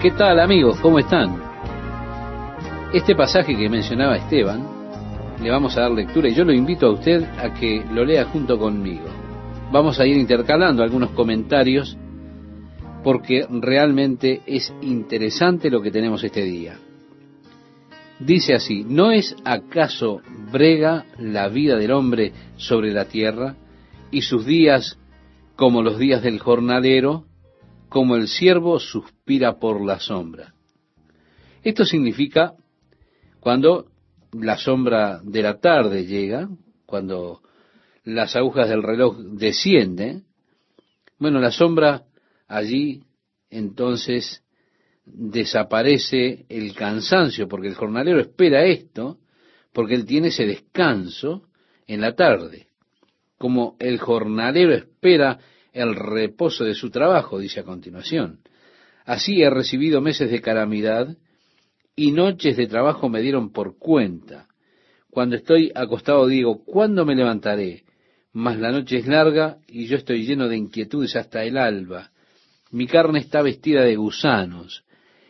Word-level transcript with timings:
¿Qué 0.00 0.12
tal 0.12 0.40
amigos? 0.40 0.80
¿Cómo 0.80 0.98
están? 0.98 1.38
Este 2.90 3.14
pasaje 3.14 3.54
que 3.54 3.68
mencionaba 3.68 4.16
Esteban, 4.16 4.66
le 5.42 5.50
vamos 5.50 5.76
a 5.76 5.82
dar 5.82 5.90
lectura 5.90 6.26
y 6.26 6.34
yo 6.34 6.42
lo 6.42 6.54
invito 6.54 6.86
a 6.86 6.92
usted 6.92 7.22
a 7.22 7.52
que 7.52 7.84
lo 7.92 8.02
lea 8.06 8.24
junto 8.24 8.58
conmigo. 8.58 9.04
Vamos 9.70 10.00
a 10.00 10.06
ir 10.06 10.16
intercalando 10.16 10.82
algunos 10.82 11.10
comentarios 11.10 11.98
porque 13.04 13.46
realmente 13.50 14.40
es 14.46 14.72
interesante 14.80 15.68
lo 15.68 15.82
que 15.82 15.90
tenemos 15.90 16.24
este 16.24 16.44
día. 16.44 16.78
Dice 18.18 18.54
así, 18.54 18.86
¿no 18.88 19.12
es 19.12 19.36
acaso 19.44 20.22
brega 20.50 21.04
la 21.18 21.48
vida 21.48 21.76
del 21.76 21.92
hombre 21.92 22.32
sobre 22.56 22.90
la 22.94 23.04
tierra 23.04 23.54
y 24.10 24.22
sus 24.22 24.46
días 24.46 24.98
como 25.56 25.82
los 25.82 25.98
días 25.98 26.22
del 26.22 26.38
jornalero, 26.38 27.26
como 27.90 28.16
el 28.16 28.28
siervo 28.28 28.78
suspira 28.78 29.58
por 29.58 29.84
la 29.84 30.00
sombra? 30.00 30.54
Esto 31.62 31.84
significa 31.84 32.54
cuando 33.40 33.90
la 34.32 34.56
sombra 34.56 35.20
de 35.22 35.42
la 35.42 35.58
tarde 35.58 36.06
llega, 36.06 36.48
cuando 36.86 37.42
las 38.04 38.36
agujas 38.36 38.68
del 38.68 38.82
reloj 38.82 39.18
descienden, 39.18 40.24
bueno, 41.18 41.40
la 41.40 41.50
sombra 41.50 42.04
allí 42.48 43.02
entonces 43.50 44.42
desaparece 45.04 46.46
el 46.48 46.74
cansancio, 46.74 47.48
porque 47.48 47.68
el 47.68 47.74
jornalero 47.74 48.20
espera 48.20 48.64
esto, 48.64 49.18
porque 49.72 49.94
él 49.94 50.06
tiene 50.06 50.28
ese 50.28 50.46
descanso 50.46 51.48
en 51.86 52.00
la 52.00 52.14
tarde, 52.14 52.68
como 53.36 53.76
el 53.80 53.98
jornalero 53.98 54.74
espera 54.74 55.38
el 55.72 55.94
reposo 55.94 56.64
de 56.64 56.74
su 56.74 56.90
trabajo, 56.90 57.38
dice 57.38 57.60
a 57.60 57.64
continuación. 57.64 58.40
Así 59.04 59.42
he 59.42 59.50
recibido 59.50 60.00
meses 60.00 60.30
de 60.30 60.40
calamidad 60.40 61.16
y 61.96 62.12
noches 62.12 62.56
de 62.56 62.66
trabajo 62.66 63.08
me 63.08 63.20
dieron 63.20 63.52
por 63.52 63.78
cuenta. 63.78 64.48
Cuando 65.10 65.36
estoy 65.36 65.72
acostado 65.74 66.26
digo, 66.26 66.64
¿cuándo 66.64 67.04
me 67.04 67.16
levantaré? 67.16 67.84
Mas 68.32 68.58
la 68.58 68.70
noche 68.70 68.98
es 68.98 69.06
larga 69.06 69.58
y 69.66 69.86
yo 69.86 69.96
estoy 69.96 70.24
lleno 70.24 70.48
de 70.48 70.56
inquietudes 70.56 71.16
hasta 71.16 71.42
el 71.44 71.58
alba. 71.58 72.10
Mi 72.70 72.86
carne 72.86 73.18
está 73.18 73.42
vestida 73.42 73.82
de 73.82 73.96
gusanos 73.96 74.84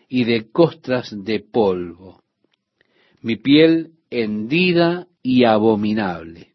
y 0.08 0.24
de 0.24 0.50
costras 0.50 1.14
de 1.24 1.40
polvo, 1.40 2.22
mi 3.22 3.36
piel 3.36 3.92
hendida 4.10 5.06
y 5.22 5.44
abominable. 5.44 6.48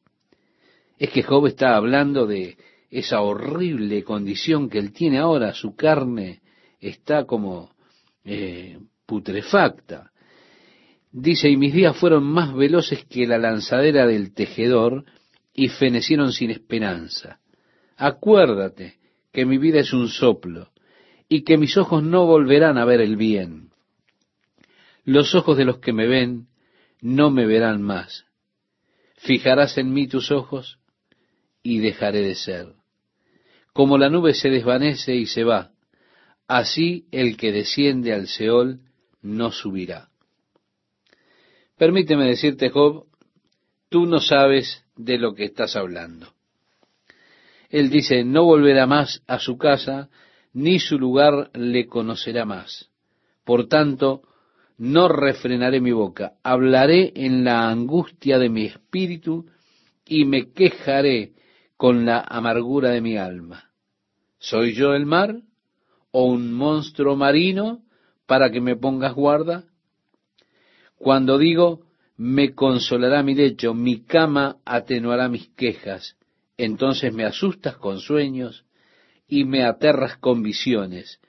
Es 0.99 1.09
que 1.09 1.23
Job 1.23 1.47
está 1.47 1.75
hablando 1.75 2.27
de 2.27 2.57
esa 2.95 3.19
horrible 3.19 4.05
condición 4.05 4.69
que 4.69 4.79
él 4.79 4.93
tiene 4.93 5.17
ahora, 5.17 5.53
su 5.53 5.75
carne 5.75 6.41
está 6.79 7.25
como 7.25 7.75
eh, 8.23 8.79
putrefacta. 9.05 10.11
Dice, 11.11 11.49
y 11.49 11.57
mis 11.57 11.73
días 11.73 11.97
fueron 11.97 12.23
más 12.23 12.53
veloces 12.53 13.03
que 13.03 13.27
la 13.27 13.37
lanzadera 13.37 14.07
del 14.07 14.33
tejedor 14.33 15.03
y 15.53 15.67
fenecieron 15.67 16.31
sin 16.31 16.51
esperanza. 16.51 17.39
Acuérdate 17.97 18.95
que 19.33 19.45
mi 19.45 19.57
vida 19.57 19.81
es 19.81 19.91
un 19.91 20.07
soplo 20.07 20.69
y 21.27 21.43
que 21.43 21.57
mis 21.57 21.75
ojos 21.75 22.01
no 22.01 22.25
volverán 22.25 22.77
a 22.77 22.85
ver 22.85 23.01
el 23.01 23.17
bien. 23.17 23.71
Los 25.03 25.35
ojos 25.35 25.57
de 25.57 25.65
los 25.65 25.79
que 25.79 25.91
me 25.91 26.07
ven 26.07 26.47
no 27.01 27.29
me 27.29 27.45
verán 27.45 27.81
más. 27.81 28.25
Fijarás 29.17 29.77
en 29.77 29.91
mí 29.91 30.07
tus 30.07 30.31
ojos 30.31 30.79
y 31.61 31.79
dejaré 31.79 32.21
de 32.21 32.35
ser. 32.35 32.84
Como 33.75 33.97
la 33.97 34.09
nube 34.09 34.33
se 34.33 34.49
desvanece 34.49 35.13
y 35.15 35.25
se 35.25 35.43
va, 35.43 35.71
así 36.47 37.07
el 37.11 37.35
que 37.35 37.51
desciende 37.51 38.13
al 38.13 38.27
Seol 38.27 38.79
no 39.21 39.51
subirá. 39.51 40.07
Permíteme 41.77 42.23
decirte, 42.23 42.69
Job, 42.69 43.07
tú 43.89 44.05
no 44.05 44.21
sabes 44.21 44.85
de 44.95 45.17
lo 45.17 45.35
que 45.35 45.43
estás 45.43 45.75
hablando. 45.75 46.31
Él 47.69 47.89
dice, 47.89 48.23
no 48.23 48.45
volverá 48.45 48.87
más 48.87 49.21
a 49.27 49.39
su 49.39 49.57
casa, 49.57 50.07
ni 50.53 50.79
su 50.79 50.97
lugar 50.97 51.51
le 51.53 51.85
conocerá 51.85 52.45
más. 52.45 52.89
Por 53.43 53.67
tanto, 53.67 54.21
no 54.77 55.09
refrenaré 55.09 55.81
mi 55.81 55.91
boca, 55.91 56.35
hablaré 56.43 57.11
en 57.13 57.43
la 57.43 57.67
angustia 57.67 58.39
de 58.39 58.47
mi 58.47 58.67
espíritu 58.67 59.47
y 60.05 60.23
me 60.23 60.53
quejaré 60.53 61.33
con 61.77 62.05
la 62.05 62.21
amargura 62.21 62.91
de 62.91 63.01
mi 63.01 63.17
alma. 63.17 63.71
¿Soy 64.47 64.75
yo 64.75 64.93
el 64.93 65.07
mar 65.07 65.41
o 66.11 66.25
un 66.25 66.53
monstruo 66.53 67.15
marino 67.15 67.81
para 68.27 68.51
que 68.51 68.61
me 68.61 68.75
pongas 68.75 69.15
guarda? 69.15 69.63
Cuando 70.99 71.39
digo, 71.39 71.81
me 72.15 72.53
consolará 72.53 73.23
mi 73.23 73.33
lecho, 73.33 73.73
mi 73.73 74.03
cama 74.03 74.57
atenuará 74.63 75.29
mis 75.29 75.47
quejas, 75.55 76.15
entonces 76.57 77.11
me 77.11 77.25
asustas 77.25 77.77
con 77.77 77.97
sueños 77.97 78.65
y 79.27 79.45
me 79.45 79.63
aterras 79.63 80.17
con 80.17 80.43
visiones. 80.43 81.19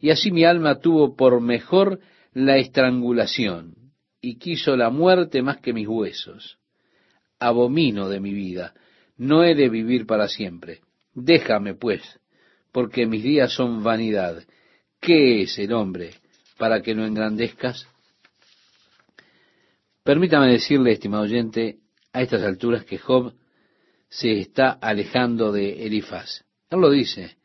Y 0.00 0.10
así 0.10 0.32
mi 0.32 0.44
alma 0.44 0.80
tuvo 0.80 1.14
por 1.14 1.40
mejor 1.40 2.00
la 2.32 2.56
estrangulación, 2.56 3.92
y 4.20 4.38
quiso 4.38 4.76
la 4.76 4.90
muerte 4.90 5.40
más 5.40 5.58
que 5.58 5.72
mis 5.72 5.86
huesos. 5.86 6.58
Abomino 7.38 8.08
de 8.08 8.18
mi 8.18 8.34
vida, 8.34 8.74
no 9.16 9.44
he 9.44 9.54
de 9.54 9.68
vivir 9.68 10.04
para 10.04 10.26
siempre. 10.26 10.80
Déjame, 11.14 11.74
pues, 11.74 12.02
porque 12.74 13.06
mis 13.06 13.22
días 13.22 13.52
son 13.52 13.84
vanidad. 13.84 14.42
¿Qué 15.00 15.42
es 15.42 15.56
el 15.60 15.72
hombre 15.72 16.14
para 16.58 16.82
que 16.82 16.92
lo 16.92 17.06
engrandezcas? 17.06 17.86
Permítame 20.02 20.50
decirle, 20.50 20.90
estimado 20.90 21.22
oyente, 21.22 21.78
a 22.12 22.20
estas 22.20 22.42
alturas 22.42 22.84
que 22.84 22.98
Job 22.98 23.32
se 24.08 24.40
está 24.40 24.72
alejando 24.72 25.52
de 25.52 25.86
Elifaz. 25.86 26.44
Él 26.68 26.80
lo 26.80 26.90
dice. 26.90 27.36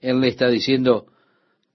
Él 0.00 0.20
le 0.20 0.26
está 0.26 0.48
diciendo, 0.48 1.06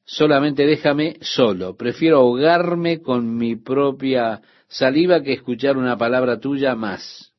solamente 0.03 0.65
déjame 0.65 1.15
solo. 1.21 1.77
Prefiero 1.77 2.17
ahogarme 2.17 3.01
con 3.01 3.33
mi 3.37 3.55
propia 3.55 4.41
saliva 4.67 5.23
que 5.23 5.31
escuchar 5.31 5.77
una 5.77 5.97
palabra 5.97 6.37
tuya 6.41 6.75
más. 6.75 7.33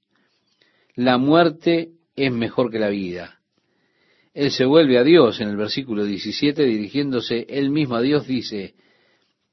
La 0.95 1.19
muerte 1.19 1.91
es 2.17 2.33
mejor 2.33 2.71
que 2.71 2.79
la 2.79 2.89
vida. 2.89 3.40
Él 4.33 4.51
se 4.51 4.65
vuelve 4.65 4.99
a 4.99 5.05
Dios 5.05 5.41
en 5.41 5.49
el 5.49 5.57
versículo 5.57 6.05
17, 6.05 6.65
dirigiéndose 6.65 7.47
él 7.49 7.71
mismo 7.71 7.97
a 7.97 8.01
Dios, 8.01 8.27
dice, 8.27 8.75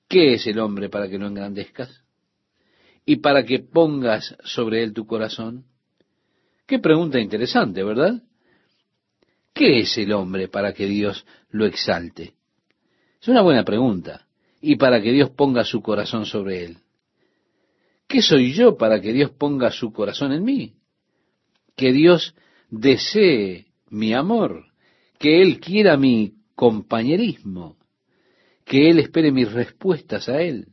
¿qué 0.08 0.34
es 0.34 0.46
el 0.46 0.60
hombre 0.60 0.90
para 0.90 1.10
que 1.10 1.18
lo 1.18 1.28
engrandezcas? 1.28 2.04
¿Y 3.06 3.18
para 3.18 3.44
que 3.44 3.60
pongas 3.60 4.36
sobre 4.44 4.84
él 4.84 4.94
tu 4.94 5.08
corazón? 5.08 5.66
Qué 6.68 6.80
pregunta 6.80 7.20
interesante, 7.20 7.84
¿verdad? 7.84 8.22
¿Qué 9.54 9.80
es 9.80 9.98
el 9.98 10.12
hombre 10.12 10.50
para 10.50 10.74
que 10.74 10.86
Dios 10.86 11.26
lo 11.50 11.66
exalte? 11.66 12.36
Es 13.20 13.28
una 13.28 13.42
buena 13.42 13.64
pregunta. 13.64 14.28
Y 14.62 14.76
para 14.76 15.02
que 15.02 15.12
Dios 15.12 15.30
ponga 15.30 15.64
su 15.64 15.82
corazón 15.82 16.26
sobre 16.26 16.66
él. 16.66 16.78
¿Qué 18.08 18.22
soy 18.22 18.54
yo 18.54 18.78
para 18.78 19.02
que 19.02 19.14
Dios 19.14 19.32
ponga 19.32 19.72
su 19.72 19.92
corazón 19.92 20.32
en 20.32 20.44
mí? 20.44 20.74
Que 21.76 21.92
Dios 21.94 22.36
desee 22.70 23.67
mi 23.90 24.14
amor, 24.14 24.66
que 25.20 25.42
Él 25.42 25.60
quiera 25.60 25.98
mi 25.98 26.34
compañerismo, 26.56 27.78
que 28.66 28.90
Él 28.90 29.00
espere 29.00 29.32
mis 29.32 29.52
respuestas 29.52 30.30
a 30.30 30.42
Él. 30.42 30.68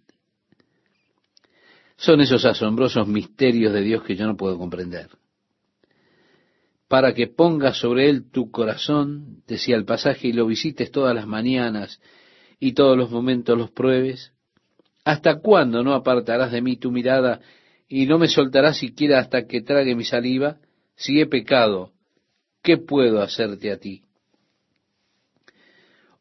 Son 1.97 2.21
esos 2.21 2.45
asombrosos 2.45 3.07
misterios 3.07 3.73
de 3.73 3.83
Dios 3.83 4.03
que 4.03 4.17
yo 4.17 4.27
no 4.27 4.37
puedo 4.37 4.59
comprender 4.59 5.09
para 6.95 7.13
que 7.13 7.27
pongas 7.27 7.79
sobre 7.79 8.09
él 8.09 8.31
tu 8.31 8.53
corazón, 8.53 9.43
decía 9.49 9.75
el 9.75 9.85
pasaje, 9.85 10.29
y 10.29 10.33
lo 10.33 10.47
visites 10.47 10.93
todas 10.93 11.13
las 11.13 11.27
mañanas 11.27 12.01
y 12.61 12.73
todos 12.75 12.97
los 12.97 13.11
momentos 13.11 13.59
los 13.59 13.73
pruebes? 13.73 14.33
¿Hasta 15.05 15.41
cuándo 15.41 15.83
no 15.83 15.93
apartarás 15.95 16.53
de 16.53 16.63
mí 16.63 16.77
tu 16.77 16.93
mirada 16.93 17.41
y 17.89 18.07
no 18.07 18.19
me 18.19 18.29
soltarás 18.29 18.79
siquiera 18.79 19.19
hasta 19.19 19.47
que 19.47 19.61
trague 19.61 19.97
mi 19.97 20.05
saliva? 20.05 20.59
Si 20.95 21.21
he 21.21 21.27
pecado, 21.27 21.91
¿qué 22.65 22.79
puedo 22.79 23.23
hacerte 23.23 23.71
a 23.71 23.79
ti? 23.79 24.03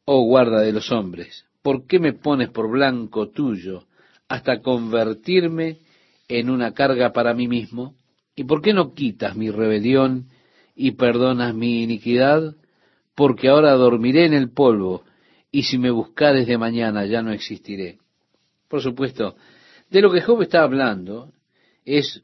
Oh 0.05 0.25
guarda 0.25 0.59
de 0.59 0.73
los 0.73 0.91
hombres, 0.91 1.45
¿por 1.63 1.87
qué 1.87 1.97
me 1.97 2.13
pones 2.13 2.49
por 2.49 2.69
blanco 2.69 3.29
tuyo 3.29 3.85
hasta 4.27 4.61
convertirme 4.61 5.77
en 6.27 6.49
una 6.49 6.73
carga 6.73 7.13
para 7.13 7.33
mí 7.33 7.47
mismo? 7.47 7.95
¿Y 8.35 8.43
por 8.43 8.61
qué 8.61 8.73
no 8.73 8.93
quitas 8.93 9.35
mi 9.35 9.49
rebelión 9.49 10.27
y 10.75 10.91
perdonas 10.91 11.55
mi 11.55 11.83
iniquidad, 11.83 12.55
porque 13.15 13.47
ahora 13.47 13.71
dormiré 13.73 14.25
en 14.25 14.33
el 14.33 14.51
polvo, 14.51 15.03
y 15.51 15.63
si 15.63 15.77
me 15.77 15.91
buscares 15.91 16.47
de 16.47 16.57
mañana 16.57 17.05
ya 17.05 17.21
no 17.21 17.31
existiré. 17.31 17.99
Por 18.67 18.81
supuesto, 18.81 19.35
de 19.89 20.01
lo 20.01 20.11
que 20.11 20.21
Job 20.21 20.41
está 20.41 20.63
hablando 20.63 21.31
es 21.85 22.23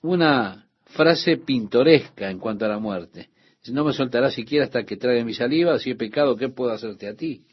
una 0.00 0.68
frase 0.86 1.38
pintoresca 1.38 2.30
en 2.30 2.38
cuanto 2.38 2.64
a 2.64 2.68
la 2.68 2.78
muerte. 2.78 3.31
No 3.68 3.84
me 3.84 3.92
soltarás 3.92 4.34
siquiera 4.34 4.64
hasta 4.64 4.84
que 4.84 4.96
trague 4.96 5.24
mi 5.24 5.34
saliva, 5.34 5.78
si 5.78 5.90
he 5.90 5.94
pecado, 5.94 6.36
¿qué 6.36 6.48
puedo 6.48 6.72
hacerte 6.72 7.06
a 7.06 7.14
ti? 7.14 7.44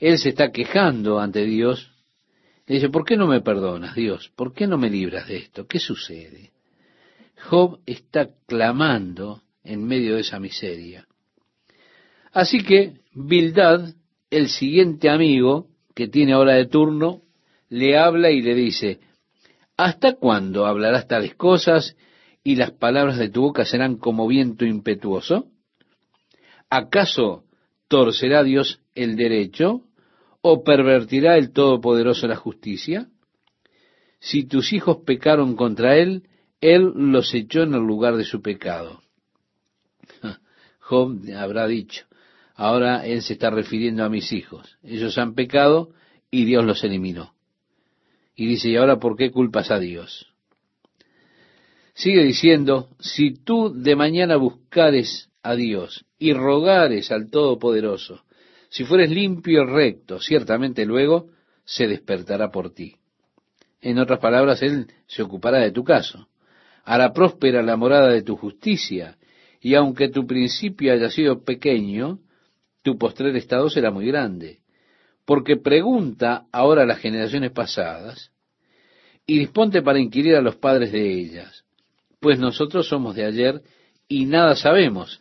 él 0.00 0.18
se 0.18 0.30
está 0.30 0.50
quejando 0.50 1.20
ante 1.20 1.44
Dios. 1.44 1.92
Le 2.66 2.76
dice, 2.76 2.88
¿por 2.88 3.04
qué 3.04 3.16
no 3.16 3.26
me 3.26 3.42
perdonas, 3.42 3.94
Dios? 3.94 4.32
¿Por 4.34 4.54
qué 4.54 4.66
no 4.66 4.78
me 4.78 4.88
libras 4.88 5.28
de 5.28 5.36
esto? 5.36 5.66
¿Qué 5.66 5.78
sucede? 5.78 6.50
Job 7.48 7.80
está 7.86 8.30
clamando 8.46 9.42
en 9.62 9.84
medio 9.84 10.14
de 10.14 10.22
esa 10.22 10.40
miseria. 10.40 11.06
Así 12.32 12.62
que 12.62 13.00
Bildad, 13.12 13.94
el 14.30 14.48
siguiente 14.48 15.10
amigo 15.10 15.68
que 15.94 16.08
tiene 16.08 16.32
ahora 16.32 16.54
de 16.54 16.66
turno, 16.66 17.22
le 17.68 17.98
habla 17.98 18.30
y 18.30 18.40
le 18.40 18.54
dice, 18.54 19.00
¿hasta 19.76 20.14
cuándo 20.14 20.66
hablarás 20.66 21.08
tales 21.08 21.34
cosas 21.34 21.96
y 22.42 22.56
las 22.56 22.72
palabras 22.72 23.18
de 23.18 23.28
tu 23.28 23.42
boca 23.42 23.64
serán 23.64 23.96
como 23.96 24.26
viento 24.26 24.64
impetuoso? 24.64 25.46
¿Acaso 26.68 27.44
torcerá 27.88 28.42
Dios 28.42 28.80
el 28.94 29.16
derecho 29.16 29.82
o 30.40 30.62
pervertirá 30.62 31.36
el 31.36 31.52
Todopoderoso 31.52 32.26
la 32.26 32.36
justicia? 32.36 33.08
Si 34.20 34.44
tus 34.44 34.72
hijos 34.72 34.98
pecaron 35.04 35.56
contra 35.56 35.96
él, 35.96 36.28
él 36.60 36.92
los 36.94 37.34
echó 37.34 37.62
en 37.62 37.74
el 37.74 37.80
lugar 37.80 38.16
de 38.16 38.24
su 38.24 38.42
pecado. 38.42 39.02
Job 40.80 41.18
habrá 41.36 41.66
dicho, 41.66 42.06
ahora 42.54 43.06
él 43.06 43.22
se 43.22 43.34
está 43.34 43.50
refiriendo 43.50 44.04
a 44.04 44.10
mis 44.10 44.32
hijos. 44.32 44.78
Ellos 44.82 45.16
han 45.18 45.34
pecado 45.34 45.90
y 46.30 46.44
Dios 46.44 46.64
los 46.64 46.84
eliminó. 46.84 47.34
Y 48.36 48.46
dice, 48.46 48.70
¿y 48.70 48.76
ahora 48.76 48.98
por 48.98 49.16
qué 49.16 49.30
culpas 49.30 49.70
a 49.70 49.78
Dios? 49.78 50.29
Sigue 52.00 52.24
diciendo, 52.24 52.88
si 52.98 53.34
tú 53.34 53.74
de 53.74 53.94
mañana 53.94 54.36
buscares 54.36 55.28
a 55.42 55.54
Dios 55.54 56.06
y 56.18 56.32
rogares 56.32 57.12
al 57.12 57.28
Todopoderoso, 57.28 58.22
si 58.70 58.84
fueres 58.84 59.10
limpio 59.10 59.64
y 59.64 59.66
recto, 59.66 60.18
ciertamente 60.18 60.86
luego 60.86 61.28
se 61.66 61.86
despertará 61.86 62.50
por 62.50 62.72
ti. 62.72 62.96
En 63.82 63.98
otras 63.98 64.18
palabras, 64.18 64.62
Él 64.62 64.86
se 65.08 65.22
ocupará 65.22 65.58
de 65.58 65.72
tu 65.72 65.84
caso. 65.84 66.26
Hará 66.84 67.12
próspera 67.12 67.62
la 67.62 67.76
morada 67.76 68.08
de 68.08 68.22
tu 68.22 68.34
justicia, 68.34 69.18
y 69.60 69.74
aunque 69.74 70.08
tu 70.08 70.26
principio 70.26 70.94
haya 70.94 71.10
sido 71.10 71.44
pequeño, 71.44 72.20
tu 72.80 72.96
postrer 72.96 73.36
estado 73.36 73.68
será 73.68 73.90
muy 73.90 74.06
grande. 74.06 74.60
Porque 75.26 75.58
pregunta 75.58 76.46
ahora 76.50 76.84
a 76.84 76.86
las 76.86 77.00
generaciones 77.00 77.50
pasadas, 77.50 78.32
y 79.26 79.38
disponte 79.38 79.82
para 79.82 79.98
inquirir 79.98 80.36
a 80.36 80.40
los 80.40 80.56
padres 80.56 80.92
de 80.92 81.06
ellas, 81.06 81.66
pues 82.20 82.38
nosotros 82.38 82.88
somos 82.88 83.16
de 83.16 83.24
ayer 83.24 83.62
y 84.08 84.26
nada 84.26 84.54
sabemos, 84.54 85.20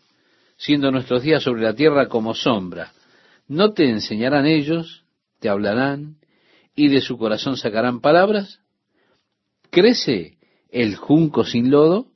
siendo 0.58 0.92
nuestros 0.92 1.24
días 1.24 1.44
sobre 1.44 1.62
la 1.62 1.74
tierra 1.74 2.08
como 2.08 2.36
sombra. 2.36 2.94
¿No 3.48 3.74
te 3.74 3.90
enseñarán 3.90 4.46
ellos, 4.46 5.06
te 5.40 5.50
hablarán, 5.50 6.18
y 6.76 6.90
de 6.90 7.02
su 7.02 7.18
corazón 7.18 7.58
sacarán 7.58 8.02
palabras? 8.02 8.60
¿Crece 9.70 10.38
el 10.70 10.96
junco 10.96 11.44
sin 11.44 11.72
lodo? 11.72 12.08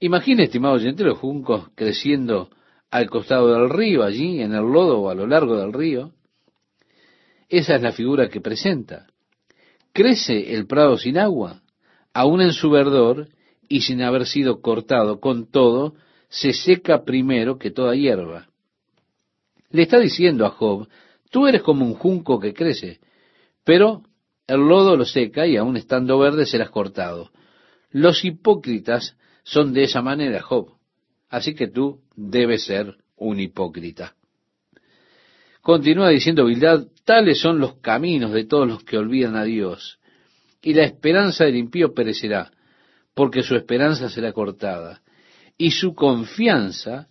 Imagina, 0.00 0.44
estimado 0.44 0.74
oyente, 0.74 1.04
los 1.04 1.18
juncos 1.18 1.68
creciendo 1.74 2.50
al 2.90 3.08
costado 3.10 3.52
del 3.52 3.70
río, 3.70 4.02
allí 4.02 4.40
en 4.40 4.54
el 4.54 4.64
lodo 4.64 5.00
o 5.00 5.10
a 5.10 5.14
lo 5.14 5.26
largo 5.26 5.56
del 5.58 5.72
río. 5.72 6.12
Esa 7.48 7.76
es 7.76 7.82
la 7.82 7.92
figura 7.92 8.28
que 8.28 8.40
presenta. 8.40 9.06
Crece 9.92 10.54
el 10.54 10.66
prado 10.66 10.96
sin 10.96 11.18
agua, 11.18 11.62
aún 12.12 12.40
en 12.40 12.52
su 12.52 12.70
verdor 12.70 13.28
y 13.68 13.82
sin 13.82 14.02
haber 14.02 14.26
sido 14.26 14.60
cortado, 14.60 15.20
con 15.20 15.50
todo, 15.50 15.94
se 16.28 16.52
seca 16.52 17.04
primero 17.04 17.58
que 17.58 17.70
toda 17.70 17.94
hierba. 17.94 18.48
Le 19.70 19.82
está 19.82 19.98
diciendo 19.98 20.44
a 20.46 20.50
Job, 20.50 20.88
tú 21.30 21.46
eres 21.46 21.62
como 21.62 21.84
un 21.84 21.94
junco 21.94 22.40
que 22.40 22.52
crece, 22.52 23.00
pero 23.64 24.02
el 24.46 24.60
lodo 24.60 24.96
lo 24.96 25.04
seca 25.04 25.46
y 25.46 25.56
aun 25.56 25.76
estando 25.76 26.18
verde 26.18 26.46
serás 26.46 26.70
cortado. 26.70 27.30
Los 27.90 28.24
hipócritas 28.24 29.16
son 29.44 29.72
de 29.72 29.84
esa 29.84 30.02
manera, 30.02 30.42
Job. 30.42 30.74
Así 31.28 31.54
que 31.54 31.68
tú 31.68 32.00
debes 32.16 32.64
ser 32.64 32.96
un 33.16 33.38
hipócrita. 33.38 34.16
Continúa 35.60 36.08
diciendo 36.08 36.46
Bildad, 36.46 36.86
tales 37.04 37.40
son 37.40 37.60
los 37.60 37.74
caminos 37.76 38.32
de 38.32 38.44
todos 38.44 38.66
los 38.66 38.82
que 38.82 38.98
olvidan 38.98 39.36
a 39.36 39.44
Dios, 39.44 39.99
y 40.62 40.74
la 40.74 40.84
esperanza 40.84 41.44
del 41.44 41.56
impío 41.56 41.94
perecerá, 41.94 42.50
porque 43.14 43.42
su 43.42 43.56
esperanza 43.56 44.08
será 44.08 44.32
cortada, 44.32 45.02
y 45.56 45.70
su 45.72 45.94
confianza 45.94 47.08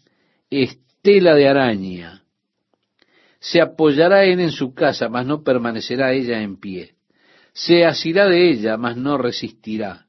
es 0.49 0.79
tela 1.01 1.35
de 1.35 1.47
araña 1.47 2.23
se 3.39 3.61
apoyará 3.61 4.25
él 4.25 4.39
en 4.41 4.51
su 4.51 4.73
casa, 4.73 5.09
mas 5.09 5.25
no 5.25 5.43
permanecerá 5.43 6.13
ella 6.13 6.41
en 6.41 6.57
pie. 6.59 6.95
Se 7.53 7.85
asirá 7.85 8.27
de 8.27 8.51
ella, 8.51 8.77
mas 8.77 8.97
no 8.97 9.17
resistirá. 9.17 10.05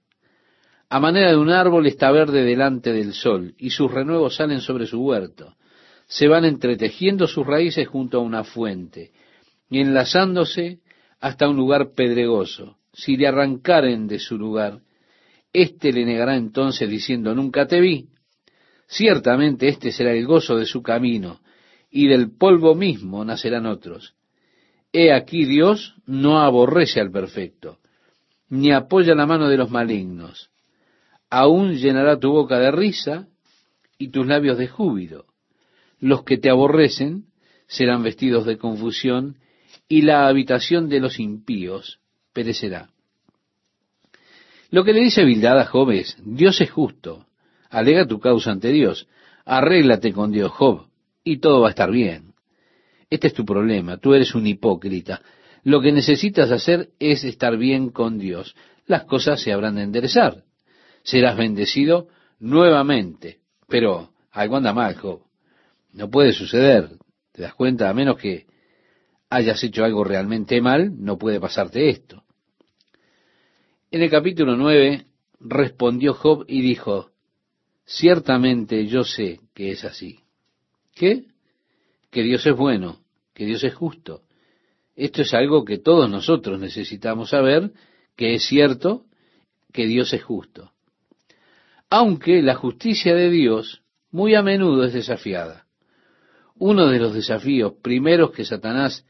A 0.89 0.99
manera 0.99 1.31
de 1.31 1.37
un 1.37 1.51
árbol 1.51 1.87
está 1.87 2.11
verde 2.11 2.43
delante 2.43 2.93
del 2.93 3.15
sol, 3.15 3.55
y 3.57 3.71
sus 3.71 3.91
renuevos 3.91 4.37
salen 4.37 4.61
sobre 4.61 4.87
su 4.87 5.01
huerto. 5.01 5.55
Se 6.07 6.27
van 6.27 6.45
entretejiendo 6.45 7.29
sus 7.29 7.47
raíces 7.47 7.87
junto 7.87 8.19
a 8.19 8.23
una 8.23 8.43
fuente, 8.43 9.13
y 9.71 9.81
enlazándose 9.81 10.81
hasta 11.21 11.49
un 11.49 11.57
lugar 11.57 11.93
pedregoso. 11.95 12.79
Si 12.93 13.17
le 13.17 13.29
arrancaren 13.29 14.07
de 14.07 14.19
su 14.19 14.37
lugar, 14.37 14.81
éste 15.53 15.93
le 15.93 16.05
negará 16.05 16.37
entonces 16.37 16.89
diciendo, 16.89 17.35
nunca 17.35 17.67
te 17.67 17.81
vi. 17.81 18.09
Ciertamente 18.87 19.69
este 19.69 19.93
será 19.93 20.13
el 20.13 20.27
gozo 20.27 20.57
de 20.57 20.67
su 20.67 20.83
camino, 20.83 21.41
y 21.91 22.09
del 22.09 22.31
polvo 22.31 22.75
mismo 22.75 23.25
nacerán 23.25 23.67
otros. 23.67 24.15
He 24.93 25.13
aquí 25.13 25.45
Dios 25.45 25.95
no 26.07 26.41
aborrece 26.41 27.01
al 27.01 27.13
perfecto, 27.13 27.79
ni 28.49 28.73
apoya 28.73 29.15
la 29.15 29.27
mano 29.27 29.49
de 29.49 29.57
los 29.57 29.71
malignos. 29.71 30.51
Aún 31.31 31.75
llenará 31.75 32.19
tu 32.19 32.33
boca 32.33 32.59
de 32.59 32.73
risa 32.73 33.29
y 33.99 34.09
tus 34.09 34.27
labios 34.27 34.59
de 34.59 34.67
júbilo. 34.67 35.27
Los 36.01 36.25
que 36.25 36.39
te 36.39 36.51
aborrecen 36.51 37.27
serán 37.69 38.03
vestidos 38.03 38.47
de 38.47 38.59
confusión, 38.59 39.37
y 39.89 40.03
la 40.03 40.27
habitación 40.27 40.89
de 40.89 40.99
los 40.99 41.21
impíos 41.21 42.01
perecerá. 42.33 42.91
Lo 44.71 44.85
que 44.85 44.93
le 44.93 45.01
dice 45.01 45.25
Bildad 45.25 45.59
a 45.59 45.67
Job 45.67 45.91
es, 45.91 46.17
Dios 46.25 46.61
es 46.61 46.71
justo, 46.71 47.27
alega 47.71 48.07
tu 48.07 48.21
causa 48.21 48.53
ante 48.53 48.71
Dios, 48.71 49.09
arréglate 49.45 50.13
con 50.13 50.31
Dios, 50.31 50.53
Job, 50.53 50.87
y 51.25 51.39
todo 51.39 51.61
va 51.61 51.69
a 51.69 51.71
estar 51.71 51.91
bien. 51.91 52.35
Este 53.11 53.27
es 53.27 53.35
tu 53.35 53.45
problema, 53.45 53.97
tú 53.97 54.15
eres 54.15 54.35
un 54.35 54.47
hipócrita. 54.47 55.23
Lo 55.65 55.81
que 55.81 55.93
necesitas 55.93 56.51
hacer 56.51 56.91
es 56.99 57.25
estar 57.25 57.57
bien 57.57 57.91
con 57.91 58.19
Dios. 58.19 58.55
Las 58.87 59.05
cosas 59.05 59.43
se 59.43 59.53
habrán 59.53 59.75
de 59.75 59.83
enderezar. 59.83 60.45
Serás 61.03 61.37
bendecido 61.37 62.09
nuevamente. 62.39 63.39
Pero 63.69 64.11
algo 64.31 64.57
anda 64.57 64.73
mal, 64.73 64.95
Job. 64.97 65.23
No 65.93 66.09
puede 66.09 66.33
suceder. 66.33 66.89
¿Te 67.33 67.43
das 67.43 67.55
cuenta? 67.55 67.91
A 67.91 67.95
menos 67.95 68.17
que 68.17 68.47
hayas 69.31 69.63
hecho 69.63 69.85
algo 69.85 70.05
realmente 70.05 70.61
mal, 70.61 70.93
no 70.99 71.17
puede 71.17 71.41
pasarte 71.41 71.89
esto. 71.89 72.25
En 73.93 74.03
el 74.03 74.11
capítulo 74.11 74.57
9 74.57 75.07
respondió 75.41 76.15
Job 76.15 76.45
y 76.49 76.61
dijo, 76.61 77.13
ciertamente 77.87 78.87
yo 78.87 79.05
sé 79.05 79.41
que 79.55 79.71
es 79.71 79.85
así. 79.85 80.21
¿Qué? 80.95 81.27
Que 82.11 82.23
Dios 82.23 82.45
es 82.45 82.57
bueno, 82.57 83.01
que 83.33 83.47
Dios 83.47 83.63
es 83.65 83.75
justo. 83.75 84.23
Esto 84.97 85.23
es 85.23 85.33
algo 85.33 85.65
que 85.65 85.79
todos 85.79 86.11
nosotros 86.11 86.61
necesitamos 86.61 87.31
saber, 87.31 87.73
que 88.17 88.35
es 88.35 88.45
cierto 88.45 89.07
que 89.73 89.87
Dios 89.87 90.13
es 90.13 90.25
justo. 90.25 90.73
Aunque 91.89 92.43
la 92.43 92.57
justicia 92.57 93.15
de 93.15 93.31
Dios 93.31 93.83
muy 94.11 94.35
a 94.35 94.43
menudo 94.43 94.85
es 94.85 94.93
desafiada. 94.93 95.67
Uno 96.57 96.89
de 96.89 96.99
los 96.99 97.15
desafíos 97.15 97.75
primeros 97.81 98.33
que 98.33 98.45
Satanás 98.45 99.07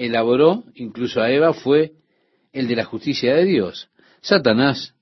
elaboró, 0.00 0.64
incluso 0.74 1.20
a 1.20 1.30
Eva, 1.30 1.52
fue 1.52 1.92
el 2.52 2.66
de 2.68 2.76
la 2.76 2.84
justicia 2.84 3.34
de 3.34 3.44
Dios. 3.44 3.90
Satanás 4.22 4.94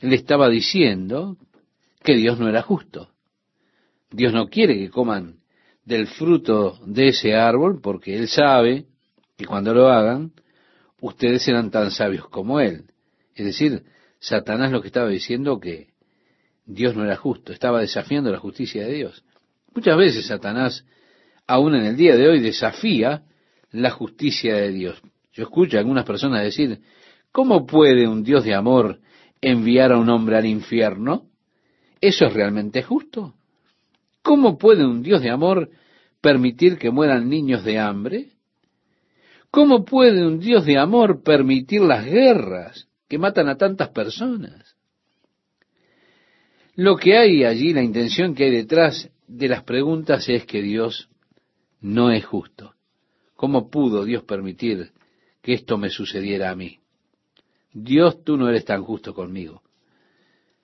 le 0.00 0.16
estaba 0.16 0.48
diciendo 0.48 1.36
que 2.02 2.16
Dios 2.16 2.38
no 2.38 2.48
era 2.48 2.62
justo. 2.62 3.10
Dios 4.10 4.32
no 4.32 4.48
quiere 4.48 4.76
que 4.76 4.90
coman 4.90 5.36
del 5.84 6.08
fruto 6.08 6.78
de 6.84 7.08
ese 7.08 7.34
árbol 7.34 7.80
porque 7.80 8.16
Él 8.16 8.26
sabe 8.26 8.86
que 9.36 9.46
cuando 9.46 9.72
lo 9.72 9.88
hagan, 9.88 10.32
ustedes 11.00 11.44
serán 11.44 11.70
tan 11.70 11.92
sabios 11.92 12.28
como 12.28 12.58
Él. 12.58 12.86
Es 13.34 13.46
decir, 13.46 13.84
Satanás 14.18 14.72
lo 14.72 14.80
que 14.80 14.88
estaba 14.88 15.08
diciendo 15.08 15.60
que 15.60 15.88
Dios 16.64 16.96
no 16.96 17.04
era 17.04 17.16
justo, 17.16 17.52
estaba 17.52 17.80
desafiando 17.80 18.32
la 18.32 18.38
justicia 18.38 18.84
de 18.84 18.92
Dios. 18.92 19.24
Muchas 19.72 19.96
veces 19.96 20.26
Satanás, 20.26 20.84
aún 21.46 21.76
en 21.76 21.84
el 21.84 21.96
día 21.96 22.16
de 22.16 22.28
hoy, 22.28 22.40
desafía 22.40 23.22
la 23.76 23.90
justicia 23.90 24.54
de 24.54 24.70
Dios. 24.72 25.02
Yo 25.32 25.44
escucho 25.44 25.76
a 25.76 25.80
algunas 25.80 26.04
personas 26.04 26.42
decir, 26.42 26.80
¿cómo 27.32 27.66
puede 27.66 28.08
un 28.08 28.22
Dios 28.22 28.44
de 28.44 28.54
amor 28.54 29.00
enviar 29.40 29.92
a 29.92 29.98
un 29.98 30.08
hombre 30.08 30.36
al 30.36 30.46
infierno? 30.46 31.26
¿Eso 32.00 32.26
es 32.26 32.32
realmente 32.32 32.82
justo? 32.82 33.34
¿Cómo 34.22 34.58
puede 34.58 34.84
un 34.84 35.02
Dios 35.02 35.22
de 35.22 35.30
amor 35.30 35.70
permitir 36.20 36.78
que 36.78 36.90
mueran 36.90 37.28
niños 37.28 37.64
de 37.64 37.78
hambre? 37.78 38.30
¿Cómo 39.50 39.84
puede 39.84 40.26
un 40.26 40.38
Dios 40.38 40.66
de 40.66 40.78
amor 40.78 41.22
permitir 41.22 41.80
las 41.82 42.04
guerras 42.04 42.88
que 43.08 43.18
matan 43.18 43.48
a 43.48 43.56
tantas 43.56 43.90
personas? 43.90 44.76
Lo 46.74 46.96
que 46.96 47.16
hay 47.16 47.44
allí, 47.44 47.72
la 47.72 47.82
intención 47.82 48.34
que 48.34 48.44
hay 48.44 48.50
detrás 48.50 49.10
de 49.26 49.48
las 49.48 49.62
preguntas 49.64 50.28
es 50.28 50.44
que 50.44 50.60
Dios 50.60 51.08
no 51.80 52.10
es 52.10 52.24
justo. 52.24 52.75
¿Cómo 53.36 53.70
pudo 53.70 54.04
Dios 54.04 54.24
permitir 54.24 54.92
que 55.42 55.52
esto 55.52 55.78
me 55.78 55.90
sucediera 55.90 56.50
a 56.50 56.56
mí? 56.56 56.80
Dios, 57.72 58.24
tú 58.24 58.36
no 58.36 58.48
eres 58.48 58.64
tan 58.64 58.82
justo 58.82 59.14
conmigo. 59.14 59.62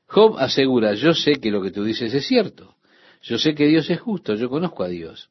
Job 0.06 0.38
asegura, 0.38 0.94
yo 0.94 1.14
sé 1.14 1.34
que 1.34 1.50
lo 1.50 1.62
que 1.62 1.70
tú 1.70 1.84
dices 1.84 2.12
es 2.12 2.26
cierto. 2.26 2.76
Yo 3.22 3.38
sé 3.38 3.54
que 3.54 3.66
Dios 3.66 3.88
es 3.90 4.00
justo, 4.00 4.34
yo 4.34 4.48
conozco 4.48 4.82
a 4.82 4.88
Dios. 4.88 5.30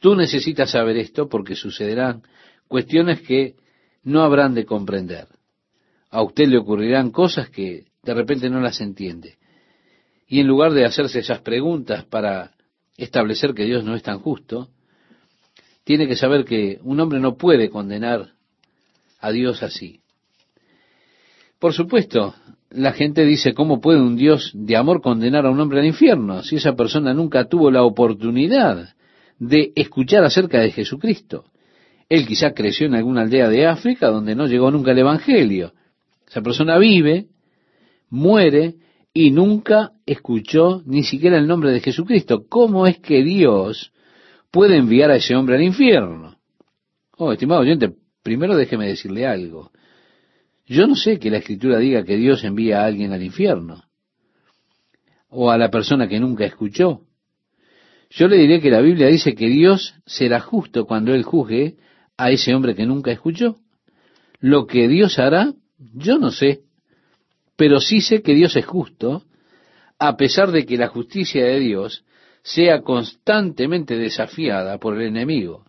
Tú 0.00 0.14
necesitas 0.14 0.70
saber 0.70 0.96
esto 0.96 1.28
porque 1.28 1.54
sucederán 1.54 2.22
cuestiones 2.68 3.20
que 3.20 3.54
no 4.02 4.22
habrán 4.22 4.54
de 4.54 4.64
comprender. 4.64 5.28
A 6.10 6.22
usted 6.22 6.48
le 6.48 6.58
ocurrirán 6.58 7.10
cosas 7.10 7.50
que 7.50 7.86
de 8.02 8.14
repente 8.14 8.50
no 8.50 8.60
las 8.60 8.80
entiende. 8.80 9.36
Y 10.26 10.40
en 10.40 10.46
lugar 10.46 10.72
de 10.72 10.84
hacerse 10.84 11.20
esas 11.20 11.40
preguntas 11.40 12.04
para 12.04 12.52
establecer 12.96 13.54
que 13.54 13.64
Dios 13.64 13.84
no 13.84 13.94
es 13.94 14.02
tan 14.02 14.18
justo, 14.18 14.70
tiene 15.84 16.08
que 16.08 16.16
saber 16.16 16.44
que 16.44 16.78
un 16.82 16.98
hombre 17.00 17.20
no 17.20 17.36
puede 17.36 17.70
condenar 17.70 18.30
a 19.20 19.30
Dios 19.30 19.62
así. 19.62 20.00
Por 21.58 21.72
supuesto, 21.72 22.34
la 22.70 22.92
gente 22.92 23.24
dice, 23.24 23.54
¿cómo 23.54 23.80
puede 23.80 24.00
un 24.00 24.16
Dios 24.16 24.50
de 24.54 24.76
amor 24.76 25.00
condenar 25.00 25.46
a 25.46 25.50
un 25.50 25.60
hombre 25.60 25.80
al 25.80 25.86
infierno 25.86 26.42
si 26.42 26.56
esa 26.56 26.74
persona 26.74 27.14
nunca 27.14 27.44
tuvo 27.48 27.70
la 27.70 27.84
oportunidad 27.84 28.94
de 29.38 29.72
escuchar 29.76 30.24
acerca 30.24 30.60
de 30.60 30.72
Jesucristo? 30.72 31.44
Él 32.08 32.26
quizá 32.26 32.52
creció 32.52 32.86
en 32.86 32.94
alguna 32.94 33.22
aldea 33.22 33.48
de 33.48 33.66
África 33.66 34.08
donde 34.08 34.34
no 34.34 34.46
llegó 34.46 34.70
nunca 34.70 34.90
el 34.90 34.98
Evangelio. 34.98 35.72
Esa 36.28 36.42
persona 36.42 36.76
vive, 36.78 37.28
muere 38.10 38.74
y 39.14 39.30
nunca 39.30 39.92
escuchó 40.04 40.82
ni 40.84 41.02
siquiera 41.04 41.38
el 41.38 41.46
nombre 41.46 41.70
de 41.70 41.80
Jesucristo. 41.80 42.44
¿Cómo 42.48 42.86
es 42.86 42.98
que 42.98 43.22
Dios 43.22 43.92
puede 44.54 44.76
enviar 44.76 45.10
a 45.10 45.16
ese 45.16 45.34
hombre 45.34 45.56
al 45.56 45.62
infierno? 45.62 46.36
Oh, 47.16 47.32
estimado 47.32 47.62
oyente, 47.62 47.92
primero 48.22 48.56
déjeme 48.56 48.86
decirle 48.86 49.26
algo. 49.26 49.72
Yo 50.64 50.86
no 50.86 50.94
sé 50.94 51.18
que 51.18 51.28
la 51.28 51.38
escritura 51.38 51.78
diga 51.78 52.04
que 52.04 52.16
Dios 52.16 52.44
envía 52.44 52.80
a 52.80 52.86
alguien 52.86 53.12
al 53.12 53.24
infierno 53.24 53.82
o 55.28 55.50
a 55.50 55.58
la 55.58 55.72
persona 55.72 56.06
que 56.06 56.20
nunca 56.20 56.44
escuchó. 56.44 57.00
Yo 58.10 58.28
le 58.28 58.36
diré 58.36 58.60
que 58.60 58.70
la 58.70 58.80
Biblia 58.80 59.08
dice 59.08 59.34
que 59.34 59.48
Dios 59.48 59.96
será 60.06 60.38
justo 60.38 60.86
cuando 60.86 61.12
Él 61.12 61.24
juzgue 61.24 61.74
a 62.16 62.30
ese 62.30 62.54
hombre 62.54 62.76
que 62.76 62.86
nunca 62.86 63.10
escuchó. 63.10 63.56
Lo 64.38 64.68
que 64.68 64.86
Dios 64.86 65.18
hará, 65.18 65.52
yo 65.78 66.20
no 66.20 66.30
sé, 66.30 66.60
pero 67.56 67.80
sí 67.80 68.00
sé 68.00 68.22
que 68.22 68.34
Dios 68.34 68.54
es 68.54 68.66
justo, 68.66 69.24
a 69.98 70.16
pesar 70.16 70.52
de 70.52 70.64
que 70.64 70.76
la 70.76 70.86
justicia 70.86 71.44
de 71.44 71.58
Dios 71.58 72.04
sea 72.44 72.82
constantemente 72.82 73.96
desafiada 73.96 74.78
por 74.78 75.00
el 75.00 75.08
enemigo. 75.08 75.64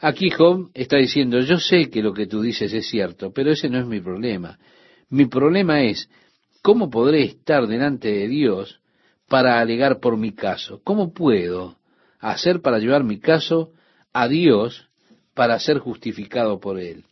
Aquí 0.00 0.30
Job 0.30 0.70
está 0.74 0.96
diciendo, 0.96 1.38
yo 1.40 1.58
sé 1.58 1.90
que 1.90 2.02
lo 2.02 2.14
que 2.14 2.26
tú 2.26 2.40
dices 2.40 2.72
es 2.72 2.88
cierto, 2.88 3.30
pero 3.32 3.52
ese 3.52 3.68
no 3.68 3.78
es 3.78 3.86
mi 3.86 4.00
problema. 4.00 4.58
Mi 5.10 5.26
problema 5.26 5.82
es, 5.82 6.08
¿cómo 6.62 6.90
podré 6.90 7.24
estar 7.24 7.66
delante 7.66 8.08
de 8.08 8.26
Dios 8.26 8.80
para 9.28 9.60
alegar 9.60 10.00
por 10.00 10.16
mi 10.16 10.32
caso? 10.32 10.80
¿Cómo 10.82 11.12
puedo 11.12 11.76
hacer 12.18 12.62
para 12.62 12.78
llevar 12.78 13.04
mi 13.04 13.20
caso 13.20 13.70
a 14.14 14.26
Dios 14.28 14.88
para 15.34 15.60
ser 15.60 15.78
justificado 15.78 16.58
por 16.58 16.80
Él? 16.80 17.04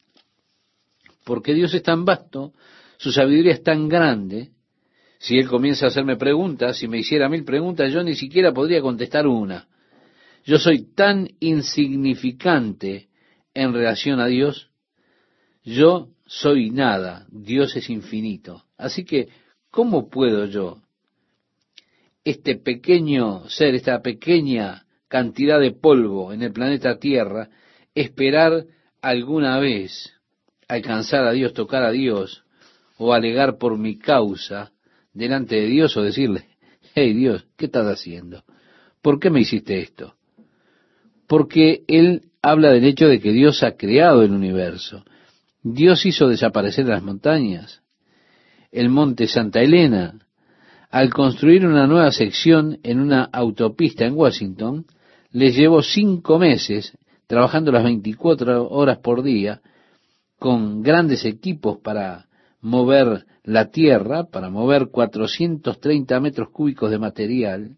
Porque 1.25 1.53
Dios 1.53 1.75
es 1.75 1.83
tan 1.83 2.07
vasto, 2.07 2.55
su 2.97 3.13
sabiduría 3.13 3.53
es 3.53 3.63
tan 3.63 3.89
grande, 3.89 4.51
si 5.21 5.37
Él 5.37 5.49
comienza 5.49 5.85
a 5.85 5.89
hacerme 5.89 6.17
preguntas, 6.17 6.79
si 6.79 6.89
me 6.89 6.99
hiciera 6.99 7.29
mil 7.29 7.45
preguntas, 7.45 7.93
yo 7.93 8.03
ni 8.03 8.15
siquiera 8.15 8.55
podría 8.55 8.81
contestar 8.81 9.27
una. 9.27 9.69
Yo 10.45 10.59
soy 10.59 10.95
tan 10.95 11.29
insignificante 11.41 13.11
en 13.53 13.75
relación 13.75 14.19
a 14.19 14.29
Dios. 14.29 14.71
Yo 15.63 16.09
soy 16.25 16.71
nada, 16.71 17.27
Dios 17.31 17.77
es 17.77 17.91
infinito. 17.91 18.65
Así 18.79 19.05
que, 19.05 19.29
¿cómo 19.71 20.09
puedo 20.09 20.47
yo, 20.47 20.81
este 22.25 22.57
pequeño 22.57 23.47
ser, 23.51 23.75
esta 23.75 24.01
pequeña 24.01 24.87
cantidad 25.09 25.61
de 25.61 25.73
polvo 25.73 26.33
en 26.33 26.43
el 26.43 26.53
planeta 26.55 26.99
Tierra, 26.99 27.51
esperar 27.95 28.65
alguna 29.03 29.59
vez 29.59 30.15
alcanzar 30.67 31.27
a 31.27 31.33
Dios, 31.33 31.53
tocar 31.53 31.83
a 31.83 31.91
Dios, 31.91 32.43
o 32.97 33.13
alegar 33.13 33.59
por 33.59 33.77
mi 33.77 33.99
causa 33.99 34.73
delante 35.13 35.57
de 35.57 35.67
Dios 35.67 35.97
o 35.97 36.03
decirle, 36.03 36.49
hey 36.95 37.13
Dios, 37.15 37.47
¿qué 37.57 37.67
estás 37.67 37.87
haciendo? 37.87 38.45
¿Por 39.03 39.19
qué 39.19 39.31
me 39.31 39.41
hiciste 39.41 39.81
esto? 39.81 40.15
porque 41.31 41.85
él 41.87 42.23
habla 42.43 42.71
del 42.73 42.85
hecho 42.85 43.07
de 43.07 43.21
que 43.21 43.31
Dios 43.31 43.63
ha 43.63 43.77
creado 43.77 44.25
el 44.25 44.33
universo. 44.33 45.05
Dios 45.63 46.05
hizo 46.05 46.27
desaparecer 46.27 46.87
las 46.87 47.05
montañas, 47.05 47.83
el 48.73 48.89
monte 48.89 49.29
Santa 49.29 49.61
Elena. 49.61 50.19
Al 50.91 51.11
construir 51.11 51.65
una 51.65 51.87
nueva 51.87 52.11
sección 52.11 52.81
en 52.83 52.99
una 52.99 53.23
autopista 53.23 54.07
en 54.07 54.15
Washington, 54.15 54.87
les 55.31 55.55
llevó 55.55 55.83
cinco 55.83 56.41
meses 56.41 56.99
trabajando 57.29 57.71
las 57.71 57.85
24 57.85 58.69
horas 58.69 58.99
por 58.99 59.23
día 59.23 59.61
con 60.37 60.83
grandes 60.83 61.25
equipos 61.25 61.79
para 61.79 62.27
mover 62.61 63.25
la 63.51 63.71
tierra, 63.71 64.25
para 64.31 64.49
mover 64.49 64.91
430 64.91 66.21
metros 66.21 66.51
cúbicos 66.51 66.91
de 66.91 66.99
material. 66.99 67.77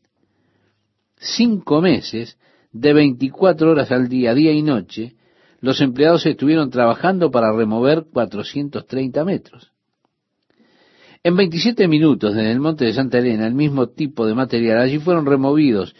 Cinco 1.16 1.80
meses 1.80 2.38
de 2.72 2.92
24 2.92 3.70
horas 3.70 3.90
al 3.90 4.08
día, 4.08 4.34
día 4.34 4.52
y 4.52 4.62
noche, 4.62 5.14
los 5.60 5.80
empleados 5.80 6.26
estuvieron 6.26 6.68
trabajando 6.68 7.30
para 7.30 7.52
remover 7.52 8.04
430 8.12 9.24
metros. 9.24 9.72
En 11.22 11.36
27 11.36 11.88
minutos 11.88 12.34
desde 12.34 12.50
el 12.50 12.60
monte 12.60 12.84
de 12.84 12.92
Santa 12.92 13.18
Elena, 13.18 13.46
el 13.46 13.54
mismo 13.54 13.88
tipo 13.88 14.26
de 14.26 14.34
material, 14.34 14.78
allí 14.78 14.98
fueron 14.98 15.24
removidos 15.24 15.94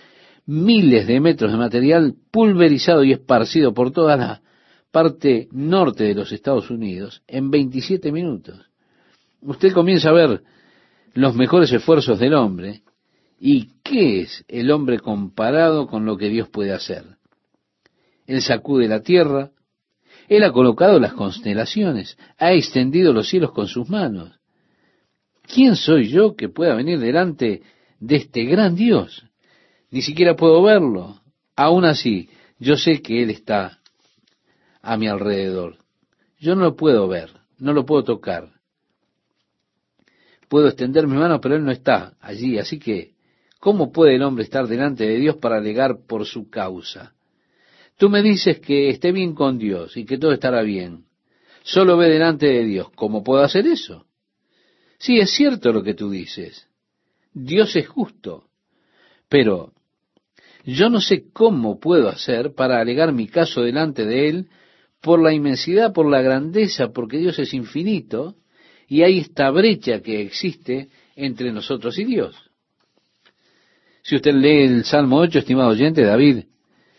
miles 0.45 1.07
de 1.07 1.19
metros 1.21 1.51
de 1.51 1.59
material 1.59 2.15
pulverizado 2.31 3.05
y 3.05 3.13
esparcido 3.13 3.73
por 3.73 3.91
toda 3.93 4.17
la 4.17 4.43
parte 4.91 5.49
norte 5.51 6.05
de 6.05 6.15
los 6.15 6.31
Estados 6.31 6.69
Unidos 6.69 7.23
en 7.27 7.51
27 7.51 8.13
minutos. 8.13 8.72
Usted 9.43 9.73
comienza 9.73 10.09
a 10.09 10.13
ver 10.13 10.43
los 11.15 11.35
mejores 11.35 11.71
esfuerzos 11.73 12.19
del 12.19 12.35
hombre 12.35 12.83
¿Y 13.45 13.73
qué 13.83 14.21
es 14.21 14.45
el 14.47 14.71
hombre 14.71 15.01
comparado 15.01 15.89
con 15.89 16.05
lo 16.05 16.17
que 16.17 16.29
Dios 16.29 16.49
puede 16.49 16.73
hacer? 16.73 17.17
Él 18.25 18.41
sacude 18.41 18.87
la 18.87 19.03
tierra, 19.03 19.51
Él 20.29 20.45
ha 20.45 20.53
colocado 20.53 21.01
las 21.01 21.13
constelaciones, 21.15 22.17
ha 22.39 22.53
extendido 22.53 23.13
los 23.13 23.29
cielos 23.29 23.51
con 23.51 23.67
sus 23.67 23.89
manos. 23.89 24.39
¿Quién 25.43 25.75
soy 25.75 26.09
yo 26.09 26.37
que 26.37 26.51
pueda 26.51 26.77
venir 26.77 27.01
delante 27.01 27.63
de 27.99 28.15
este 28.15 28.45
gran 28.45 28.77
Dios? 28.77 29.25
Ni 29.91 30.03
siquiera 30.03 30.37
puedo 30.37 30.63
verlo. 30.63 31.21
Aún 31.57 31.85
así, 31.85 32.29
yo 32.61 32.77
sé 32.77 33.03
que 33.03 33.25
Él 33.25 33.31
está 33.31 33.81
a 34.83 34.97
mi 34.97 35.09
alrededor. 35.09 35.79
Yo 36.39 36.55
no 36.55 36.63
lo 36.63 36.77
puedo 36.77 37.09
ver, 37.09 37.31
no 37.59 37.73
lo 37.73 37.85
puedo 37.85 38.05
tocar. 38.05 38.53
Puedo 40.53 40.69
extender 40.69 41.07
mi 41.07 41.17
mano, 41.17 41.41
pero 41.41 41.57
Él 41.57 41.65
no 41.65 41.71
está 41.71 42.13
allí, 42.21 42.59
así 42.59 42.79
que 42.79 43.13
¿Cómo 43.63 43.93
puede 43.93 44.17
el 44.17 44.23
hombre 44.25 44.43
estar 44.43 44.67
delante 44.67 45.07
de 45.07 45.19
Dios 45.19 45.37
para 45.37 45.59
alegar 45.59 46.05
por 46.09 46.27
su 46.27 46.51
causa? 46.51 47.15
Tú 47.97 48.11
me 48.11 48.21
dices 48.21 48.59
que 48.59 48.89
esté 48.89 49.13
bien 49.13 49.37
con 49.37 49.57
Dios 49.57 49.97
y 49.97 50.05
que 50.05 50.19
todo 50.19 50.33
estará 50.33 50.63
bien. 50.63 51.05
Solo 51.63 51.97
ve 51.97 52.09
delante 52.09 52.47
de 52.47 52.65
Dios. 52.65 52.91
¿Cómo 52.97 53.23
puedo 53.23 53.45
hacer 53.45 53.69
eso? 53.69 54.07
Sí, 54.99 55.21
es 55.21 55.31
cierto 55.31 55.73
lo 55.73 55.85
que 55.85 55.95
tú 55.95 56.11
dices. 56.11 56.67
Dios 57.33 57.77
es 57.77 57.87
justo. 57.87 58.49
Pero 59.29 59.73
yo 60.65 60.91
no 60.91 61.01
sé 61.01 61.31
cómo 61.33 61.79
puedo 61.79 62.09
hacer 62.09 62.55
para 62.57 62.81
alegar 62.81 63.13
mi 63.13 63.29
caso 63.29 63.63
delante 63.63 64.05
de 64.05 64.29
Él 64.29 64.49
por 65.01 65.23
la 65.23 65.33
inmensidad, 65.33 65.93
por 65.93 66.11
la 66.11 66.21
grandeza, 66.21 66.89
porque 66.89 67.19
Dios 67.19 67.39
es 67.39 67.55
infinito 67.55 68.35
y 68.93 69.03
hay 69.03 69.21
esta 69.21 69.51
brecha 69.51 70.03
que 70.03 70.21
existe 70.21 70.91
entre 71.17 71.51
nosotros 71.51 71.99
y 71.99 72.05
Dios. 72.05 72.37
Si 74.03 74.17
usted 74.17 74.35
lee 74.35 74.65
el 74.65 74.85
Salmo 74.85 75.17
8, 75.17 75.39
estimado 75.39 75.71
oyente, 75.71 76.03
David 76.03 76.45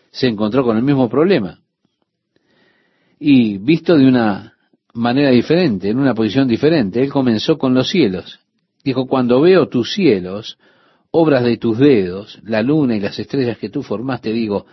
se 0.10 0.26
encontró 0.28 0.64
con 0.64 0.76
el 0.76 0.82
mismo 0.82 1.08
problema. 1.08 1.60
Y 3.20 3.60
visto 3.60 3.96
de 3.96 4.08
una 4.08 4.56
manera 4.96 5.30
diferente, 5.30 5.92
en 5.92 6.00
una 6.00 6.16
posición 6.16 6.48
diferente, 6.48 7.00
él 7.00 7.12
comenzó 7.12 7.60
con 7.60 7.76
los 7.76 7.92
cielos. 7.92 8.40
Dijo, 8.84 9.06
cuando 9.06 9.40
veo 9.40 9.68
tus 9.68 9.94
cielos, 9.94 10.58
obras 11.12 11.44
de 11.44 11.58
tus 11.58 11.78
dedos, 11.78 12.40
la 12.42 12.64
luna 12.64 12.96
y 12.96 13.02
las 13.02 13.20
estrellas 13.20 13.60
que 13.60 13.70
tú 13.70 13.84
formaste, 13.84 14.34
digo, 14.34 14.66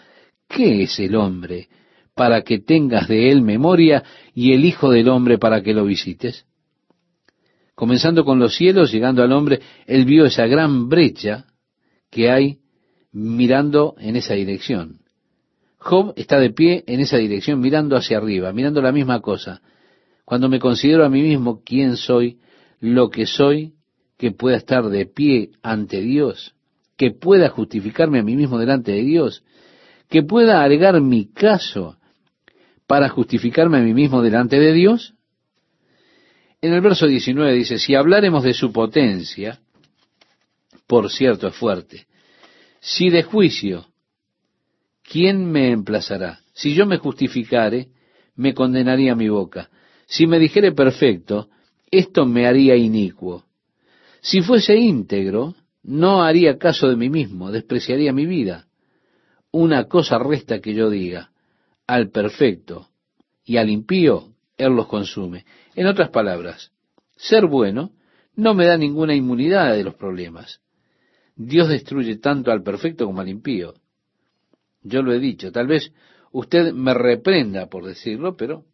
¿qué 0.48 0.84
es 0.84 0.98
el 0.98 1.14
hombre 1.16 1.68
para 2.14 2.40
que 2.40 2.60
tengas 2.60 3.08
de 3.08 3.30
él 3.30 3.42
memoria 3.42 4.02
y 4.34 4.54
el 4.54 4.64
Hijo 4.64 4.90
del 4.90 5.10
hombre 5.10 5.36
para 5.36 5.62
que 5.62 5.74
lo 5.74 5.84
visites? 5.84 6.46
Comenzando 7.80 8.26
con 8.26 8.38
los 8.38 8.56
cielos, 8.56 8.92
llegando 8.92 9.22
al 9.22 9.32
hombre, 9.32 9.58
él 9.86 10.04
vio 10.04 10.26
esa 10.26 10.46
gran 10.46 10.90
brecha 10.90 11.46
que 12.10 12.30
hay 12.30 12.58
mirando 13.10 13.94
en 13.98 14.16
esa 14.16 14.34
dirección. 14.34 14.98
Job 15.78 16.12
está 16.16 16.38
de 16.38 16.50
pie 16.50 16.84
en 16.86 17.00
esa 17.00 17.16
dirección, 17.16 17.58
mirando 17.58 17.96
hacia 17.96 18.18
arriba, 18.18 18.52
mirando 18.52 18.82
la 18.82 18.92
misma 18.92 19.22
cosa. 19.22 19.62
Cuando 20.26 20.50
me 20.50 20.58
considero 20.58 21.06
a 21.06 21.08
mí 21.08 21.22
mismo 21.22 21.62
quién 21.64 21.96
soy, 21.96 22.40
lo 22.80 23.08
que 23.08 23.24
soy, 23.24 23.72
que 24.18 24.30
pueda 24.30 24.58
estar 24.58 24.86
de 24.90 25.06
pie 25.06 25.52
ante 25.62 26.02
Dios, 26.02 26.54
que 26.98 27.12
pueda 27.12 27.48
justificarme 27.48 28.18
a 28.18 28.22
mí 28.22 28.36
mismo 28.36 28.58
delante 28.58 28.92
de 28.92 29.00
Dios, 29.00 29.42
que 30.10 30.22
pueda 30.22 30.62
alegar 30.62 31.00
mi 31.00 31.32
caso 31.32 31.96
para 32.86 33.08
justificarme 33.08 33.78
a 33.78 33.80
mí 33.80 33.94
mismo 33.94 34.20
delante 34.20 34.60
de 34.60 34.74
Dios? 34.74 35.14
En 36.62 36.74
el 36.74 36.80
verso 36.80 37.06
19 37.06 37.54
dice, 37.54 37.78
si 37.78 37.94
habláremos 37.94 38.42
de 38.42 38.52
su 38.52 38.72
potencia, 38.72 39.60
por 40.86 41.10
cierto 41.10 41.48
es 41.48 41.56
fuerte, 41.56 42.06
si 42.80 43.10
de 43.10 43.22
juicio, 43.22 43.86
¿quién 45.02 45.50
me 45.50 45.70
emplazará? 45.70 46.40
Si 46.52 46.74
yo 46.74 46.86
me 46.86 46.98
justificare, 46.98 47.88
me 48.34 48.54
condenaría 48.54 49.14
mi 49.14 49.28
boca. 49.28 49.70
Si 50.06 50.26
me 50.26 50.38
dijere 50.38 50.72
perfecto, 50.72 51.48
esto 51.90 52.26
me 52.26 52.46
haría 52.46 52.76
inicuo. 52.76 53.44
Si 54.20 54.42
fuese 54.42 54.76
íntegro, 54.76 55.54
no 55.82 56.22
haría 56.22 56.58
caso 56.58 56.88
de 56.88 56.96
mí 56.96 57.08
mismo, 57.08 57.50
despreciaría 57.50 58.12
mi 58.12 58.26
vida. 58.26 58.66
Una 59.50 59.84
cosa 59.84 60.18
resta 60.18 60.60
que 60.60 60.74
yo 60.74 60.90
diga, 60.90 61.30
al 61.86 62.10
perfecto 62.10 62.88
y 63.44 63.56
al 63.56 63.70
impío, 63.70 64.34
Él 64.56 64.74
los 64.74 64.86
consume. 64.86 65.44
En 65.74 65.86
otras 65.86 66.10
palabras, 66.10 66.72
ser 67.16 67.46
bueno 67.46 67.92
no 68.34 68.54
me 68.54 68.66
da 68.66 68.76
ninguna 68.76 69.14
inmunidad 69.14 69.74
de 69.74 69.84
los 69.84 69.94
problemas. 69.94 70.60
Dios 71.36 71.68
destruye 71.68 72.16
tanto 72.16 72.50
al 72.50 72.62
perfecto 72.62 73.06
como 73.06 73.20
al 73.20 73.28
impío. 73.28 73.74
Yo 74.82 75.02
lo 75.02 75.12
he 75.12 75.18
dicho, 75.18 75.52
tal 75.52 75.66
vez 75.66 75.92
usted 76.32 76.72
me 76.72 76.94
reprenda 76.94 77.66
por 77.66 77.84
decirlo, 77.84 78.36
pero 78.36 78.64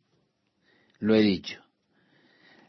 lo 0.98 1.14
he 1.14 1.22
dicho. 1.22 1.60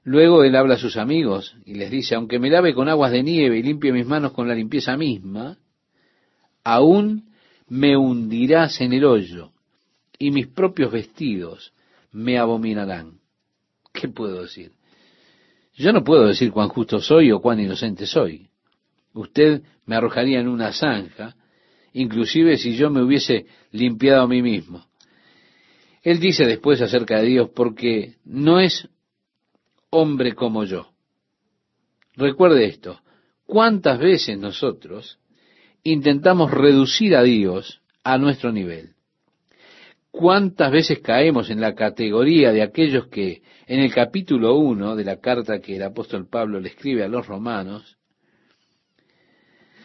Luego 0.04 0.44
él 0.44 0.56
habla 0.56 0.76
a 0.76 0.80
sus 0.80 0.98
amigos 0.98 1.56
y 1.66 1.76
les 1.76 1.92
dice, 1.92 2.16
aunque 2.16 2.40
me 2.40 2.50
lave 2.50 2.74
con 2.74 2.88
aguas 2.88 3.12
de 3.12 3.24
nieve 3.24 3.58
y 3.58 3.64
limpie 3.64 3.92
mis 3.92 4.06
manos 4.06 4.32
con 4.32 4.48
la 4.48 4.56
limpieza 4.56 4.96
misma, 4.96 5.58
aún 6.64 7.30
me 7.68 7.98
hundirás 7.98 8.80
en 8.82 8.94
el 8.94 9.04
hoyo 9.04 9.52
y 10.18 10.32
mis 10.32 10.48
propios 10.48 10.92
vestidos 10.92 11.74
me 12.12 12.38
abominarán. 12.38 13.20
¿Qué 14.00 14.08
puedo 14.08 14.44
decir? 14.44 14.74
Yo 15.74 15.92
no 15.92 16.04
puedo 16.04 16.28
decir 16.28 16.52
cuán 16.52 16.70
justo 16.70 17.00
soy 17.00 17.32
o 17.32 17.42
cuán 17.42 17.60
inocente 17.60 18.06
soy. 18.06 18.48
Usted 19.14 19.64
me 19.86 19.96
arrojaría 19.96 20.40
en 20.40 20.48
una 20.48 20.72
zanja, 20.72 21.36
inclusive 21.94 22.58
si 22.58 22.76
yo 22.76 22.92
me 22.92 23.02
hubiese 23.02 23.48
limpiado 23.72 24.22
a 24.22 24.28
mí 24.28 24.44
mismo. 24.44 24.86
Él 26.04 26.20
dice 26.20 26.46
después 26.46 26.80
acerca 26.82 27.20
de 27.20 27.26
Dios, 27.26 27.50
porque 27.56 28.18
no 28.24 28.60
es 28.60 28.88
hombre 29.90 30.36
como 30.36 30.64
yo. 30.64 30.92
Recuerde 32.16 32.66
esto, 32.66 33.02
¿cuántas 33.46 33.98
veces 33.98 34.38
nosotros 34.38 35.18
intentamos 35.82 36.52
reducir 36.52 37.16
a 37.16 37.24
Dios 37.24 37.82
a 38.04 38.20
nuestro 38.20 38.52
nivel? 38.52 38.97
¿Cuántas 40.18 40.72
veces 40.72 40.98
caemos 40.98 41.52
en 41.52 41.62
la 41.62 41.76
categoría 41.76 42.52
de 42.52 42.64
aquellos 42.64 43.06
que 43.06 43.44
en 43.68 43.80
el 43.80 43.94
capítulo 43.94 44.56
1 44.56 44.96
de 44.96 45.04
la 45.04 45.18
carta 45.18 45.60
que 45.60 45.76
el 45.76 45.84
apóstol 45.84 46.28
Pablo 46.28 46.60
le 46.60 46.70
escribe 46.70 47.04
a 47.04 47.08
los 47.08 47.28
romanos, 47.28 47.98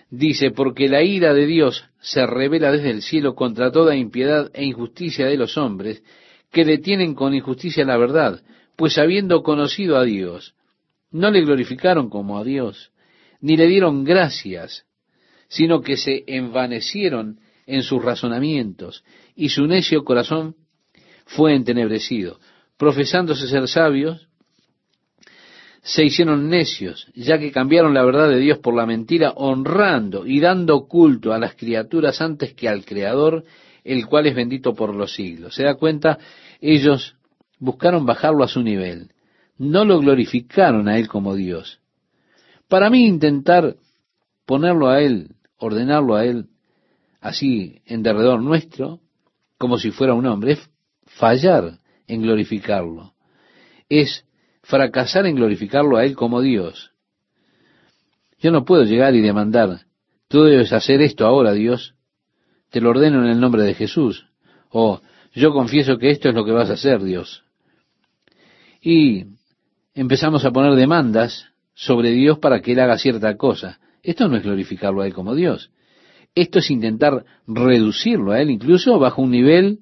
dice, 0.09 0.51
porque 0.51 0.89
la 0.89 1.03
ira 1.03 1.35
de 1.35 1.45
Dios 1.45 1.85
se 2.01 2.27
revela 2.27 2.73
desde 2.73 2.89
el 2.89 3.03
cielo 3.03 3.35
contra 3.35 3.71
toda 3.71 3.95
impiedad 3.95 4.51
e 4.55 4.65
injusticia 4.65 5.27
de 5.27 5.37
los 5.37 5.59
hombres 5.59 6.03
que 6.51 6.65
detienen 6.65 7.15
con 7.15 7.35
injusticia 7.35 7.85
la 7.85 7.99
verdad, 7.99 8.41
pues 8.77 8.97
habiendo 8.97 9.43
conocido 9.43 9.99
a 9.99 10.05
Dios, 10.05 10.55
no 11.11 11.31
le 11.31 11.43
glorificaron 11.43 12.09
como 12.09 12.39
a 12.39 12.45
Dios, 12.45 12.91
ni 13.43 13.59
le 13.59 13.67
dieron 13.67 14.03
gracias, 14.03 14.87
sino 15.49 15.83
que 15.83 15.99
se 15.99 16.25
envanecieron 16.27 17.39
en 17.67 17.83
sus 17.83 18.03
razonamientos, 18.03 19.05
y 19.35 19.49
su 19.49 19.67
necio 19.67 20.05
corazón 20.05 20.57
fue 21.27 21.55
entenebrecido. 21.55 22.39
Profesándose 22.77 23.47
ser 23.47 23.69
sabios, 23.69 24.29
se 25.83 26.05
hicieron 26.05 26.49
necios, 26.49 27.09
ya 27.15 27.39
que 27.39 27.51
cambiaron 27.51 27.93
la 27.93 28.05
verdad 28.05 28.29
de 28.29 28.39
Dios 28.39 28.59
por 28.59 28.75
la 28.75 28.87
mentira, 28.87 29.33
honrando 29.37 30.27
y 30.27 30.41
dando 30.41 30.87
culto 30.87 31.33
a 31.33 31.39
las 31.39 31.55
criaturas 31.57 32.21
antes 32.21 32.55
que 32.55 32.69
al 32.69 32.85
Creador, 32.85 33.45
el 33.83 34.07
cual 34.07 34.27
es 34.27 34.35
bendito 34.35 34.75
por 34.75 34.95
los 34.95 35.15
siglos. 35.15 35.57
¿Se 35.57 35.65
da 35.65 35.75
cuenta? 35.75 36.19
Ellos 36.61 37.17
buscaron 37.59 38.07
bajarlo 38.07 38.45
a 38.45 38.49
su 38.49 38.63
nivel, 38.63 39.11
no 39.59 39.85
lo 39.85 39.99
glorificaron 39.99 40.89
a 40.89 40.99
Él 40.99 41.09
como 41.09 41.35
Dios. 41.35 41.81
Para 42.69 42.89
mí 42.89 43.07
intentar 43.07 43.77
ponerlo 44.47 44.89
a 44.89 45.01
Él, 45.03 45.35
ordenarlo 45.59 46.15
a 46.15 46.25
Él, 46.25 46.47
así 47.21 47.83
en 47.87 48.03
derredor 48.03 48.41
nuestro, 48.41 49.01
como 49.63 49.79
si 49.79 49.93
fuera 49.93 50.15
un 50.15 50.27
hombre, 50.27 50.55
es 50.55 50.71
fallar 51.07 51.79
en 52.09 52.23
glorificarlo, 52.23 53.15
es 53.89 54.27
fracasar 54.65 55.27
en 55.27 55.37
glorificarlo 55.37 55.97
a 55.97 56.05
Él 56.05 56.17
como 56.17 56.41
Dios. 56.41 56.91
Yo 58.41 58.51
no 58.51 58.65
puedo 58.65 58.83
llegar 58.83 59.15
y 59.15 59.21
demandar, 59.21 59.83
tú 60.27 60.43
debes 60.43 60.73
hacer 60.73 61.01
esto 61.01 61.27
ahora, 61.27 61.53
Dios, 61.53 61.95
te 62.71 62.81
lo 62.81 62.91
ordeno 62.91 63.25
en 63.25 63.31
el 63.31 63.39
nombre 63.39 63.63
de 63.63 63.75
Jesús, 63.75 64.27
o 64.69 65.01
yo 65.33 65.53
confieso 65.53 65.97
que 65.97 66.11
esto 66.11 66.29
es 66.29 66.35
lo 66.35 66.45
que 66.45 66.51
vas 66.51 66.69
a 66.69 66.73
hacer, 66.73 67.01
Dios 67.01 67.45
y 68.83 69.27
empezamos 69.95 70.45
a 70.45 70.51
poner 70.51 70.75
demandas 70.75 71.47
sobre 71.73 72.11
Dios 72.11 72.39
para 72.41 72.61
que 72.61 72.73
Él 72.73 72.81
haga 72.81 72.99
cierta 72.99 73.37
cosa. 73.37 73.79
Esto 74.03 74.29
no 74.29 74.37
es 74.37 74.43
glorificarlo 74.43 75.01
a 75.01 75.07
Él 75.07 75.15
como 75.15 75.37
Dios. 75.37 75.71
Esto 76.35 76.61
es 76.61 76.71
intentar 76.71 77.25
reducirlo 77.47 78.33
a 78.33 78.41
Él 78.41 78.51
incluso 78.51 78.99
bajo 78.99 79.23
un 79.23 79.31
nivel 79.31 79.81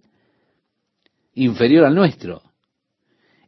inferior 1.34 1.84
al 1.84 1.94
nuestro. 1.94 2.42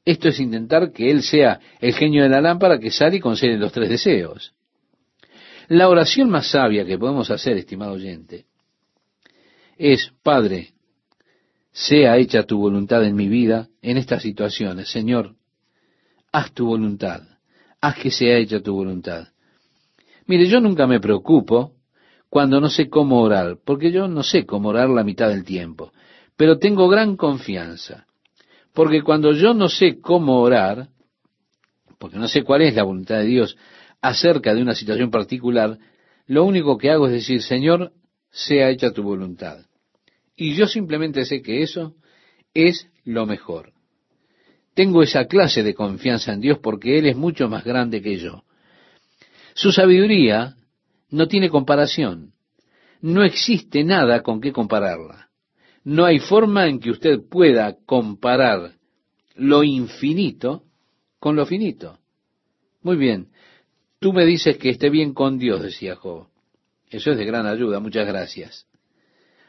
Esto 0.05 0.29
es 0.29 0.41
intentar 0.41 0.93
que 0.93 1.11
Él 1.11 1.23
sea 1.23 1.61
el 1.81 1.95
genio 1.95 2.23
de 2.23 2.29
la 2.29 2.41
lámpara 2.41 2.79
que 2.79 2.91
sale 2.91 3.17
y 3.17 3.21
concede 3.21 3.57
los 3.57 3.73
tres 3.73 3.88
deseos. 3.88 4.55
La 5.69 5.88
oración 5.88 6.29
más 6.29 6.51
sabia 6.51 6.85
que 6.85 6.99
podemos 6.99 7.31
hacer, 7.31 7.57
estimado 7.57 7.93
oyente, 7.93 8.47
es, 9.79 10.12
Padre, 10.23 10.75
sea 11.73 12.17
hecha 12.19 12.45
tu 12.45 12.59
voluntad 12.59 13.05
en 13.05 13.17
mi 13.17 13.29
vida, 13.29 13.69
en 13.81 13.97
estas 13.97 14.23
situaciones. 14.23 14.91
Señor, 14.91 15.35
haz 16.31 16.53
tu 16.53 16.67
voluntad, 16.67 17.23
haz 17.81 17.97
que 17.97 18.11
sea 18.11 18.37
hecha 18.37 18.61
tu 18.61 18.75
voluntad. 18.75 19.29
Mire, 20.27 20.47
yo 20.47 20.61
nunca 20.61 20.87
me 20.87 21.01
preocupo 21.01 21.73
cuando 22.33 22.62
no 22.62 22.71
sé 22.71 22.88
cómo 22.88 23.21
orar, 23.21 23.59
porque 23.62 23.92
yo 23.92 24.09
no 24.09 24.23
sé 24.23 24.47
cómo 24.47 24.71
orar 24.71 24.88
la 24.88 25.05
mitad 25.05 25.29
del 25.29 25.45
tiempo, 25.45 25.92
pero 26.35 26.59
tengo 26.59 26.88
gran 26.88 27.14
confianza, 27.14 28.07
porque 28.73 29.03
cuando 29.03 29.33
yo 29.33 29.53
no 29.53 29.68
sé 29.68 30.01
cómo 30.01 30.40
orar, 30.40 30.88
porque 31.99 32.16
no 32.16 32.29
sé 32.29 32.42
cuál 32.42 32.62
es 32.62 32.75
la 32.75 32.85
voluntad 32.85 33.18
de 33.18 33.27
Dios 33.27 33.59
acerca 34.01 34.55
de 34.55 34.62
una 34.62 34.75
situación 34.75 35.11
particular, 35.11 35.79
lo 36.27 36.45
único 36.45 36.79
que 36.79 36.90
hago 36.90 37.07
es 37.07 37.12
decir, 37.12 37.42
Señor, 37.42 37.92
sea 38.31 38.71
hecha 38.71 38.92
tu 38.92 39.03
voluntad. 39.03 39.66
Y 40.35 40.55
yo 40.55 40.66
simplemente 40.66 41.27
sé 41.27 41.42
que 41.42 41.62
eso 41.62 41.97
es 42.55 42.88
lo 43.05 43.27
mejor. 43.27 43.75
Tengo 44.73 45.03
esa 45.03 45.27
clase 45.27 45.62
de 45.62 45.75
confianza 45.75 46.33
en 46.33 46.40
Dios 46.40 46.59
porque 46.62 46.99
Él 46.99 47.05
es 47.05 47.14
mucho 47.14 47.51
más 47.51 47.62
grande 47.62 48.01
que 48.01 48.16
yo. 48.16 48.45
Su 49.53 49.71
sabiduría 49.71 50.57
no 51.12 51.29
tiene 51.29 51.51
comparación. 51.51 52.33
No 53.01 53.22
existe 53.22 53.85
nada 53.85 54.22
con 54.22 54.40
qué 54.40 54.53
compararla. 54.53 55.29
No 55.85 56.05
hay 56.05 56.18
forma 56.18 56.66
en 56.68 56.81
que 56.81 56.90
usted 56.90 57.20
pueda 57.29 57.77
comparar 57.87 58.72
lo 59.35 59.62
infinito 59.62 60.64
con 61.18 61.37
lo 61.37 61.46
finito. 61.46 61.98
Muy 62.83 62.96
bien, 62.96 63.29
tú 64.01 64.12
me 64.12 64.25
dices 64.25 64.57
que 64.57 64.70
esté 64.70 64.90
bien 64.90 65.12
con 65.12 65.38
Dios, 65.38 65.62
decía 65.62 65.96
Job. 65.96 66.29
Eso 66.90 67.12
es 67.12 67.18
de 67.18 67.25
gran 67.25 67.46
ayuda, 67.46 67.81
muchas 67.81 68.07
gracias. 68.07 68.66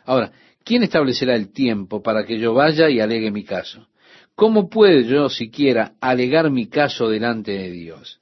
Ahora, 0.06 0.32
¿quién 0.64 0.84
establecerá 0.84 1.36
el 1.36 1.52
tiempo 1.52 2.02
para 2.02 2.26
que 2.26 2.40
yo 2.40 2.54
vaya 2.54 2.90
y 2.90 3.00
alegue 3.00 3.32
mi 3.32 3.44
caso? 3.44 3.88
¿Cómo 4.36 4.70
puedo 4.70 5.02
yo 5.02 5.30
siquiera 5.30 5.94
alegar 6.02 6.50
mi 6.50 6.68
caso 6.68 7.10
delante 7.10 7.52
de 7.52 7.72
Dios? 7.72 8.20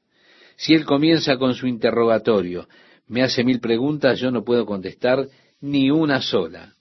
Si 0.57 0.73
Él 0.73 0.85
comienza 0.85 1.37
con 1.37 1.55
su 1.55 1.67
interrogatorio, 1.67 2.67
me 3.11 3.23
hace 3.23 3.43
mil 3.43 3.59
preguntas, 3.59 4.19
yo 4.19 4.31
no 4.31 4.45
puedo 4.45 4.65
contestar 4.65 5.27
ni 5.59 5.91
una 5.91 6.21
sola. 6.21 6.73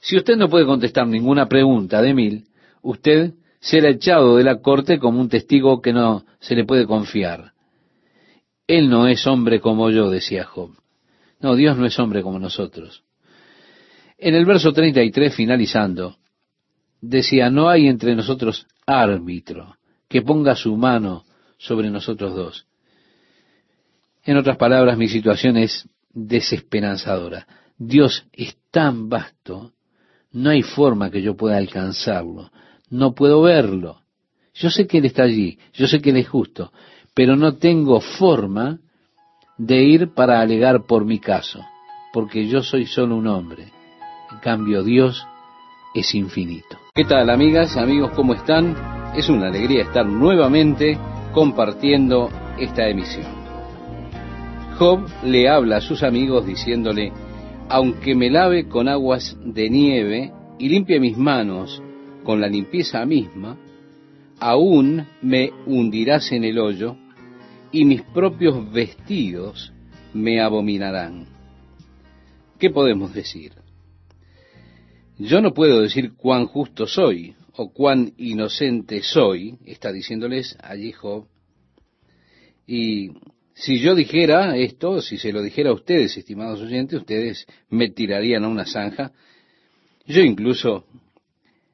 Si 0.00 0.16
usted 0.16 0.36
no 0.36 0.48
puede 0.48 0.66
contestar 0.66 1.06
ninguna 1.06 1.46
pregunta 1.46 2.02
de 2.02 2.12
mil, 2.12 2.44
usted 2.82 3.34
será 3.60 3.90
echado 3.90 4.36
de 4.36 4.42
la 4.42 4.60
corte 4.60 4.98
como 4.98 5.20
un 5.20 5.28
testigo 5.28 5.80
que 5.80 5.92
no 5.92 6.24
se 6.40 6.56
le 6.56 6.64
puede 6.64 6.86
confiar. 6.86 7.52
Él 8.66 8.90
no 8.90 9.06
es 9.06 9.26
hombre 9.28 9.60
como 9.60 9.90
yo, 9.90 10.10
decía 10.10 10.44
Job. 10.44 10.72
No, 11.38 11.54
Dios 11.54 11.76
no 11.76 11.86
es 11.86 11.96
hombre 12.00 12.22
como 12.22 12.40
nosotros. 12.40 13.04
En 14.18 14.34
el 14.34 14.44
verso 14.44 14.72
33, 14.72 15.32
finalizando, 15.32 16.16
decía, 17.00 17.48
no 17.48 17.68
hay 17.68 17.86
entre 17.86 18.16
nosotros 18.16 18.66
árbitro 18.86 19.76
que 20.08 20.22
ponga 20.22 20.56
su 20.56 20.76
mano 20.76 21.24
sobre 21.58 21.90
nosotros 21.90 22.34
dos. 22.34 22.66
En 24.30 24.36
otras 24.36 24.58
palabras, 24.58 24.96
mi 24.96 25.08
situación 25.08 25.56
es 25.56 25.88
desesperanzadora. 26.14 27.48
Dios 27.76 28.28
es 28.32 28.56
tan 28.70 29.08
vasto, 29.08 29.72
no 30.30 30.50
hay 30.50 30.62
forma 30.62 31.10
que 31.10 31.20
yo 31.20 31.36
pueda 31.36 31.56
alcanzarlo, 31.56 32.52
no 32.90 33.12
puedo 33.12 33.42
verlo. 33.42 34.02
Yo 34.54 34.70
sé 34.70 34.86
que 34.86 34.98
Él 34.98 35.06
está 35.06 35.24
allí, 35.24 35.58
yo 35.72 35.88
sé 35.88 36.00
que 36.00 36.10
Él 36.10 36.18
es 36.18 36.28
justo, 36.28 36.70
pero 37.12 37.34
no 37.34 37.56
tengo 37.56 38.00
forma 38.00 38.78
de 39.58 39.82
ir 39.82 40.14
para 40.14 40.40
alegar 40.40 40.86
por 40.86 41.04
mi 41.04 41.18
caso, 41.18 41.64
porque 42.12 42.46
yo 42.46 42.62
soy 42.62 42.86
solo 42.86 43.16
un 43.16 43.26
hombre. 43.26 43.72
En 44.30 44.38
cambio, 44.38 44.84
Dios 44.84 45.26
es 45.92 46.14
infinito. 46.14 46.78
¿Qué 46.94 47.04
tal, 47.04 47.30
amigas, 47.30 47.76
amigos, 47.76 48.12
cómo 48.14 48.34
están? 48.34 48.76
Es 49.16 49.28
una 49.28 49.48
alegría 49.48 49.82
estar 49.82 50.06
nuevamente 50.06 50.96
compartiendo 51.32 52.30
esta 52.60 52.86
emisión. 52.86 53.39
Job 54.80 55.06
le 55.22 55.46
habla 55.46 55.76
a 55.76 55.80
sus 55.82 56.02
amigos 56.02 56.46
diciéndole, 56.46 57.12
aunque 57.68 58.14
me 58.14 58.30
lave 58.30 58.66
con 58.66 58.88
aguas 58.88 59.36
de 59.44 59.68
nieve 59.68 60.32
y 60.58 60.70
limpie 60.70 60.98
mis 60.98 61.18
manos 61.18 61.82
con 62.24 62.40
la 62.40 62.48
limpieza 62.48 63.04
misma, 63.04 63.58
aún 64.38 65.06
me 65.20 65.50
hundirás 65.66 66.32
en 66.32 66.44
el 66.44 66.58
hoyo 66.58 66.96
y 67.70 67.84
mis 67.84 68.00
propios 68.00 68.72
vestidos 68.72 69.70
me 70.14 70.40
abominarán. 70.40 71.26
¿Qué 72.58 72.70
podemos 72.70 73.12
decir? 73.12 73.52
Yo 75.18 75.42
no 75.42 75.52
puedo 75.52 75.82
decir 75.82 76.14
cuán 76.14 76.46
justo 76.46 76.86
soy 76.86 77.34
o 77.52 77.70
cuán 77.70 78.14
inocente 78.16 79.02
soy, 79.02 79.58
está 79.66 79.92
diciéndoles 79.92 80.56
allí 80.62 80.92
Job, 80.92 81.26
y 82.66 83.10
si 83.54 83.78
yo 83.78 83.94
dijera 83.94 84.56
esto, 84.56 85.00
si 85.02 85.18
se 85.18 85.32
lo 85.32 85.42
dijera 85.42 85.70
a 85.70 85.74
ustedes, 85.74 86.16
estimados 86.16 86.60
oyentes, 86.60 87.00
ustedes 87.00 87.46
me 87.68 87.90
tirarían 87.90 88.44
a 88.44 88.48
una 88.48 88.64
zanja. 88.64 89.12
Yo 90.06 90.22
incluso 90.22 90.84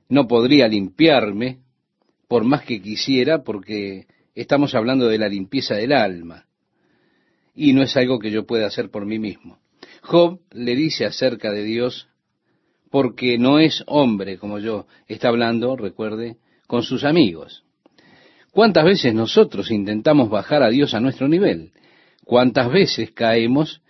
no 0.08 0.26
podría 0.26 0.68
limpiarme 0.68 1.58
por 2.28 2.44
más 2.44 2.62
que 2.62 2.80
quisiera, 2.80 3.42
porque 3.42 4.06
estamos 4.34 4.74
hablando 4.74 5.06
de 5.08 5.18
la 5.18 5.28
limpieza 5.28 5.74
del 5.74 5.92
alma. 5.92 6.46
Y 7.54 7.72
no 7.72 7.82
es 7.82 7.96
algo 7.96 8.18
que 8.18 8.30
yo 8.30 8.46
pueda 8.46 8.66
hacer 8.66 8.90
por 8.90 9.06
mí 9.06 9.18
mismo. 9.18 9.58
Job 10.02 10.40
le 10.52 10.74
dice 10.74 11.04
acerca 11.04 11.52
de 11.52 11.62
Dios, 11.62 12.08
porque 12.90 13.38
no 13.38 13.58
es 13.58 13.82
hombre 13.86 14.38
como 14.38 14.58
yo, 14.58 14.86
está 15.08 15.28
hablando, 15.28 15.76
recuerde, 15.76 16.36
con 16.66 16.82
sus 16.82 17.04
amigos. 17.04 17.65
¿Cuántas 18.56 18.86
veces 18.86 19.12
nosotros 19.12 19.70
intentamos 19.70 20.30
bajar 20.30 20.62
a 20.62 20.70
Dios 20.70 20.94
a 20.94 21.00
nuestro 21.00 21.28
nivel? 21.28 21.72
¿Cuántas 22.24 22.72
veces 22.72 23.10
caemos 23.10 23.82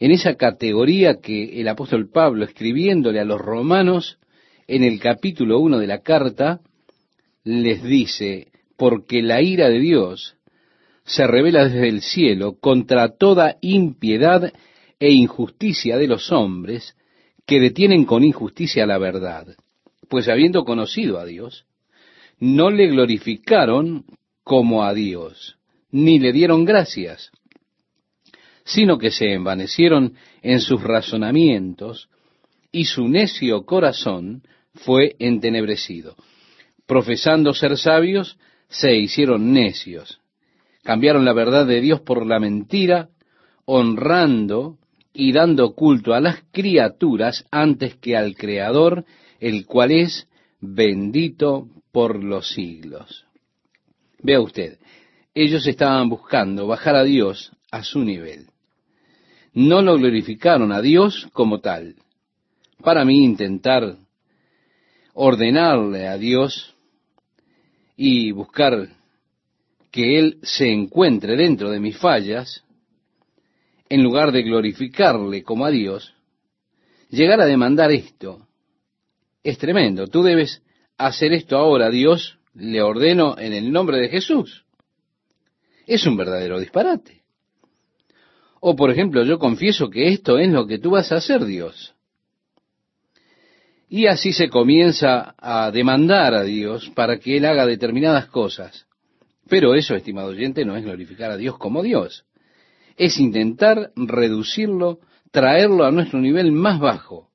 en 0.00 0.10
esa 0.10 0.34
categoría 0.34 1.20
que 1.22 1.60
el 1.60 1.68
apóstol 1.68 2.10
Pablo, 2.10 2.44
escribiéndole 2.44 3.20
a 3.20 3.24
los 3.24 3.40
romanos 3.40 4.18
en 4.66 4.82
el 4.82 4.98
capítulo 4.98 5.60
1 5.60 5.78
de 5.78 5.86
la 5.86 6.00
carta, 6.00 6.58
les 7.44 7.80
dice, 7.84 8.48
porque 8.76 9.22
la 9.22 9.40
ira 9.40 9.68
de 9.68 9.78
Dios 9.78 10.34
se 11.04 11.24
revela 11.28 11.66
desde 11.66 11.88
el 11.88 12.02
cielo 12.02 12.56
contra 12.58 13.16
toda 13.16 13.56
impiedad 13.60 14.52
e 14.98 15.12
injusticia 15.12 15.96
de 15.96 16.08
los 16.08 16.32
hombres 16.32 16.96
que 17.46 17.60
detienen 17.60 18.04
con 18.04 18.24
injusticia 18.24 18.84
la 18.84 18.98
verdad. 18.98 19.46
Pues 20.08 20.28
habiendo 20.28 20.64
conocido 20.64 21.20
a 21.20 21.24
Dios, 21.24 21.68
no 22.40 22.70
le 22.70 22.88
glorificaron 22.88 24.04
como 24.44 24.84
a 24.84 24.94
Dios, 24.94 25.58
ni 25.90 26.18
le 26.18 26.32
dieron 26.32 26.64
gracias, 26.64 27.30
sino 28.64 28.98
que 28.98 29.10
se 29.10 29.32
envanecieron 29.32 30.14
en 30.42 30.60
sus 30.60 30.82
razonamientos, 30.82 32.08
y 32.70 32.84
su 32.84 33.08
necio 33.08 33.64
corazón 33.64 34.42
fue 34.74 35.16
entenebrecido. 35.18 36.16
Profesando 36.86 37.54
ser 37.54 37.76
sabios, 37.78 38.38
se 38.68 38.94
hicieron 38.96 39.52
necios. 39.52 40.20
Cambiaron 40.82 41.24
la 41.24 41.32
verdad 41.32 41.66
de 41.66 41.80
Dios 41.80 42.00
por 42.00 42.26
la 42.26 42.38
mentira, 42.38 43.08
honrando 43.64 44.78
y 45.12 45.32
dando 45.32 45.74
culto 45.74 46.14
a 46.14 46.20
las 46.20 46.42
criaturas 46.52 47.46
antes 47.50 47.96
que 47.96 48.16
al 48.16 48.36
Creador, 48.36 49.04
el 49.40 49.66
cual 49.66 49.92
es 49.92 50.28
bendito 50.60 51.68
por 51.98 52.22
los 52.22 52.50
siglos. 52.50 53.26
Vea 54.22 54.40
usted, 54.40 54.78
ellos 55.34 55.66
estaban 55.66 56.08
buscando 56.08 56.68
bajar 56.68 56.94
a 56.94 57.02
Dios 57.02 57.50
a 57.72 57.82
su 57.82 58.04
nivel. 58.04 58.46
No 59.52 59.82
lo 59.82 59.96
glorificaron 59.96 60.70
a 60.70 60.80
Dios 60.80 61.26
como 61.32 61.58
tal. 61.58 61.96
Para 62.84 63.04
mí 63.04 63.24
intentar 63.24 63.96
ordenarle 65.12 66.06
a 66.06 66.16
Dios 66.18 66.72
y 67.96 68.30
buscar 68.30 68.90
que 69.90 70.20
Él 70.20 70.38
se 70.44 70.72
encuentre 70.72 71.34
dentro 71.34 71.68
de 71.68 71.80
mis 71.80 71.98
fallas, 71.98 72.62
en 73.88 74.04
lugar 74.04 74.30
de 74.30 74.44
glorificarle 74.44 75.42
como 75.42 75.64
a 75.64 75.70
Dios, 75.72 76.14
llegar 77.10 77.40
a 77.40 77.46
demandar 77.46 77.90
esto 77.90 78.46
es 79.42 79.58
tremendo. 79.58 80.06
Tú 80.06 80.22
debes 80.22 80.62
hacer 80.98 81.32
esto 81.32 81.56
ahora, 81.56 81.90
Dios, 81.90 82.38
le 82.54 82.82
ordeno 82.82 83.38
en 83.38 83.52
el 83.52 83.72
nombre 83.72 83.98
de 83.98 84.08
Jesús. 84.08 84.64
Es 85.86 86.06
un 86.06 86.16
verdadero 86.16 86.58
disparate. 86.58 87.22
O 88.60 88.74
por 88.74 88.90
ejemplo, 88.90 89.24
yo 89.24 89.38
confieso 89.38 89.88
que 89.88 90.08
esto 90.08 90.38
es 90.38 90.50
lo 90.50 90.66
que 90.66 90.78
tú 90.78 90.90
vas 90.90 91.12
a 91.12 91.16
hacer, 91.16 91.44
Dios. 91.44 91.94
Y 93.88 94.06
así 94.06 94.32
se 94.32 94.50
comienza 94.50 95.34
a 95.38 95.70
demandar 95.70 96.34
a 96.34 96.42
Dios 96.42 96.90
para 96.90 97.18
que 97.18 97.38
Él 97.38 97.46
haga 97.46 97.64
determinadas 97.64 98.26
cosas. 98.26 98.86
Pero 99.48 99.74
eso, 99.74 99.94
estimado 99.94 100.28
oyente, 100.28 100.64
no 100.64 100.76
es 100.76 100.84
glorificar 100.84 101.30
a 101.30 101.38
Dios 101.38 101.56
como 101.56 101.82
Dios. 101.82 102.26
Es 102.98 103.18
intentar 103.18 103.92
reducirlo, 103.96 104.98
traerlo 105.30 105.84
a 105.84 105.92
nuestro 105.92 106.18
nivel 106.18 106.52
más 106.52 106.80
bajo. 106.80 107.30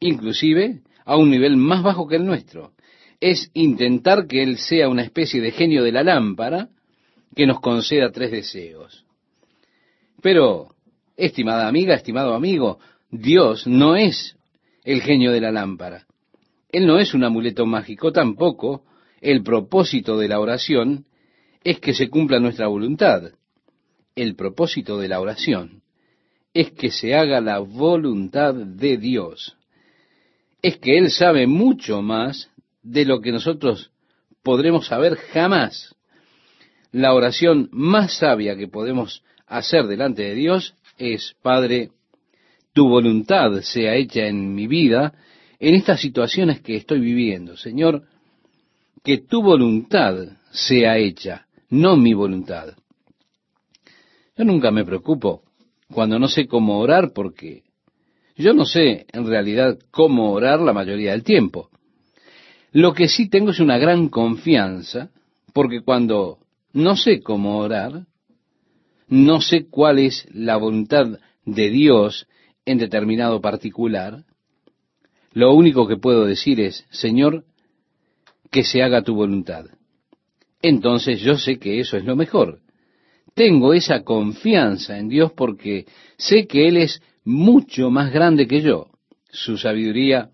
Inclusive 0.00 0.82
a 1.04 1.16
un 1.16 1.30
nivel 1.30 1.56
más 1.56 1.82
bajo 1.82 2.08
que 2.08 2.16
el 2.16 2.24
nuestro 2.24 2.75
es 3.30 3.50
intentar 3.54 4.28
que 4.28 4.40
Él 4.40 4.56
sea 4.56 4.88
una 4.88 5.02
especie 5.02 5.40
de 5.40 5.50
genio 5.50 5.82
de 5.82 5.90
la 5.90 6.04
lámpara 6.04 6.68
que 7.34 7.44
nos 7.44 7.60
conceda 7.60 8.12
tres 8.12 8.30
deseos. 8.30 9.04
Pero, 10.22 10.68
estimada 11.16 11.66
amiga, 11.66 11.94
estimado 11.94 12.34
amigo, 12.34 12.78
Dios 13.10 13.66
no 13.66 13.96
es 13.96 14.36
el 14.84 15.02
genio 15.02 15.32
de 15.32 15.40
la 15.40 15.50
lámpara. 15.50 16.06
Él 16.68 16.86
no 16.86 17.00
es 17.00 17.14
un 17.14 17.24
amuleto 17.24 17.66
mágico, 17.66 18.12
tampoco 18.12 18.84
el 19.20 19.42
propósito 19.42 20.16
de 20.18 20.28
la 20.28 20.38
oración 20.38 21.06
es 21.64 21.80
que 21.80 21.94
se 21.94 22.08
cumpla 22.08 22.38
nuestra 22.38 22.68
voluntad. 22.68 23.32
El 24.14 24.36
propósito 24.36 24.98
de 24.98 25.08
la 25.08 25.20
oración 25.20 25.82
es 26.54 26.70
que 26.70 26.92
se 26.92 27.16
haga 27.16 27.40
la 27.40 27.58
voluntad 27.58 28.54
de 28.54 28.98
Dios. 28.98 29.56
Es 30.62 30.78
que 30.78 30.96
Él 30.96 31.10
sabe 31.10 31.48
mucho 31.48 32.02
más 32.02 32.50
de 32.86 33.04
lo 33.04 33.20
que 33.20 33.32
nosotros 33.32 33.90
podremos 34.42 34.86
saber 34.86 35.16
jamás. 35.16 35.94
La 36.92 37.12
oración 37.14 37.68
más 37.72 38.18
sabia 38.18 38.56
que 38.56 38.68
podemos 38.68 39.24
hacer 39.46 39.86
delante 39.86 40.22
de 40.22 40.34
Dios 40.34 40.74
es, 40.96 41.34
Padre, 41.42 41.90
tu 42.72 42.88
voluntad 42.88 43.60
sea 43.62 43.96
hecha 43.96 44.26
en 44.26 44.54
mi 44.54 44.68
vida, 44.68 45.14
en 45.58 45.74
estas 45.74 46.00
situaciones 46.00 46.60
que 46.60 46.76
estoy 46.76 47.00
viviendo. 47.00 47.56
Señor, 47.56 48.04
que 49.02 49.18
tu 49.18 49.42
voluntad 49.42 50.14
sea 50.52 50.96
hecha, 50.96 51.46
no 51.68 51.96
mi 51.96 52.14
voluntad. 52.14 52.74
Yo 54.36 54.44
nunca 54.44 54.70
me 54.70 54.84
preocupo 54.84 55.42
cuando 55.92 56.18
no 56.18 56.28
sé 56.28 56.46
cómo 56.46 56.78
orar 56.78 57.12
porque 57.12 57.64
yo 58.36 58.52
no 58.52 58.64
sé 58.64 59.06
en 59.12 59.26
realidad 59.26 59.78
cómo 59.90 60.32
orar 60.32 60.60
la 60.60 60.72
mayoría 60.72 61.12
del 61.12 61.24
tiempo. 61.24 61.70
Lo 62.76 62.92
que 62.92 63.08
sí 63.08 63.30
tengo 63.30 63.52
es 63.52 63.60
una 63.60 63.78
gran 63.78 64.10
confianza, 64.10 65.08
porque 65.54 65.80
cuando 65.80 66.40
no 66.74 66.94
sé 66.94 67.22
cómo 67.22 67.56
orar, 67.56 68.04
no 69.08 69.40
sé 69.40 69.70
cuál 69.70 69.98
es 69.98 70.28
la 70.30 70.58
voluntad 70.58 71.18
de 71.46 71.70
Dios 71.70 72.28
en 72.66 72.76
determinado 72.76 73.40
particular, 73.40 74.24
lo 75.32 75.54
único 75.54 75.88
que 75.88 75.96
puedo 75.96 76.26
decir 76.26 76.60
es, 76.60 76.84
Señor, 76.90 77.46
que 78.50 78.62
se 78.62 78.82
haga 78.82 79.00
tu 79.00 79.14
voluntad. 79.14 79.64
Entonces 80.60 81.20
yo 81.22 81.38
sé 81.38 81.58
que 81.58 81.80
eso 81.80 81.96
es 81.96 82.04
lo 82.04 82.14
mejor. 82.14 82.60
Tengo 83.32 83.72
esa 83.72 84.04
confianza 84.04 84.98
en 84.98 85.08
Dios 85.08 85.32
porque 85.32 85.86
sé 86.18 86.46
que 86.46 86.68
Él 86.68 86.76
es 86.76 87.00
mucho 87.24 87.90
más 87.90 88.12
grande 88.12 88.46
que 88.46 88.60
yo. 88.60 88.90
Su 89.30 89.56
sabiduría 89.56 90.28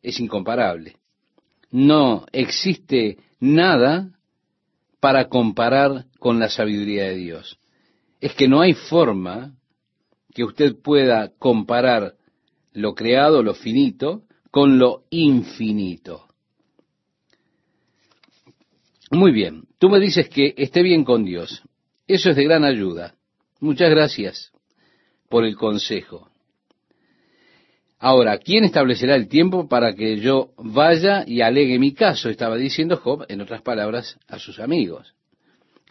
es 0.00 0.18
incomparable. 0.20 0.96
No 1.76 2.24
existe 2.32 3.18
nada 3.38 4.10
para 4.98 5.28
comparar 5.28 6.06
con 6.18 6.38
la 6.38 6.48
sabiduría 6.48 7.04
de 7.04 7.16
Dios. 7.16 7.58
Es 8.18 8.32
que 8.32 8.48
no 8.48 8.62
hay 8.62 8.72
forma 8.72 9.52
que 10.32 10.42
usted 10.42 10.74
pueda 10.82 11.34
comparar 11.38 12.14
lo 12.72 12.94
creado, 12.94 13.42
lo 13.42 13.52
finito, 13.52 14.22
con 14.50 14.78
lo 14.78 15.04
infinito. 15.10 16.26
Muy 19.10 19.32
bien, 19.32 19.64
tú 19.76 19.90
me 19.90 20.00
dices 20.00 20.30
que 20.30 20.54
esté 20.56 20.80
bien 20.80 21.04
con 21.04 21.24
Dios. 21.24 21.62
Eso 22.06 22.30
es 22.30 22.36
de 22.36 22.44
gran 22.44 22.64
ayuda. 22.64 23.16
Muchas 23.60 23.90
gracias 23.90 24.50
por 25.28 25.44
el 25.44 25.56
consejo. 25.56 26.30
Ahora, 27.98 28.38
¿quién 28.38 28.64
establecerá 28.64 29.14
el 29.16 29.28
tiempo 29.28 29.68
para 29.68 29.94
que 29.94 30.18
yo 30.18 30.50
vaya 30.58 31.24
y 31.26 31.40
alegue 31.40 31.78
mi 31.78 31.94
caso? 31.94 32.28
Estaba 32.28 32.56
diciendo 32.56 32.98
Job, 32.98 33.24
en 33.28 33.40
otras 33.40 33.62
palabras, 33.62 34.18
a 34.28 34.38
sus 34.38 34.60
amigos. 34.60 35.14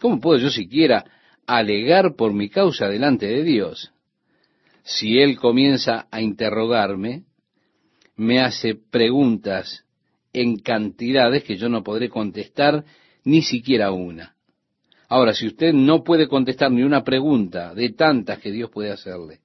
¿Cómo 0.00 0.20
puedo 0.20 0.38
yo 0.38 0.50
siquiera 0.50 1.04
alegar 1.46 2.14
por 2.14 2.32
mi 2.32 2.48
causa 2.48 2.88
delante 2.88 3.26
de 3.26 3.42
Dios? 3.42 3.92
Si 4.84 5.18
Él 5.18 5.36
comienza 5.36 6.06
a 6.10 6.20
interrogarme, 6.20 7.24
me 8.14 8.40
hace 8.40 8.76
preguntas 8.76 9.84
en 10.32 10.58
cantidades 10.58 11.42
que 11.42 11.56
yo 11.56 11.68
no 11.68 11.82
podré 11.82 12.08
contestar 12.08 12.84
ni 13.24 13.42
siquiera 13.42 13.90
una. 13.90 14.36
Ahora, 15.08 15.34
si 15.34 15.48
usted 15.48 15.72
no 15.72 16.04
puede 16.04 16.28
contestar 16.28 16.70
ni 16.70 16.82
una 16.82 17.02
pregunta 17.02 17.74
de 17.74 17.90
tantas 17.90 18.38
que 18.38 18.52
Dios 18.52 18.70
puede 18.70 18.92
hacerle, 18.92 19.40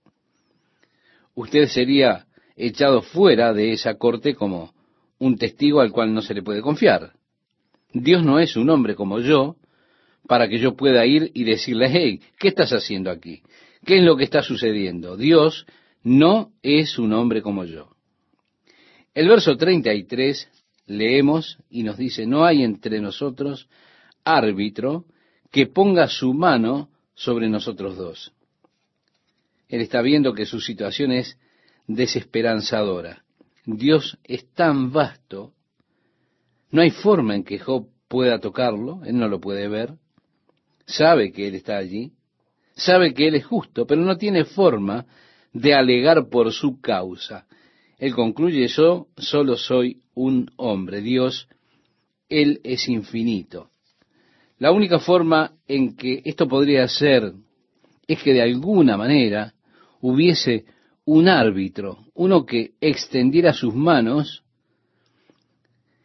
usted 1.33 1.67
sería 1.67 2.27
echado 2.67 3.01
fuera 3.01 3.53
de 3.53 3.73
esa 3.73 3.95
corte 3.95 4.35
como 4.35 4.73
un 5.19 5.37
testigo 5.37 5.81
al 5.81 5.91
cual 5.91 6.13
no 6.13 6.21
se 6.21 6.33
le 6.33 6.43
puede 6.43 6.61
confiar. 6.61 7.13
Dios 7.93 8.23
no 8.23 8.39
es 8.39 8.55
un 8.55 8.69
hombre 8.69 8.95
como 8.95 9.19
yo 9.19 9.55
para 10.27 10.47
que 10.47 10.59
yo 10.59 10.75
pueda 10.75 11.05
ir 11.05 11.31
y 11.33 11.43
decirle, 11.43 11.89
hey, 11.91 12.21
¿qué 12.37 12.49
estás 12.49 12.71
haciendo 12.71 13.09
aquí? 13.09 13.41
¿Qué 13.85 13.97
es 13.97 14.03
lo 14.03 14.15
que 14.15 14.23
está 14.23 14.43
sucediendo? 14.43 15.17
Dios 15.17 15.65
no 16.03 16.51
es 16.61 16.97
un 16.99 17.13
hombre 17.13 17.41
como 17.41 17.65
yo. 17.65 17.89
El 19.13 19.27
verso 19.27 19.57
33 19.57 20.47
leemos 20.85 21.57
y 21.69 21.83
nos 21.83 21.97
dice, 21.97 22.25
no 22.25 22.45
hay 22.45 22.63
entre 22.63 23.01
nosotros 23.01 23.67
árbitro 24.23 25.05
que 25.51 25.65
ponga 25.65 26.07
su 26.07 26.33
mano 26.33 26.89
sobre 27.15 27.49
nosotros 27.49 27.97
dos. 27.97 28.31
Él 29.67 29.81
está 29.81 30.01
viendo 30.01 30.33
que 30.33 30.45
su 30.45 30.59
situación 30.59 31.11
es 31.11 31.37
desesperanzadora. 31.95 33.23
Dios 33.65 34.17
es 34.23 34.51
tan 34.53 34.91
vasto, 34.91 35.53
no 36.71 36.81
hay 36.81 36.91
forma 36.91 37.35
en 37.35 37.43
que 37.43 37.59
Job 37.59 37.87
pueda 38.07 38.39
tocarlo, 38.39 39.01
él 39.05 39.17
no 39.17 39.27
lo 39.27 39.39
puede 39.39 39.67
ver, 39.67 39.93
sabe 40.85 41.31
que 41.31 41.47
él 41.47 41.55
está 41.55 41.77
allí, 41.77 42.13
sabe 42.75 43.13
que 43.13 43.27
él 43.27 43.35
es 43.35 43.45
justo, 43.45 43.85
pero 43.85 44.01
no 44.01 44.17
tiene 44.17 44.45
forma 44.45 45.05
de 45.53 45.73
alegar 45.73 46.29
por 46.29 46.51
su 46.51 46.79
causa. 46.79 47.45
Él 47.97 48.15
concluye, 48.15 48.67
yo 48.67 49.07
solo 49.17 49.57
soy 49.57 50.01
un 50.15 50.49
hombre, 50.57 51.01
Dios, 51.01 51.47
Él 52.29 52.59
es 52.63 52.87
infinito. 52.87 53.69
La 54.57 54.71
única 54.71 54.99
forma 54.99 55.53
en 55.67 55.95
que 55.95 56.21
esto 56.25 56.47
podría 56.47 56.87
ser 56.87 57.33
es 58.07 58.21
que 58.23 58.33
de 58.33 58.41
alguna 58.41 58.97
manera 58.97 59.53
hubiese 60.01 60.65
un 61.05 61.27
árbitro, 61.27 62.05
uno 62.13 62.45
que 62.45 62.73
extendiera 62.79 63.53
sus 63.53 63.73
manos 63.73 64.43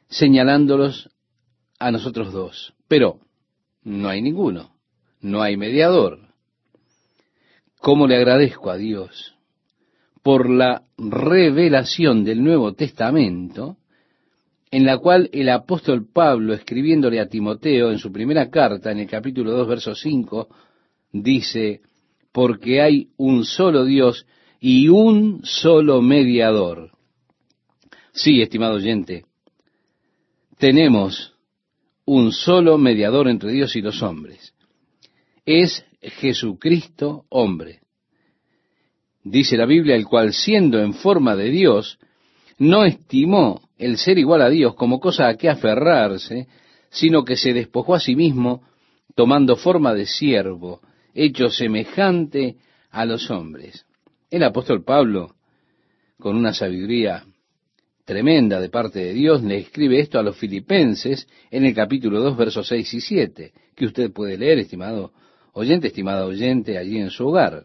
señalándolos 0.08 1.10
a 1.78 1.90
nosotros 1.90 2.32
dos. 2.32 2.74
Pero 2.88 3.20
no 3.82 4.08
hay 4.08 4.22
ninguno, 4.22 4.76
no 5.20 5.42
hay 5.42 5.56
mediador. 5.56 6.20
¿Cómo 7.78 8.06
le 8.06 8.16
agradezco 8.16 8.70
a 8.70 8.76
Dios 8.76 9.34
por 10.22 10.50
la 10.50 10.82
revelación 10.98 12.24
del 12.24 12.42
Nuevo 12.42 12.74
Testamento, 12.74 13.76
en 14.72 14.84
la 14.84 14.98
cual 14.98 15.30
el 15.32 15.48
apóstol 15.48 16.08
Pablo, 16.12 16.52
escribiéndole 16.52 17.20
a 17.20 17.28
Timoteo 17.28 17.92
en 17.92 17.98
su 17.98 18.10
primera 18.10 18.50
carta, 18.50 18.90
en 18.90 18.98
el 18.98 19.06
capítulo 19.06 19.52
2, 19.52 19.68
verso 19.68 19.94
5, 19.94 20.48
dice, 21.12 21.80
porque 22.32 22.82
hay 22.82 23.10
un 23.16 23.44
solo 23.44 23.84
Dios 23.84 24.26
y 24.60 24.88
un 24.88 25.40
solo 25.44 26.02
mediador. 26.02 26.90
Sí, 28.12 28.40
estimado 28.40 28.76
oyente, 28.76 29.24
tenemos 30.58 31.34
un 32.04 32.32
solo 32.32 32.78
mediador 32.78 33.28
entre 33.28 33.52
Dios 33.52 33.76
y 33.76 33.82
los 33.82 34.02
hombres. 34.02 34.54
Es 35.44 35.84
Jesucristo 36.00 37.24
hombre. 37.28 37.80
Dice 39.22 39.56
la 39.56 39.66
Biblia, 39.66 39.96
el 39.96 40.06
cual 40.06 40.32
siendo 40.32 40.80
en 40.80 40.94
forma 40.94 41.34
de 41.34 41.50
Dios, 41.50 41.98
no 42.58 42.84
estimó 42.84 43.60
el 43.76 43.98
ser 43.98 44.18
igual 44.18 44.42
a 44.42 44.48
Dios 44.48 44.74
como 44.76 45.00
cosa 45.00 45.28
a 45.28 45.36
que 45.36 45.48
aferrarse, 45.48 46.46
sino 46.90 47.24
que 47.24 47.36
se 47.36 47.52
despojó 47.52 47.94
a 47.94 48.00
sí 48.00 48.14
mismo, 48.14 48.62
tomando 49.14 49.56
forma 49.56 49.94
de 49.94 50.06
siervo, 50.06 50.80
hecho 51.12 51.48
semejante 51.48 52.56
a 52.90 53.04
los 53.04 53.30
hombres. 53.30 53.84
El 54.30 54.42
apóstol 54.42 54.82
Pablo, 54.82 55.36
con 56.18 56.36
una 56.36 56.52
sabiduría 56.52 57.24
tremenda 58.04 58.60
de 58.60 58.68
parte 58.68 58.98
de 58.98 59.12
Dios, 59.12 59.42
le 59.42 59.58
escribe 59.58 60.00
esto 60.00 60.18
a 60.18 60.22
los 60.22 60.36
filipenses 60.36 61.28
en 61.50 61.64
el 61.64 61.74
capítulo 61.74 62.20
2, 62.20 62.36
versos 62.36 62.66
6 62.68 62.94
y 62.94 63.00
7, 63.00 63.52
que 63.74 63.86
usted 63.86 64.12
puede 64.12 64.36
leer, 64.36 64.58
estimado 64.58 65.12
oyente, 65.52 65.88
estimada 65.88 66.26
oyente, 66.26 66.76
allí 66.76 66.98
en 66.98 67.10
su 67.10 67.26
hogar. 67.28 67.64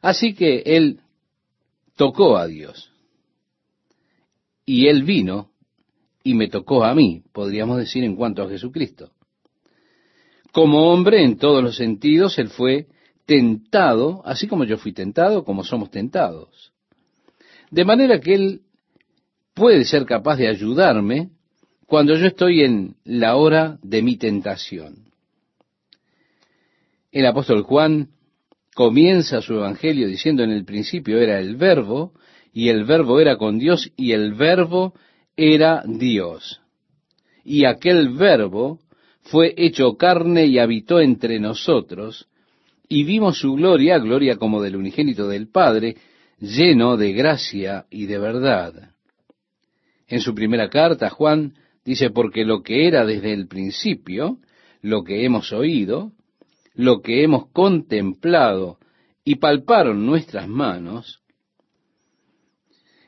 Así 0.00 0.34
que 0.34 0.62
él 0.64 1.00
tocó 1.96 2.36
a 2.36 2.46
Dios. 2.46 2.92
Y 4.64 4.86
él 4.86 5.02
vino 5.02 5.50
y 6.22 6.34
me 6.34 6.48
tocó 6.48 6.84
a 6.84 6.94
mí, 6.94 7.22
podríamos 7.32 7.78
decir 7.78 8.04
en 8.04 8.16
cuanto 8.16 8.42
a 8.42 8.48
Jesucristo. 8.48 9.12
Como 10.52 10.92
hombre, 10.92 11.22
en 11.24 11.36
todos 11.36 11.62
los 11.62 11.76
sentidos, 11.76 12.38
él 12.38 12.48
fue 12.48 12.86
tentado, 13.28 14.22
así 14.24 14.48
como 14.48 14.64
yo 14.64 14.78
fui 14.78 14.94
tentado, 14.94 15.44
como 15.44 15.62
somos 15.62 15.90
tentados. 15.90 16.72
De 17.70 17.84
manera 17.84 18.20
que 18.20 18.34
Él 18.34 18.62
puede 19.52 19.84
ser 19.84 20.06
capaz 20.06 20.36
de 20.36 20.48
ayudarme 20.48 21.28
cuando 21.86 22.16
yo 22.16 22.26
estoy 22.26 22.62
en 22.62 22.96
la 23.04 23.36
hora 23.36 23.78
de 23.82 24.00
mi 24.00 24.16
tentación. 24.16 25.10
El 27.12 27.26
apóstol 27.26 27.64
Juan 27.64 28.08
comienza 28.74 29.42
su 29.42 29.52
evangelio 29.54 30.08
diciendo 30.08 30.42
en 30.42 30.50
el 30.50 30.64
principio 30.64 31.18
era 31.18 31.38
el 31.38 31.56
verbo, 31.56 32.14
y 32.54 32.70
el 32.70 32.84
verbo 32.84 33.20
era 33.20 33.36
con 33.36 33.58
Dios, 33.58 33.92
y 33.94 34.12
el 34.12 34.32
verbo 34.32 34.94
era 35.36 35.82
Dios. 35.86 36.62
Y 37.44 37.66
aquel 37.66 38.08
verbo 38.08 38.78
fue 39.20 39.52
hecho 39.58 39.98
carne 39.98 40.46
y 40.46 40.58
habitó 40.58 41.00
entre 41.00 41.38
nosotros, 41.40 42.27
y 42.88 43.04
vimos 43.04 43.38
su 43.38 43.54
gloria, 43.54 43.98
gloria 43.98 44.36
como 44.36 44.62
del 44.62 44.76
unigénito 44.76 45.28
del 45.28 45.48
Padre, 45.48 45.96
lleno 46.40 46.96
de 46.96 47.12
gracia 47.12 47.86
y 47.90 48.06
de 48.06 48.18
verdad. 48.18 48.92
En 50.06 50.20
su 50.20 50.34
primera 50.34 50.70
carta, 50.70 51.10
Juan 51.10 51.54
dice, 51.84 52.10
porque 52.10 52.44
lo 52.44 52.62
que 52.62 52.86
era 52.86 53.04
desde 53.04 53.32
el 53.32 53.46
principio, 53.46 54.38
lo 54.80 55.04
que 55.04 55.24
hemos 55.24 55.52
oído, 55.52 56.12
lo 56.74 57.02
que 57.02 57.22
hemos 57.22 57.50
contemplado 57.50 58.78
y 59.24 59.36
palparon 59.36 60.06
nuestras 60.06 60.48
manos, 60.48 61.20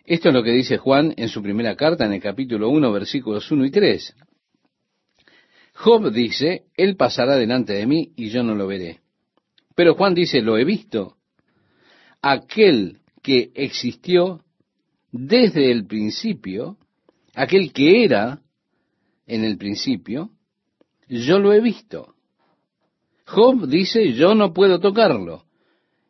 esto 0.04 0.28
es 0.28 0.34
lo 0.34 0.42
que 0.42 0.50
dice 0.50 0.76
Juan 0.76 1.14
en 1.16 1.28
su 1.28 1.40
primera 1.40 1.76
carta, 1.76 2.04
en 2.04 2.12
el 2.12 2.20
capítulo 2.20 2.68
1, 2.68 2.92
versículos 2.92 3.50
1 3.50 3.64
y 3.66 3.70
3. 3.70 4.16
Job 5.74 6.10
dice, 6.10 6.64
Él 6.76 6.96
pasará 6.96 7.36
delante 7.36 7.74
de 7.74 7.86
mí 7.86 8.12
y 8.16 8.28
yo 8.28 8.42
no 8.42 8.54
lo 8.56 8.66
veré. 8.66 8.99
Pero 9.74 9.94
Juan 9.94 10.14
dice, 10.14 10.40
lo 10.42 10.58
he 10.58 10.64
visto. 10.64 11.16
Aquel 12.22 12.98
que 13.22 13.50
existió 13.54 14.44
desde 15.12 15.70
el 15.70 15.86
principio, 15.86 16.76
aquel 17.34 17.72
que 17.72 18.04
era 18.04 18.40
en 19.26 19.44
el 19.44 19.56
principio, 19.58 20.30
yo 21.08 21.38
lo 21.38 21.52
he 21.52 21.60
visto. 21.60 22.14
Job 23.26 23.66
dice, 23.68 24.12
yo 24.12 24.34
no 24.34 24.52
puedo 24.52 24.80
tocarlo. 24.80 25.44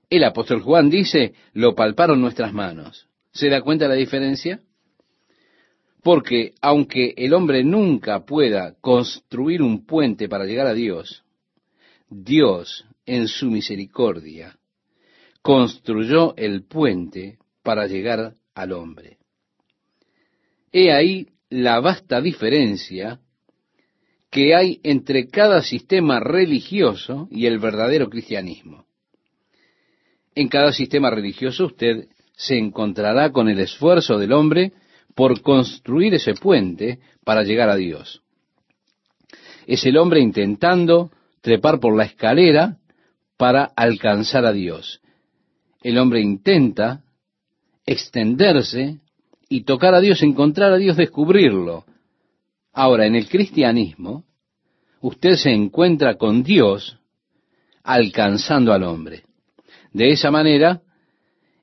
El 0.09 0.25
apóstol 0.25 0.63
Juan 0.63 0.91
dice, 0.91 1.35
lo 1.53 1.75
palparon 1.75 2.21
nuestras 2.21 2.53
manos. 2.53 3.09
¿Se 3.33 3.49
da 3.49 3.61
cuenta 3.61 3.87
la 3.87 3.95
diferencia? 3.95 4.61
Porque 6.03 6.55
aunque 6.61 7.15
el 7.17 7.35
hombre 7.35 7.63
nunca 7.63 8.25
pueda 8.25 8.75
construir 8.81 9.63
un 9.63 9.85
puente 9.85 10.29
para 10.29 10.47
llegar 10.47 10.67
a 10.67 10.75
Dios, 10.75 11.25
Dios, 12.09 12.87
en 13.11 13.27
su 13.27 13.51
misericordia, 13.51 14.57
construyó 15.43 16.37
el 16.37 16.63
puente 16.63 17.39
para 17.65 17.89
llegar 17.89 18.35
al 18.55 18.71
hombre. 18.71 19.19
He 20.71 20.93
ahí 20.93 21.27
la 21.49 21.81
vasta 21.81 22.21
diferencia 22.21 23.19
que 24.31 24.55
hay 24.55 24.79
entre 24.85 25.27
cada 25.27 25.61
sistema 25.61 26.21
religioso 26.21 27.27
y 27.33 27.47
el 27.47 27.59
verdadero 27.59 28.09
cristianismo. 28.09 28.87
En 30.37 30.47
cada 30.47 30.73
sistema 30.73 31.11
religioso 31.11 31.67
usted 31.67 32.07
se 32.37 32.57
encontrará 32.59 33.33
con 33.33 33.49
el 33.49 33.59
esfuerzo 33.59 34.19
del 34.19 34.33
hombre 34.33 34.73
por 35.17 35.43
construir 35.43 36.15
ese 36.15 36.35
puente 36.35 37.01
para 37.25 37.43
llegar 37.43 37.71
a 37.71 37.77
Dios. 37.77 38.23
Es 39.67 39.85
el 39.85 39.97
hombre 39.97 40.21
intentando 40.21 41.11
trepar 41.41 41.81
por 41.81 41.97
la 41.97 42.05
escalera 42.05 42.77
para 43.41 43.73
alcanzar 43.75 44.45
a 44.45 44.53
Dios. 44.53 45.01
El 45.83 45.97
hombre 45.97 46.21
intenta 46.21 47.05
extenderse 47.87 49.01
y 49.49 49.63
tocar 49.63 49.95
a 49.95 50.01
Dios, 50.01 50.23
encontrar 50.23 50.75
a 50.75 50.77
Dios, 50.77 50.99
descubrirlo. 50.99 51.87
Ahora, 52.75 53.07
en 53.07 53.15
el 53.15 53.31
cristianismo, 53.31 54.25
usted 55.01 55.37
se 55.37 55.53
encuentra 55.53 56.19
con 56.19 56.43
Dios 56.43 56.99
alcanzando 57.83 58.75
al 58.75 58.83
hombre. 58.83 59.23
De 59.95 60.11
esa 60.11 60.31
manera, 60.31 60.83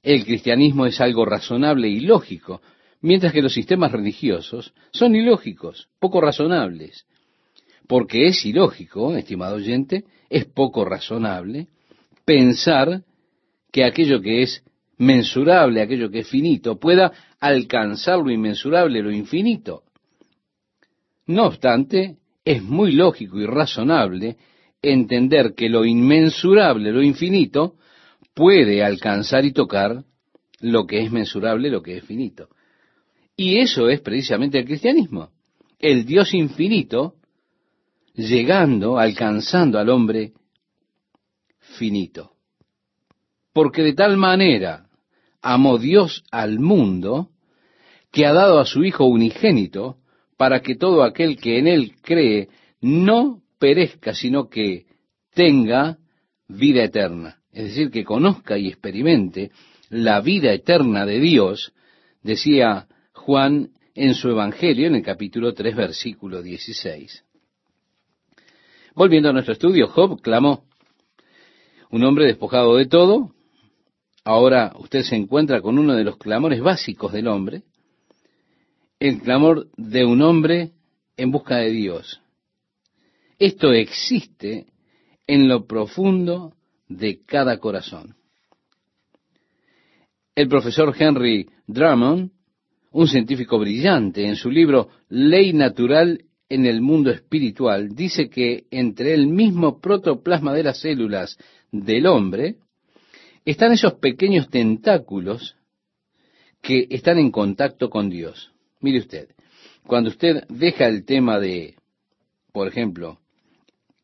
el 0.01 0.25
cristianismo 0.25 0.87
es 0.87 0.99
algo 0.99 1.25
razonable 1.25 1.89
y 1.89 1.99
lógico, 1.99 2.59
mientras 3.01 3.31
que 3.33 3.43
los 3.43 3.53
sistemas 3.53 3.91
religiosos 3.91 4.73
son 4.91 5.15
ilógicos, 5.15 5.89
poco 5.99 6.21
razonables. 6.21 7.05
Porque 7.87 8.25
es 8.25 8.43
ilógico, 8.47 9.15
estimado 9.15 9.57
oyente, 9.57 10.05
es 10.29 10.45
poco 10.45 10.85
razonable 10.85 11.67
pensar 12.25 13.03
que 13.71 13.83
aquello 13.83 14.21
que 14.21 14.43
es 14.43 14.63
mensurable, 14.97 15.81
aquello 15.81 16.09
que 16.09 16.19
es 16.19 16.29
finito, 16.29 16.79
pueda 16.79 17.11
alcanzar 17.39 18.19
lo 18.19 18.31
inmensurable, 18.31 19.01
lo 19.01 19.11
infinito. 19.11 19.83
No 21.27 21.45
obstante, 21.47 22.17
es 22.43 22.63
muy 22.63 22.93
lógico 22.93 23.39
y 23.39 23.45
razonable 23.45 24.37
entender 24.81 25.53
que 25.53 25.69
lo 25.69 25.85
inmensurable, 25.85 26.91
lo 26.91 27.01
infinito, 27.01 27.75
puede 28.33 28.83
alcanzar 28.83 29.45
y 29.45 29.51
tocar 29.51 30.03
lo 30.59 30.85
que 30.85 31.01
es 31.03 31.11
mensurable, 31.11 31.69
lo 31.69 31.81
que 31.81 31.97
es 31.97 32.03
finito. 32.03 32.49
Y 33.35 33.59
eso 33.59 33.89
es 33.89 34.01
precisamente 34.01 34.59
el 34.59 34.65
cristianismo. 34.65 35.29
El 35.79 36.05
Dios 36.05 36.33
infinito 36.33 37.15
llegando, 38.17 38.97
alcanzando 38.97 39.79
al 39.79 39.89
hombre 39.89 40.33
finito. 41.59 42.33
Porque 43.53 43.83
de 43.83 43.93
tal 43.93 44.17
manera 44.17 44.87
amó 45.41 45.77
Dios 45.77 46.23
al 46.31 46.59
mundo 46.59 47.29
que 48.11 48.25
ha 48.25 48.33
dado 48.33 48.59
a 48.59 48.65
su 48.65 48.83
Hijo 48.83 49.05
unigénito 49.05 49.97
para 50.35 50.61
que 50.61 50.75
todo 50.75 51.03
aquel 51.03 51.37
que 51.37 51.59
en 51.59 51.67
él 51.67 51.95
cree 52.01 52.49
no 52.81 53.41
perezca, 53.59 54.13
sino 54.13 54.49
que 54.49 54.85
tenga 55.33 55.97
vida 56.47 56.83
eterna. 56.83 57.37
Es 57.51 57.65
decir, 57.65 57.91
que 57.91 58.03
conozca 58.03 58.57
y 58.57 58.67
experimente 58.67 59.51
la 59.89 60.21
vida 60.21 60.51
eterna 60.51 61.05
de 61.05 61.19
Dios, 61.19 61.73
decía 62.21 62.87
Juan 63.13 63.71
en 63.95 64.13
su 64.13 64.29
Evangelio 64.29 64.87
en 64.87 64.95
el 64.95 65.03
capítulo 65.03 65.53
3, 65.53 65.75
versículo 65.75 66.41
16. 66.41 67.26
Volviendo 68.97 69.29
a 69.29 69.31
nuestro 69.31 69.53
estudio, 69.53 69.89
Job 69.89 70.19
clamó, 70.23 70.65
un 71.91 72.03
hombre 72.03 72.25
despojado 72.25 72.77
de 72.77 72.87
todo, 72.87 73.31
ahora 74.23 74.73
usted 74.79 75.03
se 75.03 75.15
encuentra 75.15 75.61
con 75.61 75.77
uno 75.77 75.93
de 75.93 76.03
los 76.03 76.17
clamores 76.17 76.61
básicos 76.61 77.13
del 77.13 77.27
hombre, 77.27 77.61
el 78.99 79.21
clamor 79.21 79.67
de 79.77 80.03
un 80.03 80.23
hombre 80.23 80.71
en 81.15 81.29
busca 81.29 81.57
de 81.57 81.69
Dios. 81.69 82.21
Esto 83.37 83.71
existe 83.71 84.65
en 85.27 85.47
lo 85.47 85.67
profundo 85.67 86.55
de 86.87 87.23
cada 87.23 87.59
corazón. 87.59 88.15
El 90.33 90.47
profesor 90.47 90.91
Henry 90.97 91.47
Drummond, 91.67 92.31
un 92.93 93.07
científico 93.07 93.59
brillante, 93.59 94.25
en 94.25 94.37
su 94.37 94.49
libro 94.49 94.89
Ley 95.07 95.53
Natural 95.53 96.19
en 96.49 96.65
el 96.65 96.81
Mundo 96.81 97.11
Espiritual, 97.11 97.95
dice 97.95 98.29
que 98.29 98.65
entre 98.71 99.13
el 99.13 99.27
mismo 99.27 99.79
protoplasma 99.79 100.53
de 100.53 100.63
las 100.63 100.79
células 100.79 101.37
del 101.71 102.07
hombre 102.07 102.55
están 103.45 103.73
esos 103.73 103.95
pequeños 103.95 104.49
tentáculos 104.49 105.55
que 106.61 106.87
están 106.89 107.17
en 107.17 107.31
contacto 107.31 107.89
con 107.89 108.09
Dios. 108.09 108.51
Mire 108.81 108.99
usted, 108.99 109.29
cuando 109.85 110.09
usted 110.09 110.43
deja 110.49 110.87
el 110.87 111.05
tema 111.05 111.39
de, 111.39 111.75
por 112.51 112.67
ejemplo, 112.67 113.19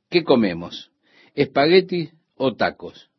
¿qué 0.10 0.24
comemos? 0.24 0.92
¿Espagueti 1.36 2.10
o 2.36 2.56
tacos? 2.56 3.10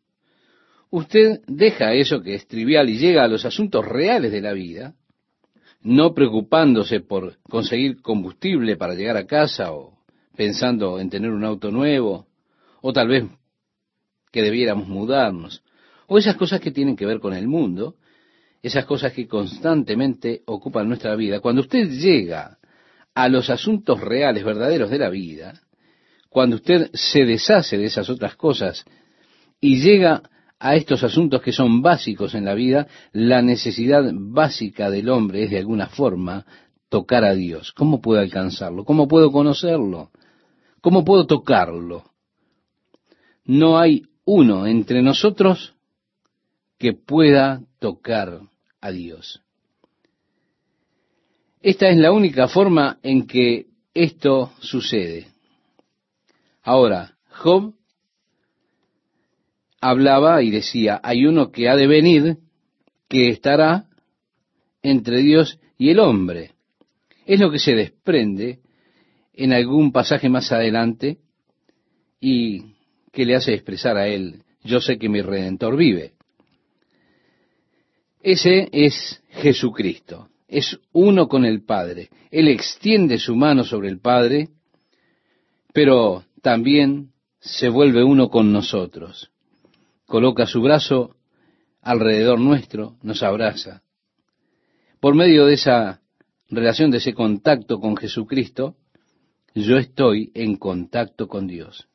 Usted 0.91 1.41
deja 1.47 1.93
eso 1.95 2.23
que 2.23 2.35
es 2.35 2.47
trivial 2.47 2.89
y 2.89 2.99
llega 2.99 3.25
a 3.25 3.29
los 3.29 3.45
asuntos 3.45 3.85
reales 3.85 4.31
de 4.31 4.41
la 4.41 4.53
vida, 4.53 4.95
no 5.85 6.15
preocupándose 6.15 7.01
por 7.01 7.39
conseguir 7.43 8.01
combustible 8.01 8.77
para 8.77 8.95
llegar 8.95 9.17
a 9.17 9.27
casa 9.27 9.73
o 9.73 9.99
pensando 10.35 10.99
en 10.99 11.11
tener 11.11 11.31
un 11.31 11.45
auto 11.45 11.71
nuevo, 11.71 12.27
o 12.81 12.93
tal 12.93 13.09
vez 13.09 13.25
que 14.33 14.43
debiéramos 14.43 14.89
mudarnos, 14.89 15.63
o 16.09 16.19
esas 16.19 16.37
cosas 16.37 16.61
que 16.61 16.73
tienen 16.73 16.97
que 16.97 17.07
ver 17.07 17.21
con 17.21 17.35
el 17.35 17.47
mundo, 17.47 17.97
esas 18.63 18.87
cosas 18.87 19.13
que 19.13 19.29
constantemente 19.29 20.43
ocupan 20.47 20.89
nuestra 20.89 21.15
vida, 21.15 21.41
cuando 21.41 21.61
usted 21.61 21.89
llega 21.89 22.59
a 23.15 23.29
los 23.29 23.51
asuntos 23.51 24.01
reales, 24.01 24.43
verdaderos 24.43 24.91
de 24.91 24.99
la 24.99 25.11
vida, 25.11 25.61
cuando 26.31 26.57
usted 26.57 26.91
se 26.95 27.25
deshace 27.25 27.79
de 27.79 27.85
esas 27.85 28.09
otras 28.11 28.35
cosas 28.37 28.85
y 29.61 29.81
llega 29.81 30.23
a 30.65 30.77
estos 30.77 31.05
asuntos 31.05 31.43
que 31.43 31.53
son 31.53 31.83
básicos 31.83 32.35
en 32.35 32.47
la 32.47 32.55
vida, 32.55 32.87
la 33.13 33.43
necesidad 33.43 34.03
básica 34.15 34.89
del 34.89 35.11
hombre 35.11 35.45
es 35.45 35.51
de 35.51 35.59
alguna 35.59 35.89
forma 35.89 36.47
tocar 36.89 37.23
a 37.23 37.35
Dios. 37.35 37.71
¿Cómo 37.73 38.01
puedo 38.01 38.19
alcanzarlo? 38.23 38.83
¿Cómo 38.87 39.07
puedo 39.07 39.31
conocerlo? 39.31 40.11
¿Cómo 40.81 41.05
puedo 41.05 41.27
tocarlo? 41.27 42.05
No 43.45 43.79
hay 43.79 44.05
uno 44.25 44.67
entre 44.67 45.03
nosotros 45.03 45.75
que 46.79 46.95
pueda 46.95 47.61
tocar 47.79 48.41
a 48.81 48.91
Dios. 48.91 49.43
Esta 51.61 51.91
es 51.91 51.99
la 51.99 52.11
única 52.11 52.49
forma 52.49 52.99
en 53.03 53.27
que 53.27 53.67
esto 53.93 54.51
sucede. 54.61 55.27
Ahora, 56.63 57.19
Job 57.29 57.75
hablaba 59.85 60.43
y 60.43 60.51
decía, 60.51 60.99
hay 61.03 61.27
uno 61.27 61.53
que 61.53 61.69
ha 61.69 61.77
de 61.77 61.87
venir 61.87 62.39
que 63.07 63.29
estará 63.29 63.85
entre 64.83 65.19
Dios 65.19 65.59
y 65.77 65.91
el 65.91 65.99
hombre. 65.99 66.53
Es 67.27 67.39
lo 67.39 67.51
que 67.51 67.59
se 67.59 67.75
desprende 67.75 68.61
en 69.35 69.53
algún 69.53 69.93
pasaje 69.93 70.31
más 70.31 70.51
adelante 70.53 71.19
y 72.19 72.63
que 73.13 73.27
le 73.27 73.37
hace 73.37 73.53
expresar 73.53 73.99
a 73.99 74.09
él, 74.09 74.43
yo 74.63 74.81
sé 74.81 74.99
que 74.99 75.11
mi 75.11 75.21
redentor 75.21 75.77
vive. 75.77 76.15
Ese 78.23 78.71
es 78.73 79.23
Jesucristo. 79.33 80.31
Es 80.49 80.79
uno 80.93 81.29
con 81.29 81.45
el 81.45 81.63
Padre. 81.63 82.09
Él 82.31 82.49
extiende 82.49 83.19
su 83.19 83.37
mano 83.37 83.65
sobre 83.65 83.91
el 83.91 84.01
Padre, 84.01 84.49
pero 85.75 86.25
también 86.41 87.11
se 87.39 87.69
vuelve 87.69 88.03
uno 88.03 88.31
con 88.31 88.51
nosotros. 88.51 89.31
Coloca 90.07 90.47
su 90.47 90.61
brazo 90.61 91.17
alrededor 91.81 92.41
nuestro, 92.41 92.97
nos 93.03 93.23
abraza. 93.23 93.83
Por 95.01 95.15
medio 95.15 95.47
de 95.47 95.55
esa 95.55 96.01
relación, 96.49 96.91
de 96.91 96.99
ese 96.99 97.15
contacto 97.15 97.81
con 97.81 97.97
Jesucristo, 97.97 98.77
yo 99.55 99.77
estoy 99.77 100.31
en 100.35 100.57
contacto 100.57 101.29
con 101.29 101.47
Dios. 101.47 101.89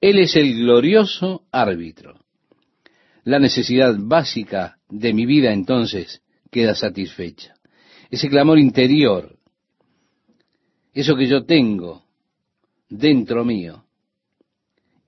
Él 0.00 0.18
es 0.18 0.34
el 0.36 0.56
glorioso 0.56 1.44
árbitro. 1.52 2.20
La 3.24 3.38
necesidad 3.38 3.94
básica 3.98 4.78
de 4.88 5.12
mi 5.12 5.26
vida 5.26 5.52
entonces 5.52 6.22
queda 6.50 6.74
satisfecha. 6.74 7.54
Ese 8.10 8.28
clamor 8.28 8.58
interior, 8.58 9.36
eso 10.94 11.16
que 11.16 11.26
yo 11.26 11.44
tengo 11.44 12.04
dentro 12.88 13.44
mío, 13.44 13.84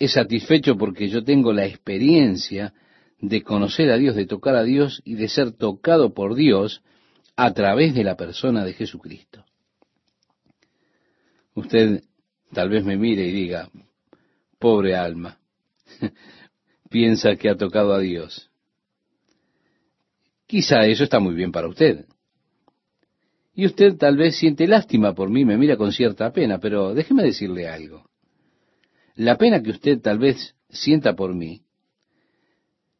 es 0.04 0.14
satisfecho 0.14 0.76
porque 0.76 1.08
yo 1.08 1.22
tengo 1.22 1.52
la 1.52 1.64
experiencia 1.64 2.74
de 3.20 3.40
conocer 3.42 3.88
a 3.92 3.96
Dios, 3.96 4.16
de 4.16 4.26
tocar 4.26 4.56
a 4.56 4.64
Dios 4.64 5.00
y 5.04 5.14
de 5.14 5.28
ser 5.28 5.52
tocado 5.52 6.12
por 6.12 6.34
Dios 6.34 6.82
a 7.36 7.52
través 7.54 7.94
de 7.94 8.02
la 8.02 8.16
persona 8.16 8.64
de 8.64 8.72
Jesucristo. 8.72 9.44
Usted 11.54 12.02
tal 12.52 12.68
vez 12.68 12.84
me 12.84 12.96
mire 12.96 13.28
y 13.28 13.30
diga, 13.30 13.70
pobre 14.58 14.96
alma, 14.96 15.38
piensa 16.90 17.36
que 17.36 17.48
ha 17.48 17.56
tocado 17.56 17.94
a 17.94 18.00
Dios. 18.00 18.50
Quizá 20.48 20.84
eso 20.86 21.04
está 21.04 21.20
muy 21.20 21.34
bien 21.36 21.52
para 21.52 21.68
usted. 21.68 22.06
Y 23.54 23.66
usted 23.66 23.96
tal 23.98 24.16
vez 24.16 24.34
siente 24.34 24.66
lástima 24.66 25.14
por 25.14 25.30
mí, 25.30 25.44
me 25.44 25.56
mira 25.56 25.76
con 25.76 25.92
cierta 25.92 26.32
pena, 26.32 26.58
pero 26.58 26.92
déjeme 26.92 27.22
decirle 27.22 27.68
algo. 27.68 28.10
La 29.14 29.36
pena 29.36 29.62
que 29.62 29.70
usted 29.70 30.00
tal 30.00 30.18
vez 30.18 30.54
sienta 30.68 31.14
por 31.14 31.34
mí 31.34 31.62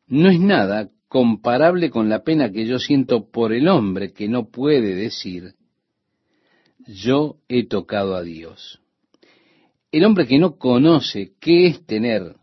no 0.07 0.29
es 0.31 0.39
nada 0.39 0.91
comparable 1.09 1.91
con 1.91 2.09
la 2.09 2.23
pena 2.23 2.51
que 2.51 2.67
yo 2.67 2.79
siento 2.79 3.31
por 3.31 3.53
el 3.53 3.69
hombre 3.69 4.13
que 4.13 4.29
no 4.29 4.51
puede 4.51 4.95
decir, 4.95 5.55
yo 6.87 7.37
he 7.49 7.67
tocado 7.67 8.17
a 8.17 8.23
Dios. 8.23 8.81
El 9.91 10.05
hombre 10.05 10.27
que 10.27 10.39
no 10.39 10.57
conoce 10.57 11.33
qué 11.41 11.67
es 11.67 11.87
tener 11.87 12.37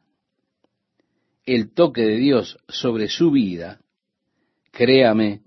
el 1.46 1.74
toque 1.74 2.02
de 2.02 2.18
Dios 2.18 2.58
sobre 2.68 3.08
su 3.08 3.32
vida, 3.32 3.82
créame, 4.72 5.42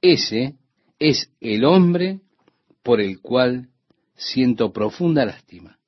ese 0.00 0.56
es 0.98 1.30
el 1.40 1.64
hombre 1.64 2.20
por 2.82 3.00
el 3.00 3.20
cual 3.20 3.68
siento 4.14 4.72
profunda 4.72 5.24
lástima. 5.24 5.78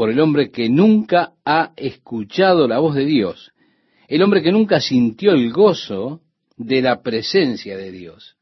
Por 0.00 0.08
el 0.08 0.18
hombre 0.20 0.50
que 0.50 0.70
nunca 0.70 1.34
ha 1.44 1.74
escuchado 1.76 2.66
la 2.66 2.78
voz 2.78 2.94
de 2.94 3.04
Dios. 3.04 3.52
El 4.08 4.22
hombre 4.22 4.42
que 4.42 4.50
nunca 4.50 4.80
sintió 4.80 5.32
el 5.32 5.52
gozo 5.52 6.22
de 6.56 6.80
la 6.80 7.02
presencia 7.02 7.76
de 7.76 7.92
Dios. 7.92 8.38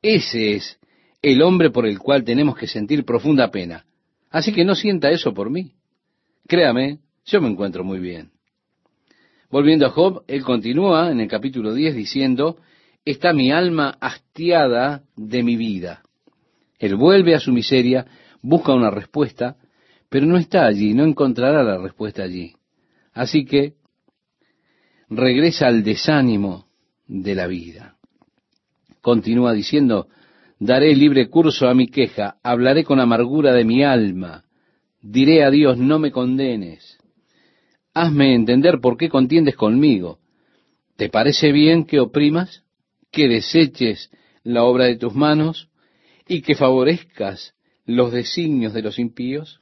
Ese 0.00 0.52
es 0.52 0.78
el 1.22 1.42
hombre 1.42 1.70
por 1.70 1.86
el 1.86 1.98
cual 1.98 2.22
tenemos 2.22 2.56
que 2.56 2.68
sentir 2.68 3.04
profunda 3.04 3.50
pena. 3.50 3.84
Así 4.30 4.52
que 4.52 4.64
no 4.64 4.76
sienta 4.76 5.10
eso 5.10 5.34
por 5.34 5.50
mí. 5.50 5.72
Créame, 6.46 7.00
yo 7.24 7.40
me 7.40 7.48
encuentro 7.48 7.82
muy 7.82 7.98
bien. 7.98 8.30
Volviendo 9.50 9.86
a 9.86 9.90
Job, 9.90 10.22
él 10.28 10.44
continúa 10.44 11.10
en 11.10 11.18
el 11.18 11.26
capítulo 11.26 11.74
10 11.74 11.96
diciendo, 11.96 12.58
está 13.04 13.32
mi 13.32 13.50
alma 13.50 13.96
hastiada 14.00 15.02
de 15.16 15.42
mi 15.42 15.56
vida. 15.56 16.02
Él 16.78 16.94
vuelve 16.94 17.34
a 17.34 17.40
su 17.40 17.50
miseria, 17.50 18.06
busca 18.40 18.72
una 18.72 18.92
respuesta, 18.92 19.56
pero 20.12 20.26
no 20.26 20.36
está 20.36 20.66
allí, 20.66 20.92
no 20.92 21.04
encontrará 21.04 21.62
la 21.62 21.78
respuesta 21.78 22.22
allí. 22.22 22.52
Así 23.14 23.46
que 23.46 23.76
regresa 25.08 25.68
al 25.68 25.82
desánimo 25.82 26.66
de 27.06 27.34
la 27.34 27.46
vida. 27.46 27.96
Continúa 29.00 29.54
diciendo, 29.54 30.08
daré 30.58 30.94
libre 30.94 31.30
curso 31.30 31.66
a 31.66 31.72
mi 31.72 31.88
queja, 31.88 32.36
hablaré 32.42 32.84
con 32.84 33.00
amargura 33.00 33.54
de 33.54 33.64
mi 33.64 33.82
alma, 33.82 34.44
diré 35.00 35.44
a 35.44 35.50
Dios, 35.50 35.78
no 35.78 35.98
me 35.98 36.12
condenes. 36.12 36.98
Hazme 37.94 38.34
entender 38.34 38.80
por 38.82 38.98
qué 38.98 39.08
contiendes 39.08 39.56
conmigo. 39.56 40.18
¿Te 40.96 41.08
parece 41.08 41.52
bien 41.52 41.86
que 41.86 42.00
oprimas? 42.00 42.62
que 43.10 43.28
deseches 43.28 44.10
la 44.42 44.64
obra 44.64 44.86
de 44.86 44.96
tus 44.96 45.14
manos 45.14 45.68
y 46.26 46.42
que 46.42 46.54
favorezcas 46.54 47.54
los 47.84 48.12
designios 48.12 48.72
de 48.72 48.82
los 48.82 48.98
impíos? 48.98 49.58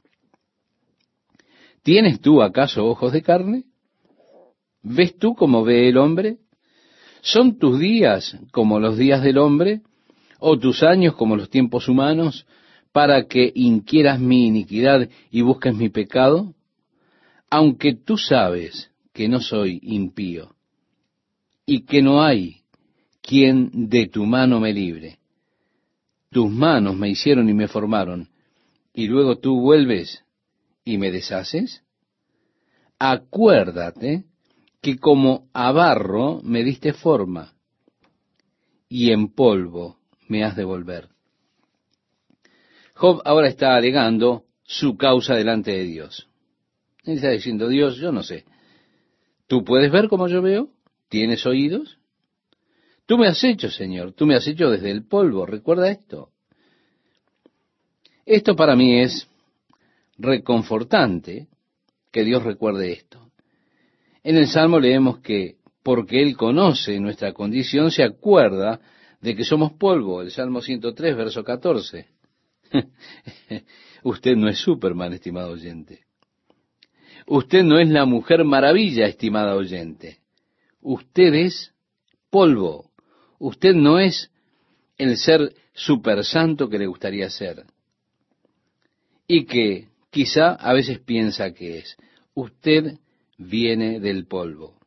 ¿Tienes 1.83 2.21
tú 2.21 2.43
acaso 2.43 2.87
ojos 2.87 3.13
de 3.13 3.23
carne? 3.23 3.65
¿Ves 4.83 5.17
tú 5.19 5.35
como 5.35 5.65
ve 5.65 5.89
el 5.89 5.97
hombre? 5.97 6.39
¿Son 7.23 7.59
tus 7.59 7.79
días 7.79 8.37
como 8.53 8.81
los 8.81 8.97
días 8.97 9.23
del 9.23 9.39
hombre? 9.39 9.83
¿O 10.39 10.59
tus 10.59 10.83
años 10.83 11.15
como 11.15 11.37
los 11.37 11.51
tiempos 11.51 11.89
humanos 11.89 12.47
para 12.93 13.27
que 13.27 13.53
inquieras 13.55 14.21
mi 14.21 14.47
iniquidad 14.47 15.09
y 15.31 15.43
busques 15.43 15.75
mi 15.75 15.89
pecado? 15.89 16.55
Aunque 17.51 17.95
tú 17.95 18.17
sabes 18.17 18.91
que 19.13 19.29
no 19.29 19.41
soy 19.41 19.81
impío 19.83 20.55
y 21.67 21.85
que 21.85 22.03
no 22.03 22.23
hay 22.23 22.61
quien 23.23 23.89
de 23.89 24.07
tu 24.07 24.25
mano 24.25 24.61
me 24.61 24.73
libre. 24.73 25.19
Tus 26.31 26.51
manos 26.51 26.97
me 26.97 27.11
hicieron 27.11 27.49
y 27.49 27.55
me 27.55 27.69
formaron, 27.69 28.29
y 28.95 29.09
luego 29.09 29.39
tú 29.39 29.61
vuelves 29.61 30.25
y 30.91 30.99
me 30.99 31.13
deshaces. 31.13 31.83
Acuérdate 32.99 34.25
que 34.83 34.99
como 34.99 35.49
a 35.53 35.71
barro 35.71 36.41
me 36.43 36.65
diste 36.65 36.93
forma, 36.93 37.55
y 38.89 39.13
en 39.13 39.33
polvo 39.33 39.99
me 40.29 40.43
has 40.43 40.57
de 40.57 40.65
volver. 40.65 41.09
Job 42.95 43.23
ahora 43.25 43.49
está 43.49 43.77
alegando 43.77 44.47
su 44.65 44.97
causa 44.97 45.35
delante 45.37 45.71
de 45.71 45.85
Dios. 45.85 46.29
Él 47.05 47.17
está 47.17 47.31
diciendo, 47.31 47.69
Dios, 47.69 47.97
yo 47.97 48.11
no 48.11 48.23
sé. 48.23 48.45
¿Tú 49.47 49.65
puedes 49.65 49.91
ver 49.93 50.09
como 50.09 50.29
yo 50.29 50.43
veo? 50.43 50.71
¿Tienes 51.09 51.47
oídos? 51.47 51.99
Tú 53.07 53.17
me 53.17 53.29
has 53.29 53.43
hecho, 53.45 53.71
Señor, 53.71 54.13
tú 54.13 54.27
me 54.27 54.35
has 54.35 54.47
hecho 54.47 54.71
desde 54.71 54.91
el 54.91 55.07
polvo, 55.07 55.47
recuerda 55.47 55.91
esto. 55.91 56.31
Esto 58.27 58.55
para 58.55 58.77
mí 58.77 59.01
es 59.01 59.30
reconfortante 60.21 61.49
que 62.13 62.25
Dios 62.25 62.43
recuerde 62.43 62.93
esto. 62.93 63.31
En 64.23 64.37
el 64.37 64.47
Salmo 64.47 64.79
leemos 64.79 65.21
que 65.21 65.57
porque 65.83 66.23
Él 66.23 66.37
conoce 66.37 67.01
nuestra 67.01 67.33
condición, 67.33 67.91
se 67.91 68.05
acuerda 68.05 68.81
de 69.21 69.35
que 69.35 69.45
somos 69.45 69.73
polvo, 69.73 70.21
el 70.23 70.31
Salmo 70.31 70.61
103, 70.61 71.17
verso 71.17 71.43
14. 71.43 72.07
Usted 74.05 74.37
no 74.37 74.49
es 74.49 74.59
Superman, 74.59 75.15
estimado 75.15 75.53
oyente. 75.53 76.05
Usted 77.27 77.63
no 77.65 77.79
es 77.79 77.89
la 77.89 78.05
mujer 78.05 78.45
maravilla, 78.45 79.07
estimada 79.07 79.55
oyente. 79.55 80.19
Usted 80.81 81.35
es 81.35 81.73
polvo. 82.31 82.91
Usted 83.39 83.75
no 83.75 83.99
es 83.99 84.31
el 84.99 85.17
ser 85.17 85.55
super 85.73 86.25
santo 86.25 86.69
que 86.69 86.79
le 86.79 86.87
gustaría 86.87 87.31
ser. 87.31 87.65
Y 89.27 89.45
que 89.45 89.90
quizá 90.11 90.55
a 90.55 90.73
veces 90.73 90.99
piensa 91.01 91.53
que 91.53 91.79
es. 91.79 91.97
Usted 92.35 92.99
viene 93.39 94.01
del 94.01 94.27
polvo. 94.27 94.79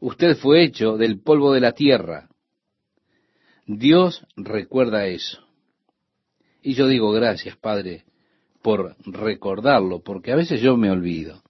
Usted 0.00 0.36
fue 0.36 0.64
hecho 0.64 0.96
del 0.96 1.20
polvo 1.20 1.52
de 1.52 1.60
la 1.60 1.72
tierra. 1.72 2.28
Dios 3.66 4.26
recuerda 4.36 5.06
eso. 5.06 5.40
Y 6.62 6.74
yo 6.74 6.88
digo 6.88 7.12
gracias, 7.12 7.56
Padre, 7.56 8.04
por 8.62 8.96
recordarlo, 9.04 10.02
porque 10.02 10.32
a 10.32 10.36
veces 10.36 10.60
yo 10.60 10.76
me 10.76 10.90
olvido. 10.90 11.42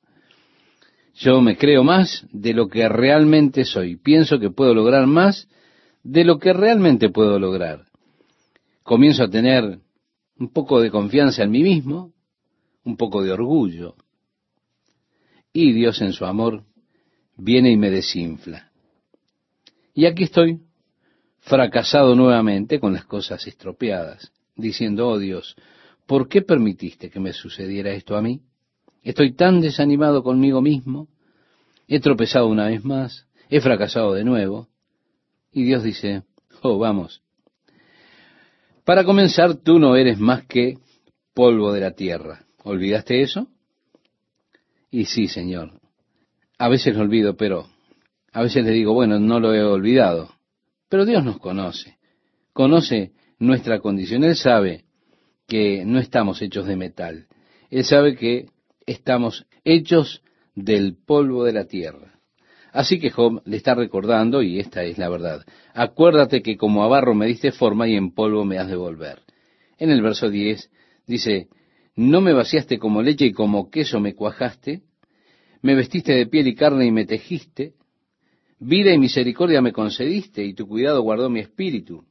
Yo 1.15 1.41
me 1.41 1.57
creo 1.57 1.85
más 1.85 2.27
de 2.33 2.55
lo 2.55 2.69
que 2.69 2.89
realmente 2.89 3.65
soy. 3.65 3.97
Pienso 3.97 4.39
que 4.39 4.51
puedo 4.51 4.75
lograr 4.75 5.07
más 5.07 5.49
de 6.03 6.25
lo 6.25 6.39
que 6.39 6.53
realmente 6.53 7.11
puedo 7.11 7.39
lograr. 7.39 7.87
Comienzo 8.83 9.25
a 9.25 9.31
tener 9.31 9.81
un 10.39 10.53
poco 10.53 10.81
de 10.81 10.91
confianza 10.91 11.43
en 11.43 11.51
mí 11.51 11.63
mismo, 11.63 12.13
un 12.85 12.97
poco 12.97 13.23
de 13.23 13.33
orgullo, 13.33 13.97
y 15.53 15.73
Dios 15.73 16.01
en 16.01 16.13
su 16.13 16.25
amor 16.25 16.65
viene 17.37 17.71
y 17.71 17.77
me 17.77 17.91
desinfla. 17.91 18.71
Y 19.95 20.07
aquí 20.07 20.25
estoy, 20.25 20.61
fracasado 21.41 22.15
nuevamente 22.15 22.79
con 22.79 22.93
las 22.93 23.05
cosas 23.05 23.47
estropeadas, 23.47 24.33
diciendo, 24.57 25.09
oh 25.09 25.19
Dios, 25.19 25.57
¿por 26.07 26.29
qué 26.29 26.43
permitiste 26.43 27.11
que 27.11 27.21
me 27.21 27.33
sucediera 27.33 27.93
esto 27.93 28.17
a 28.17 28.23
mí? 28.23 28.41
Estoy 29.03 29.33
tan 29.33 29.61
desanimado 29.61 30.23
conmigo 30.23 30.61
mismo, 30.61 31.09
he 31.89 32.01
tropezado 32.01 32.47
una 32.47 32.67
vez 32.67 32.85
más, 32.85 33.27
he 33.49 33.61
fracasado 33.61 34.13
de 34.13 34.25
nuevo, 34.25 34.69
y 35.53 35.65
Dios 35.65 35.83
dice, 35.83 36.23
oh, 36.63 36.79
vamos. 36.79 37.23
Para 38.85 39.05
comenzar, 39.05 39.57
tú 39.57 39.79
no 39.79 39.97
eres 39.97 40.19
más 40.19 40.45
que 40.47 40.79
polvo 41.35 41.73
de 41.73 41.81
la 41.81 41.93
tierra. 41.93 42.45
¿Olvidaste 42.65 43.23
eso? 43.23 43.49
Y 44.91 45.07
sí, 45.07 45.29
Señor. 45.29 45.81
A 46.59 46.69
veces 46.69 46.95
lo 46.95 47.03
olvido, 47.03 47.37
pero 47.37 47.67
a 48.33 48.43
veces 48.43 48.65
le 48.65 48.73
digo, 48.73 48.93
bueno, 48.93 49.19
no 49.19 49.41
lo 49.41 49.55
he 49.55 49.63
olvidado. 49.63 50.35
Pero 50.89 51.07
Dios 51.07 51.25
nos 51.25 51.39
conoce. 51.39 51.99
Conoce 52.53 53.13
nuestra 53.39 53.81
condición. 53.81 54.25
Él 54.25 54.37
sabe 54.37 54.85
que 55.47 55.85
no 55.85 55.99
estamos 55.99 56.43
hechos 56.43 56.67
de 56.67 56.77
metal. 56.77 57.27
Él 57.71 57.85
sabe 57.85 58.17
que 58.17 58.49
estamos 58.87 59.47
hechos 59.65 60.23
del 60.55 60.97
polvo 60.97 61.45
de 61.45 61.53
la 61.53 61.65
tierra. 61.65 62.15
Así 62.73 63.01
que 63.01 63.11
Job 63.11 63.43
le 63.45 63.57
está 63.57 63.75
recordando, 63.75 64.43
y 64.43 64.61
esta 64.61 64.85
es 64.85 64.97
la 64.97 65.09
verdad, 65.09 65.45
acuérdate 65.75 66.41
que 66.43 66.57
como 66.57 66.85
a 66.85 66.89
barro 66.89 67.15
me 67.15 67.27
diste 67.27 67.51
forma 67.51 67.89
y 67.89 67.97
en 67.97 68.13
polvo 68.13 68.45
me 68.45 68.59
has 68.59 68.69
de 68.69 68.77
volver. 68.77 69.23
En 69.79 69.91
el 69.91 70.03
verso 70.03 70.31
10 70.31 70.71
dice, 71.07 71.49
no 71.97 72.21
me 72.21 72.33
vaciaste 72.33 72.79
como 72.79 73.03
leche 73.03 73.27
y 73.27 73.33
como 73.33 73.71
queso 73.71 74.01
me 74.01 74.15
cuajaste, 74.15 74.83
me 75.63 75.75
vestiste 75.75 76.13
de 76.13 76.27
piel 76.27 76.47
y 76.47 76.55
carne 76.55 76.87
y 76.87 76.91
me 76.91 77.05
tejiste, 77.05 77.75
vida 78.59 78.93
y 78.93 78.99
misericordia 78.99 79.61
me 79.61 79.73
concediste 79.73 80.45
y 80.45 80.55
tu 80.55 80.67
cuidado 80.67 81.03
guardó 81.03 81.29
mi 81.29 81.41
espíritu. 81.41 82.05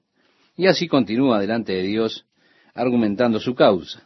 Y 0.56 0.68
así 0.68 0.88
continúa 0.88 1.40
delante 1.40 1.74
de 1.74 1.84
Dios 1.84 2.26
argumentando 2.74 3.40
su 3.40 3.56
causa. 3.56 4.06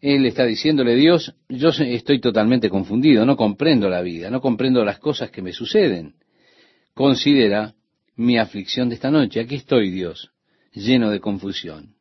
Él 0.00 0.26
está 0.26 0.44
diciéndole, 0.44 0.94
Dios, 0.94 1.34
yo 1.48 1.70
estoy 1.70 2.20
totalmente 2.20 2.70
confundido, 2.70 3.26
no 3.26 3.36
comprendo 3.36 3.88
la 3.88 4.00
vida, 4.00 4.30
no 4.30 4.40
comprendo 4.40 4.84
las 4.84 5.00
cosas 5.00 5.30
que 5.30 5.42
me 5.42 5.52
suceden. 5.52 6.14
Considera 6.94 7.74
mi 8.14 8.38
aflicción 8.38 8.88
de 8.88 8.94
esta 8.94 9.10
noche. 9.10 9.40
Aquí 9.40 9.56
estoy, 9.56 9.90
Dios, 9.90 10.30
lleno 10.72 11.10
de 11.10 11.18
confusión. 11.18 11.97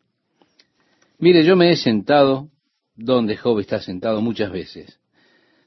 Mire, 1.19 1.43
yo 1.43 1.55
me 1.55 1.71
he 1.71 1.75
sentado 1.75 2.49
donde 2.95 3.37
Job 3.37 3.59
está 3.59 3.79
sentado 3.79 4.21
muchas 4.21 4.51
veces, 4.51 4.99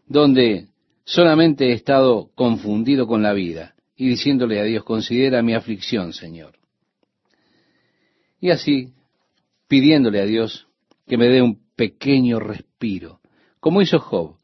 donde 0.07 0.69
solamente 1.05 1.71
he 1.71 1.73
estado 1.73 2.31
confundido 2.35 3.07
con 3.07 3.23
la 3.23 3.33
vida 3.33 3.75
y 3.97 4.09
diciéndole 4.09 4.61
a 4.61 4.65
Dios, 4.65 4.85
considera 4.85 5.43
mi 5.43 5.55
aflicción, 5.55 6.13
Señor. 6.13 6.55
Y 8.41 8.51
así, 8.51 8.95
pidiéndole 9.69 10.21
a 10.21 10.27
Dios 10.27 10.69
que 11.07 11.19
me 11.19 11.29
dé 11.29 11.43
un 11.43 11.61
pequeño 11.77 12.39
respiro, 12.39 13.21
como 13.59 13.83
hizo 13.83 13.99
Job, 13.99 14.37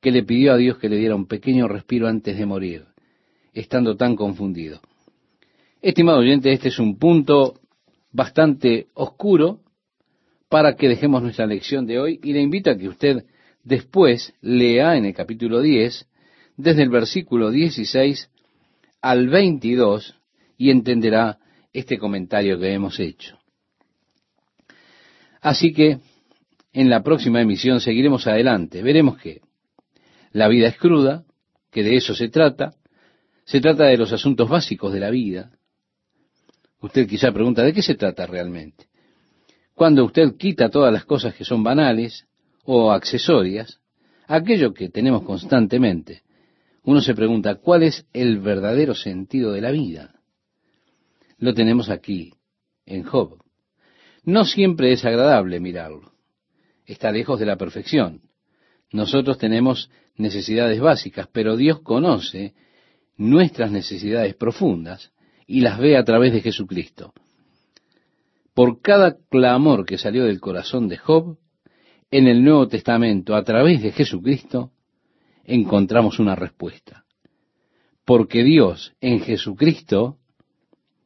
que 0.00 0.10
le 0.10 0.22
pidió 0.22 0.52
a 0.52 0.56
Dios 0.56 0.78
que 0.78 0.88
le 0.88 0.96
diera 0.96 1.14
un 1.14 1.26
pequeño 1.26 1.68
respiro 1.68 2.06
antes 2.06 2.38
de 2.38 2.46
morir, 2.46 2.86
estando 3.52 3.96
tan 3.96 4.14
confundido. 4.14 4.80
Estimado 5.82 6.18
oyente, 6.18 6.52
este 6.52 6.68
es 6.68 6.78
un 6.78 6.98
punto 6.98 7.60
bastante 8.12 8.88
oscuro 8.94 9.60
para 10.50 10.74
que 10.74 10.88
dejemos 10.88 11.22
nuestra 11.22 11.46
lección 11.46 11.86
de 11.86 12.00
hoy 12.00 12.20
y 12.24 12.32
le 12.32 12.40
invito 12.40 12.70
a 12.70 12.76
que 12.76 12.88
usted 12.88 13.24
después 13.62 14.34
lea 14.42 14.96
en 14.96 15.04
el 15.04 15.14
capítulo 15.14 15.60
10, 15.60 16.08
desde 16.56 16.82
el 16.82 16.90
versículo 16.90 17.52
16 17.52 18.28
al 19.00 19.28
22, 19.28 20.16
y 20.58 20.70
entenderá 20.70 21.38
este 21.72 21.98
comentario 21.98 22.58
que 22.58 22.72
hemos 22.72 22.98
hecho. 22.98 23.38
Así 25.40 25.72
que 25.72 26.00
en 26.72 26.90
la 26.90 27.04
próxima 27.04 27.40
emisión 27.40 27.80
seguiremos 27.80 28.26
adelante. 28.26 28.82
Veremos 28.82 29.18
que 29.18 29.42
la 30.32 30.48
vida 30.48 30.66
es 30.66 30.76
cruda, 30.76 31.24
que 31.70 31.84
de 31.84 31.94
eso 31.94 32.12
se 32.12 32.28
trata. 32.28 32.74
Se 33.44 33.60
trata 33.60 33.84
de 33.84 33.96
los 33.96 34.12
asuntos 34.12 34.48
básicos 34.48 34.92
de 34.92 35.00
la 35.00 35.10
vida. 35.10 35.52
Usted 36.80 37.08
quizá 37.08 37.30
pregunta, 37.30 37.62
¿de 37.62 37.72
qué 37.72 37.82
se 37.82 37.94
trata 37.94 38.26
realmente? 38.26 38.89
Cuando 39.74 40.04
usted 40.04 40.36
quita 40.36 40.68
todas 40.68 40.92
las 40.92 41.04
cosas 41.04 41.34
que 41.34 41.44
son 41.44 41.62
banales 41.62 42.26
o 42.64 42.92
accesorias, 42.92 43.80
aquello 44.26 44.74
que 44.74 44.88
tenemos 44.88 45.22
constantemente, 45.22 46.22
uno 46.82 47.00
se 47.00 47.14
pregunta, 47.14 47.56
¿cuál 47.56 47.82
es 47.82 48.06
el 48.12 48.38
verdadero 48.38 48.94
sentido 48.94 49.52
de 49.52 49.60
la 49.60 49.70
vida? 49.70 50.20
Lo 51.38 51.54
tenemos 51.54 51.90
aquí, 51.90 52.34
en 52.86 53.04
Job. 53.04 53.42
No 54.24 54.44
siempre 54.44 54.92
es 54.92 55.04
agradable 55.04 55.60
mirarlo 55.60 56.10
está 56.92 57.12
lejos 57.12 57.38
de 57.38 57.46
la 57.46 57.56
perfección. 57.56 58.22
Nosotros 58.92 59.38
tenemos 59.38 59.90
necesidades 60.16 60.80
básicas, 60.80 61.28
pero 61.32 61.56
Dios 61.56 61.80
conoce 61.80 62.54
nuestras 63.16 63.70
necesidades 63.70 64.34
profundas 64.34 65.12
y 65.46 65.60
las 65.60 65.78
ve 65.78 65.96
a 65.96 66.04
través 66.04 66.32
de 66.32 66.40
Jesucristo. 66.40 67.12
Por 68.54 68.80
cada 68.80 69.16
clamor 69.30 69.84
que 69.86 69.98
salió 69.98 70.24
del 70.24 70.40
corazón 70.40 70.88
de 70.88 70.96
Job, 70.96 71.38
en 72.10 72.26
el 72.26 72.42
Nuevo 72.42 72.66
Testamento, 72.68 73.36
a 73.36 73.44
través 73.44 73.82
de 73.82 73.92
Jesucristo, 73.92 74.72
encontramos 75.44 76.18
una 76.18 76.34
respuesta. 76.34 77.04
Porque 78.04 78.42
Dios 78.42 78.92
en 79.00 79.20
Jesucristo, 79.20 80.18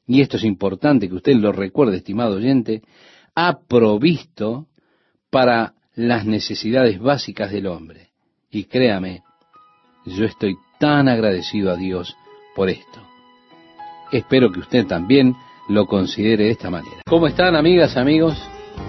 y 0.06 0.22
esto 0.22 0.38
es 0.38 0.44
importante 0.44 1.08
que 1.08 1.14
usted 1.14 1.34
lo 1.36 1.52
recuerde, 1.52 1.98
estimado 1.98 2.36
oyente, 2.36 2.82
ha 3.34 3.60
provisto 3.60 4.68
para 5.30 5.74
las 5.94 6.24
necesidades 6.24 6.98
básicas 6.98 7.50
del 7.50 7.66
hombre. 7.66 8.10
Y 8.50 8.64
créame, 8.64 9.22
yo 10.06 10.24
estoy 10.24 10.56
tan 10.78 11.08
agradecido 11.08 11.70
a 11.70 11.76
Dios 11.76 12.16
por 12.54 12.68
esto. 12.68 13.00
Espero 14.12 14.52
que 14.52 14.60
usted 14.60 14.86
también 14.86 15.34
lo 15.68 15.86
considere 15.86 16.44
de 16.44 16.50
esta 16.50 16.70
manera. 16.70 16.96
¿Cómo 17.06 17.26
están 17.26 17.56
amigas, 17.56 17.96
amigos? 17.96 18.36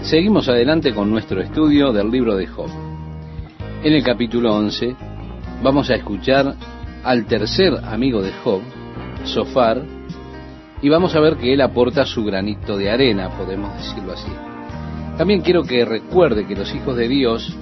Seguimos 0.01 0.47
adelante 0.49 0.93
con 0.93 1.09
nuestro 1.09 1.41
estudio 1.41 1.91
del 1.91 2.09
libro 2.09 2.35
de 2.35 2.47
Job. 2.47 2.69
En 3.83 3.93
el 3.93 4.03
capítulo 4.03 4.53
11 4.55 4.95
vamos 5.63 5.89
a 5.89 5.95
escuchar 5.95 6.55
al 7.03 7.25
tercer 7.27 7.73
amigo 7.83 8.21
de 8.21 8.31
Job, 8.43 8.61
Sofar, 9.23 9.83
y 10.81 10.89
vamos 10.89 11.15
a 11.15 11.19
ver 11.19 11.37
que 11.37 11.53
él 11.53 11.61
aporta 11.61 12.05
su 12.05 12.23
granito 12.23 12.77
de 12.77 12.89
arena, 12.89 13.29
podemos 13.29 13.75
decirlo 13.77 14.13
así. 14.13 14.31
También 15.17 15.41
quiero 15.41 15.63
que 15.63 15.85
recuerde 15.85 16.45
que 16.45 16.55
los 16.55 16.73
hijos 16.75 16.97
de 16.97 17.07
Dios 17.07 17.55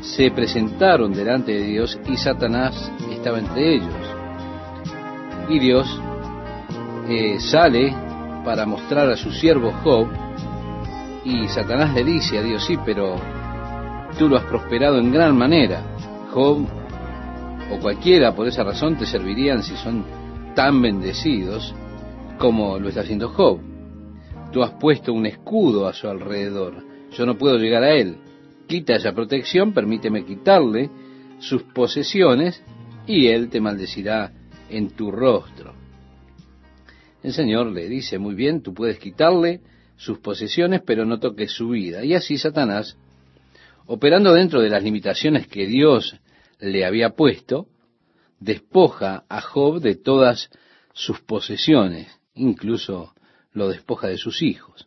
se 0.00 0.30
presentaron 0.30 1.12
delante 1.12 1.52
de 1.52 1.62
Dios 1.62 1.98
y 2.08 2.16
Satanás 2.16 2.90
estaba 3.12 3.38
entre 3.38 3.74
ellos. 3.74 3.94
Y 5.48 5.58
Dios 5.58 6.00
eh, 7.08 7.38
sale 7.38 8.05
para 8.46 8.64
mostrar 8.64 9.10
a 9.10 9.16
su 9.16 9.30
siervo 9.30 9.72
Job 9.84 10.08
y 11.24 11.46
Satanás 11.48 11.94
le 11.94 12.02
dice 12.02 12.38
a 12.38 12.42
Dios, 12.42 12.64
sí, 12.64 12.78
pero 12.86 13.16
tú 14.18 14.26
lo 14.26 14.38
has 14.38 14.44
prosperado 14.44 14.98
en 14.98 15.12
gran 15.12 15.36
manera. 15.36 15.82
Job 16.32 16.64
o 17.70 17.78
cualquiera 17.80 18.34
por 18.34 18.48
esa 18.48 18.64
razón 18.64 18.96
te 18.96 19.04
servirían 19.04 19.62
si 19.62 19.76
son 19.76 20.06
tan 20.54 20.80
bendecidos 20.80 21.74
como 22.38 22.78
lo 22.78 22.88
está 22.88 23.02
haciendo 23.02 23.28
Job. 23.28 23.58
Tú 24.50 24.62
has 24.62 24.70
puesto 24.80 25.12
un 25.12 25.26
escudo 25.26 25.86
a 25.86 25.92
su 25.92 26.08
alrededor 26.08 26.86
yo 27.16 27.26
no 27.26 27.38
puedo 27.38 27.58
llegar 27.58 27.82
a 27.82 27.94
él. 27.94 28.16
Quita 28.66 28.94
esa 28.94 29.12
protección, 29.12 29.72
permíteme 29.72 30.24
quitarle 30.24 30.90
sus 31.38 31.62
posesiones 31.62 32.62
y 33.06 33.28
él 33.28 33.48
te 33.48 33.60
maldecirá 33.60 34.32
en 34.68 34.90
tu 34.90 35.10
rostro. 35.10 35.74
El 37.26 37.32
Señor 37.32 37.72
le 37.72 37.88
dice, 37.88 38.20
muy 38.20 38.36
bien, 38.36 38.62
tú 38.62 38.72
puedes 38.72 39.00
quitarle 39.00 39.60
sus 39.96 40.20
posesiones, 40.20 40.82
pero 40.86 41.04
no 41.04 41.18
toques 41.18 41.50
su 41.50 41.70
vida. 41.70 42.04
Y 42.04 42.14
así 42.14 42.38
Satanás, 42.38 42.96
operando 43.86 44.32
dentro 44.32 44.60
de 44.60 44.70
las 44.70 44.84
limitaciones 44.84 45.48
que 45.48 45.66
Dios 45.66 46.20
le 46.60 46.86
había 46.86 47.16
puesto, 47.16 47.66
despoja 48.38 49.24
a 49.28 49.40
Job 49.40 49.80
de 49.80 49.96
todas 49.96 50.50
sus 50.92 51.18
posesiones, 51.18 52.06
incluso 52.36 53.12
lo 53.50 53.70
despoja 53.70 54.06
de 54.06 54.18
sus 54.18 54.40
hijos. 54.40 54.86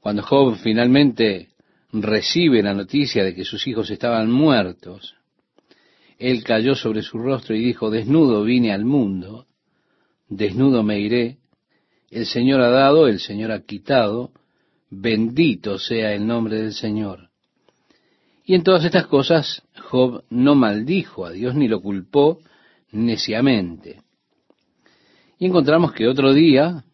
Cuando 0.00 0.22
Job 0.22 0.56
finalmente 0.56 1.50
recibe 1.92 2.62
la 2.62 2.72
noticia 2.72 3.22
de 3.22 3.34
que 3.34 3.44
sus 3.44 3.66
hijos 3.66 3.90
estaban 3.90 4.30
muertos, 4.30 5.14
él 6.18 6.42
cayó 6.42 6.74
sobre 6.74 7.02
su 7.02 7.18
rostro 7.18 7.54
y 7.54 7.62
dijo, 7.62 7.90
desnudo 7.90 8.44
vine 8.44 8.72
al 8.72 8.86
mundo, 8.86 9.46
desnudo 10.28 10.82
me 10.82 11.00
iré, 11.00 11.38
el 12.10 12.26
Señor 12.26 12.60
ha 12.60 12.70
dado, 12.70 13.08
el 13.08 13.20
Señor 13.20 13.52
ha 13.52 13.62
quitado, 13.62 14.32
bendito 14.90 15.78
sea 15.78 16.12
el 16.14 16.26
nombre 16.26 16.60
del 16.60 16.72
Señor. 16.72 17.30
Y 18.44 18.54
en 18.54 18.62
todas 18.62 18.84
estas 18.84 19.06
cosas 19.06 19.62
Job 19.90 20.24
no 20.30 20.54
maldijo 20.54 21.26
a 21.26 21.32
Dios 21.32 21.54
ni 21.54 21.66
lo 21.66 21.80
culpó 21.80 22.38
neciamente. 22.92 24.02
Y 25.38 25.46
encontramos 25.46 25.92
que 25.92 26.06
otro 26.06 26.32
día 26.32 26.84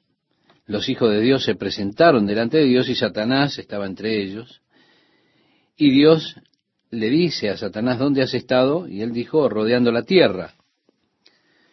los 0.66 0.88
hijos 0.88 1.10
de 1.10 1.20
Dios 1.20 1.44
se 1.44 1.54
presentaron 1.54 2.26
delante 2.26 2.56
de 2.56 2.64
Dios 2.64 2.88
y 2.88 2.94
Satanás 2.94 3.58
estaba 3.58 3.86
entre 3.86 4.22
ellos. 4.22 4.62
Y 5.76 5.90
Dios 5.90 6.36
le 6.90 7.10
dice 7.10 7.50
a 7.50 7.56
Satanás, 7.56 7.98
¿dónde 7.98 8.22
has 8.22 8.34
estado? 8.34 8.88
Y 8.88 9.02
él 9.02 9.12
dijo, 9.12 9.48
rodeando 9.48 9.92
la 9.92 10.02
tierra. 10.04 10.54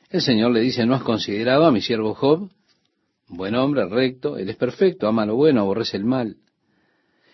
El 0.10 0.22
Señor 0.22 0.51
le 0.51 0.62
dice, 0.62 0.88
¿no 0.88 0.95
has 0.95 1.03
considerado 1.03 1.66
a 1.66 1.72
mi 1.72 1.82
siervo 1.82 2.16
Job? 2.16 2.49
Buen 3.28 3.53
hombre, 3.53 3.88
recto, 3.88 4.38
él 4.38 4.49
es 4.49 4.55
perfecto, 4.55 5.07
ama 5.07 5.24
lo 5.24 5.36
bueno, 5.36 5.62
aborrece 5.62 5.97
el 5.97 6.03
mal. 6.03 6.38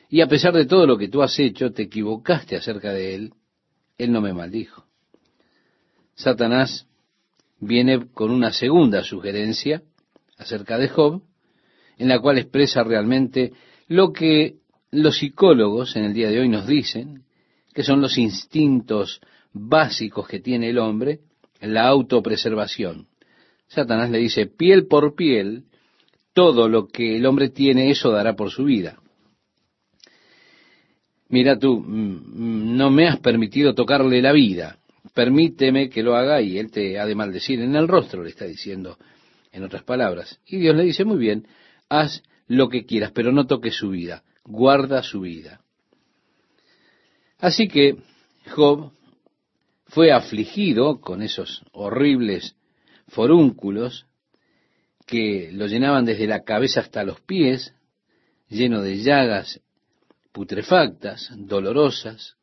Y 0.10 0.20
a 0.20 0.28
pesar 0.28 0.54
de 0.54 0.66
todo 0.66 0.86
lo 0.86 0.98
que 0.98 1.08
tú 1.08 1.22
has 1.22 1.40
hecho, 1.40 1.72
te 1.72 1.84
equivocaste 1.84 2.58
acerca 2.58 2.92
de 2.92 3.16
él, 3.16 3.34
él 3.98 4.12
no 4.12 4.20
me 4.20 4.34
maldijo. 4.34 4.86
Satanás 6.16 6.86
viene 7.62 8.08
con 8.12 8.30
una 8.30 8.52
segunda 8.52 9.04
sugerencia 9.04 9.82
acerca 10.38 10.78
de 10.78 10.90
Job, 10.90 11.24
en 11.98 12.10
la 12.10 12.20
cual 12.20 12.40
expresa 12.40 12.84
realmente 12.84 13.54
lo 13.88 14.12
que 14.12 14.58
los 14.92 15.20
psicólogos 15.20 15.96
en 15.96 16.04
el 16.04 16.14
día 16.14 16.30
de 16.30 16.42
hoy 16.42 16.50
nos 16.50 16.68
dicen, 16.68 17.24
que 17.74 17.84
son 17.84 18.02
los 18.02 18.18
instintos 18.18 19.22
básicos 19.54 20.28
que 20.28 20.42
tiene 20.42 20.70
el 20.70 20.78
hombre, 20.78 21.22
la 21.66 21.88
autopreservación. 21.88 23.08
Satanás 23.68 24.10
le 24.10 24.20
dice, 24.20 24.46
piel 24.46 24.88
por 24.88 25.16
piel, 25.16 25.64
todo 26.34 26.70
lo 26.70 26.88
que 26.88 27.18
el 27.18 27.26
hombre 27.26 27.50
tiene, 27.50 27.90
eso 27.90 28.12
dará 28.12 28.36
por 28.36 28.52
su 28.52 28.66
vida. 28.66 29.00
mira 31.28 31.58
tú, 31.58 31.80
mm, 31.80 32.78
no 32.78 32.90
me 32.92 33.08
has 33.08 33.20
permitido 33.20 33.74
tocarle 33.74 34.22
la 34.22 34.32
vida, 34.32 34.78
permíteme 35.14 35.90
que 35.90 36.04
lo 36.04 36.16
haga 36.16 36.42
y 36.42 36.58
él 36.58 36.72
te 36.72 37.00
ha 37.00 37.06
de 37.06 37.16
maldecir 37.16 37.60
en 37.62 37.76
el 37.76 37.88
rostro, 37.88 38.24
le 38.24 38.30
está 38.30 38.46
diciendo 38.46 38.98
en 39.52 39.64
otras 39.64 39.84
palabras. 39.84 40.40
Y 40.46 40.58
Dios 40.58 40.76
le 40.76 40.84
dice, 40.84 41.04
muy 41.04 41.18
bien, 41.18 41.48
haz 41.90 42.22
lo 42.48 42.70
que 42.70 42.86
quieras, 42.86 43.12
pero 43.12 43.32
no 43.32 43.48
toques 43.48 43.76
su 43.76 43.90
vida, 43.90 44.24
guarda 44.44 45.02
su 45.04 45.22
vida. 45.22 45.62
Así 47.40 47.68
que 47.68 47.98
Job 48.50 48.92
fue 49.96 50.12
afligido 50.12 51.00
con 51.00 51.22
esos 51.22 51.64
horribles 51.72 52.58
forúnculos 53.08 54.06
que 55.06 55.52
lo 55.54 55.68
llenaban 55.68 56.04
desde 56.04 56.28
la 56.28 56.44
cabeza 56.44 56.82
hasta 56.82 57.06
los 57.06 57.22
pies, 57.22 57.74
lleno 58.50 58.82
de 58.82 58.98
llagas 58.98 59.62
putrefactas, 60.34 61.32
dolorosas. 61.38 62.36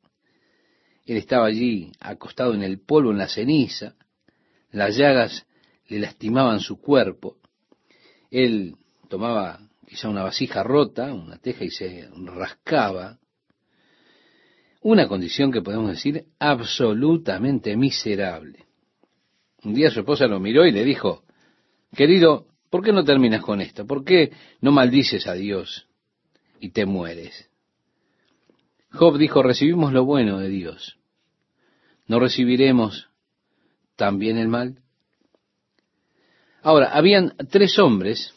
Él 1.04 1.18
estaba 1.18 1.44
allí 1.44 1.92
acostado 2.00 2.54
en 2.54 2.62
el 2.62 2.80
polvo, 2.80 3.10
en 3.10 3.18
la 3.18 3.28
ceniza. 3.28 3.96
Las 4.70 4.96
llagas 4.96 5.44
le 5.88 5.98
lastimaban 5.98 6.60
su 6.60 6.80
cuerpo. 6.80 7.36
Él 8.30 8.76
tomaba 9.10 9.60
quizá 9.86 10.08
una 10.08 10.22
vasija 10.22 10.62
rota, 10.62 11.12
una 11.12 11.36
teja, 11.36 11.64
y 11.64 11.70
se 11.70 12.08
rascaba. 12.16 13.18
Una 14.82 15.06
condición 15.06 15.52
que 15.52 15.62
podemos 15.62 15.90
decir 15.90 16.24
absolutamente 16.40 17.76
miserable. 17.76 18.66
Un 19.62 19.74
día 19.74 19.90
su 19.90 20.00
esposa 20.00 20.26
lo 20.26 20.40
miró 20.40 20.66
y 20.66 20.72
le 20.72 20.84
dijo, 20.84 21.22
querido, 21.94 22.48
¿por 22.68 22.82
qué 22.82 22.92
no 22.92 23.04
terminas 23.04 23.42
con 23.42 23.60
esto? 23.60 23.86
¿Por 23.86 24.04
qué 24.04 24.32
no 24.60 24.72
maldices 24.72 25.28
a 25.28 25.34
Dios 25.34 25.86
y 26.58 26.70
te 26.70 26.84
mueres? 26.84 27.48
Job 28.90 29.18
dijo, 29.18 29.42
recibimos 29.42 29.92
lo 29.92 30.04
bueno 30.04 30.38
de 30.38 30.48
Dios. 30.48 30.98
¿No 32.08 32.18
recibiremos 32.18 33.08
también 33.94 34.36
el 34.36 34.48
mal? 34.48 34.82
Ahora, 36.62 36.90
habían 36.92 37.34
tres 37.50 37.78
hombres 37.78 38.34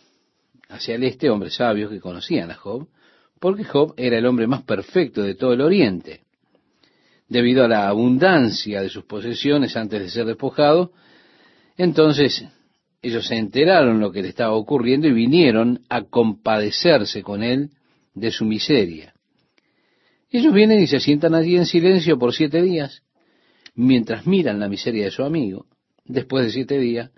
hacia 0.70 0.96
el 0.96 1.04
este, 1.04 1.30
hombres 1.30 1.56
sabios 1.56 1.90
que 1.90 2.00
conocían 2.00 2.52
a 2.52 2.56
Job, 2.56 2.88
porque 3.40 3.64
Job 3.64 3.96
era 3.98 4.18
el 4.18 4.28
hombre 4.28 4.46
más 4.46 4.62
perfecto 4.62 5.24
de 5.24 5.34
todo 5.34 5.54
el 5.54 5.62
oriente. 5.62 6.25
Debido 7.28 7.64
a 7.64 7.68
la 7.68 7.88
abundancia 7.88 8.82
de 8.82 8.90
sus 8.90 9.06
posesiones 9.06 9.76
antes 9.76 10.02
de 10.02 10.10
ser 10.10 10.26
despojado, 10.26 10.92
entonces 11.78 12.46
ellos 13.02 13.28
se 13.28 13.36
enteraron 13.36 14.00
lo 14.00 14.12
que 14.12 14.22
le 14.22 14.30
estaba 14.30 14.54
ocurriendo 14.54 15.08
y 15.08 15.14
vinieron 15.14 15.82
a 15.90 16.04
compadecerse 16.04 17.24
con 17.24 17.44
él 17.44 17.72
de 18.14 18.32
su 18.32 18.46
miseria. 18.46 19.14
Ellos 20.32 20.54
vienen 20.54 20.82
y 20.82 20.88
se 20.88 21.00
sientan 21.00 21.36
allí 21.36 21.56
en 21.56 21.66
silencio 21.66 22.18
por 22.18 22.34
siete 22.34 22.62
días, 22.62 23.04
mientras 23.76 24.26
miran 24.26 24.60
la 24.60 24.70
miseria 24.70 25.06
de 25.06 25.12
su 25.12 25.24
amigo. 25.24 25.68
Después 26.04 26.46
de 26.46 26.52
siete 26.52 26.80
días, 26.80 27.12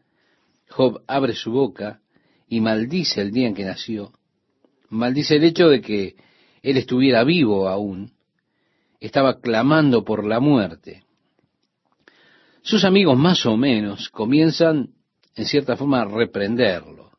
Job 0.69 1.01
abre 1.07 1.33
su 1.33 1.51
boca 1.51 2.01
y 2.47 2.61
maldice 2.61 3.21
el 3.21 3.31
día 3.31 3.47
en 3.47 3.53
que 3.53 3.65
nació. 3.65 4.11
Maldice 4.89 5.35
el 5.37 5.43
hecho 5.45 5.69
de 5.69 5.81
que 5.81 6.15
él 6.61 6.77
estuviera 6.77 7.23
vivo 7.23 7.67
aún. 7.67 8.11
Estaba 8.99 9.39
clamando 9.39 10.03
por 10.03 10.25
la 10.25 10.39
muerte. 10.39 11.03
Sus 12.61 12.83
amigos 12.83 13.17
más 13.17 13.45
o 13.45 13.55
menos 13.55 14.09
comienzan 14.09 14.89
en 15.35 15.45
cierta 15.45 15.77
forma 15.77 16.01
a 16.01 16.05
reprenderlo 16.05 17.11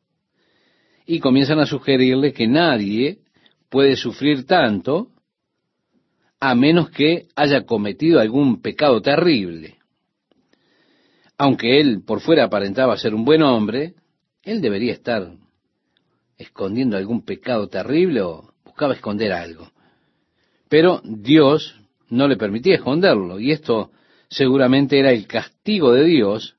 y 1.06 1.20
comienzan 1.20 1.60
a 1.60 1.66
sugerirle 1.66 2.32
que 2.32 2.46
nadie 2.46 3.20
puede 3.70 3.96
sufrir 3.96 4.44
tanto 4.44 5.08
a 6.40 6.54
menos 6.54 6.90
que 6.90 7.28
haya 7.34 7.64
cometido 7.64 8.20
algún 8.20 8.60
pecado 8.60 9.00
terrible. 9.00 9.78
Aunque 11.38 11.80
él 11.80 12.02
por 12.04 12.20
fuera 12.20 12.44
aparentaba 12.44 12.96
ser 12.96 13.14
un 13.14 13.24
buen 13.24 13.42
hombre, 13.42 13.94
él 14.42 14.60
debería 14.60 14.92
estar 14.92 15.32
escondiendo 16.36 16.96
algún 16.96 17.24
pecado 17.24 17.68
terrible 17.68 18.20
o 18.20 18.52
buscaba 18.64 18.94
esconder 18.94 19.32
algo. 19.32 19.70
Pero 20.68 21.00
Dios 21.04 21.74
no 22.08 22.28
le 22.28 22.36
permitía 22.36 22.76
esconderlo 22.76 23.38
y 23.40 23.52
esto 23.52 23.90
seguramente 24.28 24.98
era 24.98 25.10
el 25.10 25.26
castigo 25.26 25.92
de 25.92 26.04
Dios 26.04 26.56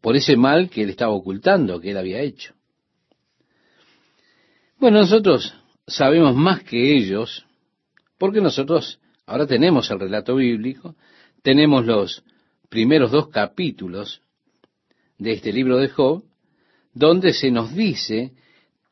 por 0.00 0.16
ese 0.16 0.36
mal 0.36 0.70
que 0.70 0.82
él 0.82 0.90
estaba 0.90 1.12
ocultando, 1.12 1.80
que 1.80 1.90
él 1.90 1.98
había 1.98 2.20
hecho. 2.20 2.54
Bueno, 4.78 5.00
nosotros 5.00 5.54
sabemos 5.86 6.34
más 6.34 6.62
que 6.62 6.96
ellos 6.96 7.44
porque 8.18 8.40
nosotros 8.40 9.00
Ahora 9.30 9.46
tenemos 9.46 9.88
el 9.92 10.00
relato 10.00 10.34
bíblico, 10.34 10.96
tenemos 11.40 11.86
los 11.86 12.24
primeros 12.68 13.12
dos 13.12 13.28
capítulos 13.28 14.22
de 15.18 15.34
este 15.34 15.52
libro 15.52 15.76
de 15.76 15.88
Job, 15.88 16.24
donde 16.92 17.32
se 17.32 17.52
nos 17.52 17.72
dice 17.72 18.32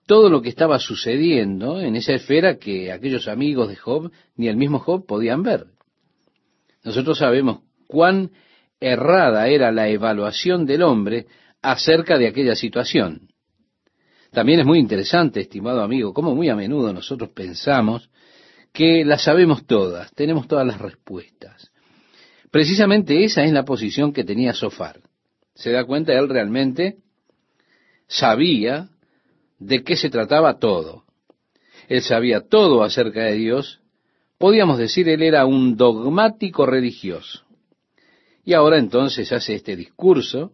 todo 0.08 0.30
lo 0.30 0.40
que 0.40 0.48
estaba 0.48 0.78
sucediendo 0.78 1.82
en 1.82 1.94
esa 1.94 2.14
esfera 2.14 2.56
que 2.56 2.90
aquellos 2.90 3.28
amigos 3.28 3.68
de 3.68 3.76
Job 3.76 4.10
ni 4.36 4.48
el 4.48 4.56
mismo 4.56 4.78
Job 4.78 5.04
podían 5.06 5.42
ver. 5.42 5.66
Nosotros 6.82 7.18
sabemos 7.18 7.60
cuán 7.86 8.30
errada 8.80 9.48
era 9.48 9.70
la 9.70 9.90
evaluación 9.90 10.64
del 10.64 10.82
hombre 10.82 11.26
acerca 11.60 12.16
de 12.16 12.26
aquella 12.26 12.56
situación. 12.56 13.28
También 14.32 14.60
es 14.60 14.66
muy 14.66 14.78
interesante, 14.78 15.40
estimado 15.40 15.82
amigo, 15.82 16.14
cómo 16.14 16.34
muy 16.34 16.48
a 16.48 16.56
menudo 16.56 16.90
nosotros 16.94 17.28
pensamos 17.34 18.08
que 18.72 19.04
las 19.04 19.24
sabemos 19.24 19.66
todas, 19.66 20.10
tenemos 20.14 20.48
todas 20.48 20.66
las 20.66 20.80
respuestas. 20.80 21.70
Precisamente 22.50 23.24
esa 23.24 23.42
es 23.42 23.52
la 23.52 23.66
posición 23.66 24.14
que 24.14 24.24
tenía 24.24 24.54
Sofar. 24.54 25.00
Se 25.54 25.70
da 25.70 25.84
cuenta, 25.84 26.14
él 26.14 26.30
realmente 26.30 26.96
sabía 28.06 28.88
de 29.58 29.82
qué 29.82 29.96
se 29.96 30.10
trataba 30.10 30.58
todo. 30.58 31.04
Él 31.88 32.02
sabía 32.02 32.46
todo 32.46 32.82
acerca 32.82 33.24
de 33.24 33.34
Dios. 33.34 33.80
Podíamos 34.38 34.78
decir, 34.78 35.08
él 35.08 35.22
era 35.22 35.46
un 35.46 35.76
dogmático 35.76 36.66
religioso. 36.66 37.44
Y 38.44 38.54
ahora 38.54 38.78
entonces 38.78 39.32
hace 39.32 39.54
este 39.54 39.76
discurso 39.76 40.52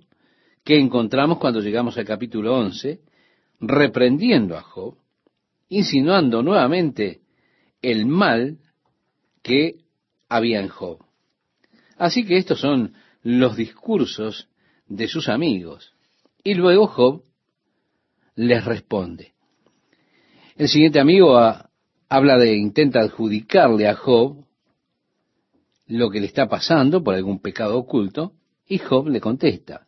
que 0.64 0.78
encontramos 0.78 1.38
cuando 1.38 1.60
llegamos 1.60 1.98
al 1.98 2.04
capítulo 2.04 2.56
11, 2.56 3.00
reprendiendo 3.60 4.56
a 4.56 4.62
Job, 4.62 4.96
insinuando 5.68 6.42
nuevamente 6.42 7.20
el 7.82 8.06
mal 8.06 8.58
que 9.42 9.76
había 10.28 10.60
en 10.60 10.68
Job. 10.68 11.04
Así 11.98 12.24
que 12.24 12.38
estos 12.38 12.60
son 12.60 12.94
los 13.22 13.56
discursos 13.56 14.48
de 14.88 15.06
sus 15.06 15.28
amigos. 15.28 15.92
Y 16.42 16.54
luego 16.54 16.86
Job 16.86 17.22
les 18.36 18.64
responde. 18.64 19.32
El 20.56 20.68
siguiente 20.68 21.00
amigo 21.00 21.38
habla 22.08 22.38
de, 22.38 22.56
intenta 22.56 23.00
adjudicarle 23.00 23.88
a 23.88 23.94
Job 23.94 24.44
lo 25.86 26.10
que 26.10 26.20
le 26.20 26.26
está 26.26 26.48
pasando 26.48 27.02
por 27.02 27.14
algún 27.14 27.40
pecado 27.40 27.76
oculto, 27.76 28.32
y 28.66 28.78
Job 28.78 29.08
le 29.08 29.20
contesta. 29.20 29.86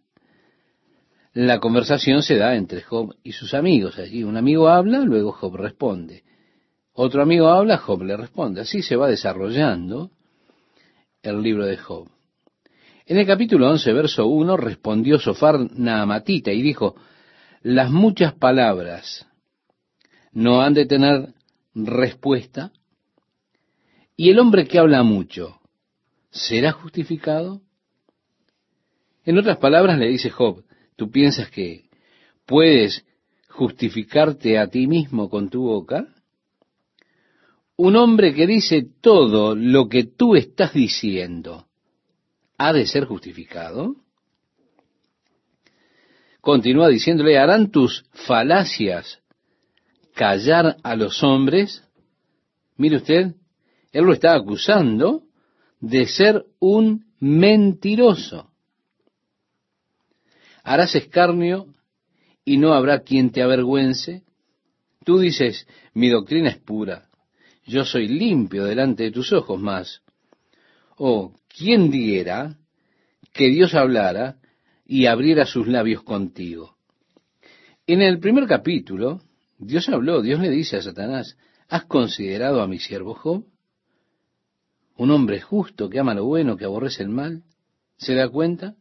La 1.33 1.61
conversación 1.61 2.23
se 2.23 2.37
da 2.37 2.57
entre 2.57 2.83
Job 2.83 3.15
y 3.23 3.33
sus 3.33 3.55
amigos. 3.55 3.99
Allí 3.99 4.25
un 4.25 4.37
amigo 4.37 4.69
habla, 4.69 5.01
luego 5.01 5.33
Job 5.33 5.57
responde. 5.57 6.25
Otro 6.93 7.23
amigo 7.23 7.49
habla, 7.49 7.79
Job 7.79 8.03
le 8.03 8.17
responde. 8.17 8.63
Así 8.63 8.83
se 8.83 8.97
va 8.97 9.09
desarrollando 9.09 10.11
el 11.23 11.43
libro 11.43 11.67
de 11.67 11.77
Job. 11.77 12.09
En 13.05 13.19
el 13.19 13.27
capítulo 13.27 13.71
11, 13.71 13.93
verso 13.93 14.27
1, 14.27 14.57
respondió 14.57 15.19
Sofar 15.19 15.59
Naamatita 15.79 16.53
y 16.53 16.63
dijo, 16.63 16.97
las 17.67 17.91
muchas 17.91 18.33
palabras 18.33 19.27
no 20.31 20.63
han 20.63 20.73
de 20.73 20.87
tener 20.87 21.35
respuesta, 21.75 22.71
y 24.17 24.31
el 24.31 24.39
hombre 24.39 24.69
que 24.69 24.79
habla 24.79 25.03
mucho, 25.03 25.59
¿será 26.31 26.71
justificado? 26.71 27.61
En 29.25 29.37
otras 29.37 29.57
palabras 29.57 29.99
le 29.99 30.07
dice 30.07 30.31
Job, 30.31 30.63
¿tú 30.95 31.11
piensas 31.11 31.51
que 31.51 31.89
puedes 32.47 33.05
justificarte 33.49 34.61
a 34.61 34.69
ti 34.69 34.87
mismo 34.87 35.29
con 35.29 35.51
tu 35.51 35.63
boca? 35.63 36.07
un 37.79 37.97
hombre 37.97 38.33
que 38.33 38.47
dice 38.47 38.87
todo 39.01 39.57
lo 39.57 39.89
que 39.89 40.05
tú 40.05 40.37
estás 40.37 40.73
diciendo, 40.73 41.67
¿ha 42.57 42.73
de 42.73 42.87
ser 42.87 43.07
justificado? 43.07 43.97
Continúa 46.47 46.91
diciéndole, 46.91 47.39
¿harán 47.39 47.73
tus 47.73 48.05
falacias 48.13 49.19
callar 50.15 50.77
a 50.85 50.95
los 50.95 51.21
hombres? 51.25 51.83
Mire 52.77 52.99
usted, 52.99 53.35
él 53.91 54.05
lo 54.05 54.13
está 54.13 54.33
acusando 54.33 55.25
de 55.81 56.07
ser 56.07 56.45
un 56.61 57.07
mentiroso. 57.19 58.53
Harás 60.63 60.95
escarnio 60.95 61.67
y 62.45 62.59
no 62.59 62.75
habrá 62.75 63.01
quien 63.01 63.33
te 63.33 63.43
avergüence. 63.43 64.23
Tú 65.05 65.19
dices, 65.19 65.67
mi 65.95 66.11
doctrina 66.11 66.51
es 66.51 66.59
pura, 66.59 67.09
yo 67.65 67.85
soy 67.85 68.07
limpio 68.07 68.67
delante 68.67 69.03
de 69.03 69.11
tus 69.11 69.33
ojos 69.33 69.61
más. 69.61 70.01
Oh, 70.97 71.35
¿quién 71.49 71.91
diera 71.91 72.57
que 73.33 73.49
Dios 73.49 73.75
hablara 73.75 74.37
y 74.87 75.07
abriera 75.07 75.47
sus 75.47 75.67
labios 75.67 76.03
contigo? 76.03 76.77
En 77.87 78.03
el 78.03 78.19
primer 78.19 78.47
capítulo, 78.47 79.21
Dios 79.59 79.89
habló, 79.89 80.23
Dios 80.23 80.41
le 80.41 80.51
dice 80.51 80.77
a 80.77 80.83
Satanás, 80.83 81.37
¿has 81.69 81.85
considerado 81.85 82.63
a 82.63 82.67
mi 82.67 82.79
siervo 82.79 83.15
Job? 83.15 83.45
Un 84.97 85.11
hombre 85.11 85.41
justo 85.41 85.89
que 85.89 85.99
ama 85.99 86.15
lo 86.15 86.25
bueno, 86.25 86.57
que 86.57 86.65
aborrece 86.65 87.03
el 87.03 87.11
mal. 87.11 87.43
¿Se 87.97 88.15
da 88.15 88.29
cuenta? 88.29 88.75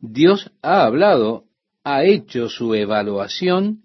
Dios 0.00 0.50
ha 0.62 0.84
hablado, 0.84 1.44
ha 1.84 2.04
hecho 2.04 2.48
su 2.48 2.74
evaluación 2.74 3.82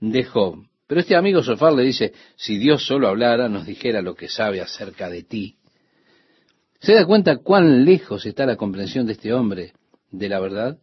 de 0.00 0.24
Job. 0.24 0.66
Pero 0.86 1.00
este 1.00 1.16
amigo 1.16 1.42
Sofar 1.42 1.72
le 1.72 1.82
dice, 1.82 2.12
si 2.36 2.58
Dios 2.58 2.86
solo 2.86 3.08
hablara, 3.08 3.48
nos 3.48 3.66
dijera 3.66 4.02
lo 4.02 4.14
que 4.14 4.28
sabe 4.28 4.60
acerca 4.60 5.08
de 5.08 5.22
ti. 5.22 5.56
¿Se 6.80 6.94
da 6.94 7.06
cuenta 7.06 7.38
cuán 7.38 7.84
lejos 7.84 8.26
está 8.26 8.46
la 8.46 8.56
comprensión 8.56 9.06
de 9.06 9.14
este 9.14 9.32
hombre 9.32 9.72
de 10.10 10.28
la 10.28 10.40
verdad? 10.40 10.78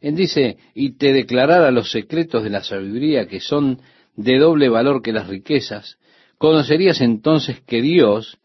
Él 0.00 0.14
dice, 0.14 0.58
y 0.74 0.96
te 0.96 1.12
declarara 1.12 1.70
los 1.70 1.90
secretos 1.90 2.44
de 2.44 2.50
la 2.50 2.62
sabiduría 2.62 3.26
que 3.26 3.40
son 3.40 3.80
de 4.14 4.38
doble 4.38 4.68
valor 4.68 5.02
que 5.02 5.12
las 5.12 5.28
riquezas, 5.28 5.98
conocerías 6.38 7.00
entonces 7.00 7.60
que 7.60 7.82
Dios 7.82 8.38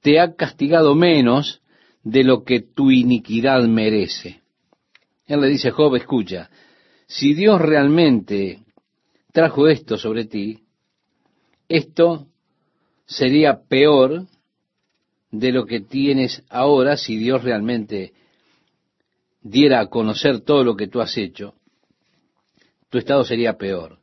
te 0.00 0.20
ha 0.20 0.34
castigado 0.34 0.94
menos 0.94 1.62
de 2.02 2.22
lo 2.22 2.44
que 2.44 2.60
tu 2.60 2.90
iniquidad 2.90 3.62
merece. 3.64 4.42
Él 5.26 5.40
le 5.40 5.48
dice 5.48 5.70
Job, 5.70 5.96
escucha, 5.96 6.50
si 7.06 7.34
Dios 7.34 7.60
realmente 7.60 8.60
trajo 9.32 9.68
esto 9.68 9.98
sobre 9.98 10.24
ti, 10.24 10.60
esto 11.68 12.28
sería 13.06 13.62
peor 13.68 14.26
de 15.30 15.52
lo 15.52 15.66
que 15.66 15.80
tienes 15.80 16.44
ahora 16.48 16.96
si 16.96 17.16
Dios 17.16 17.42
realmente 17.42 18.12
diera 19.48 19.80
a 19.80 19.86
conocer 19.86 20.40
todo 20.40 20.64
lo 20.64 20.76
que 20.76 20.88
tú 20.88 21.00
has 21.00 21.16
hecho, 21.16 21.54
tu 22.90 22.98
estado 22.98 23.24
sería 23.24 23.56
peor. 23.56 23.98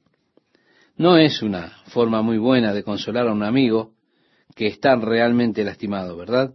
No 0.95 1.17
es 1.17 1.41
una 1.41 1.83
forma 1.87 2.21
muy 2.21 2.37
buena 2.37 2.73
de 2.73 2.83
consolar 2.83 3.27
a 3.27 3.33
un 3.33 3.43
amigo 3.43 3.93
que 4.55 4.67
está 4.67 4.95
realmente 4.95 5.63
lastimado, 5.63 6.15
¿verdad? 6.15 6.53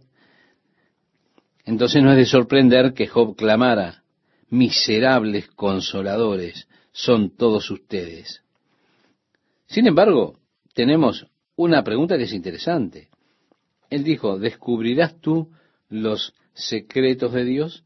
Entonces 1.65 2.01
no 2.01 2.11
es 2.11 2.17
de 2.17 2.25
sorprender 2.25 2.93
que 2.93 3.07
Job 3.07 3.35
clamara, 3.35 4.03
miserables 4.49 5.47
consoladores 5.49 6.67
son 6.91 7.35
todos 7.35 7.69
ustedes. 7.69 8.43
Sin 9.67 9.85
embargo, 9.85 10.39
tenemos 10.73 11.27
una 11.55 11.83
pregunta 11.83 12.17
que 12.17 12.23
es 12.23 12.33
interesante. 12.33 13.09
Él 13.89 14.03
dijo, 14.03 14.39
¿descubrirás 14.39 15.19
tú 15.19 15.51
los 15.89 16.33
secretos 16.53 17.33
de 17.33 17.43
Dios? 17.43 17.83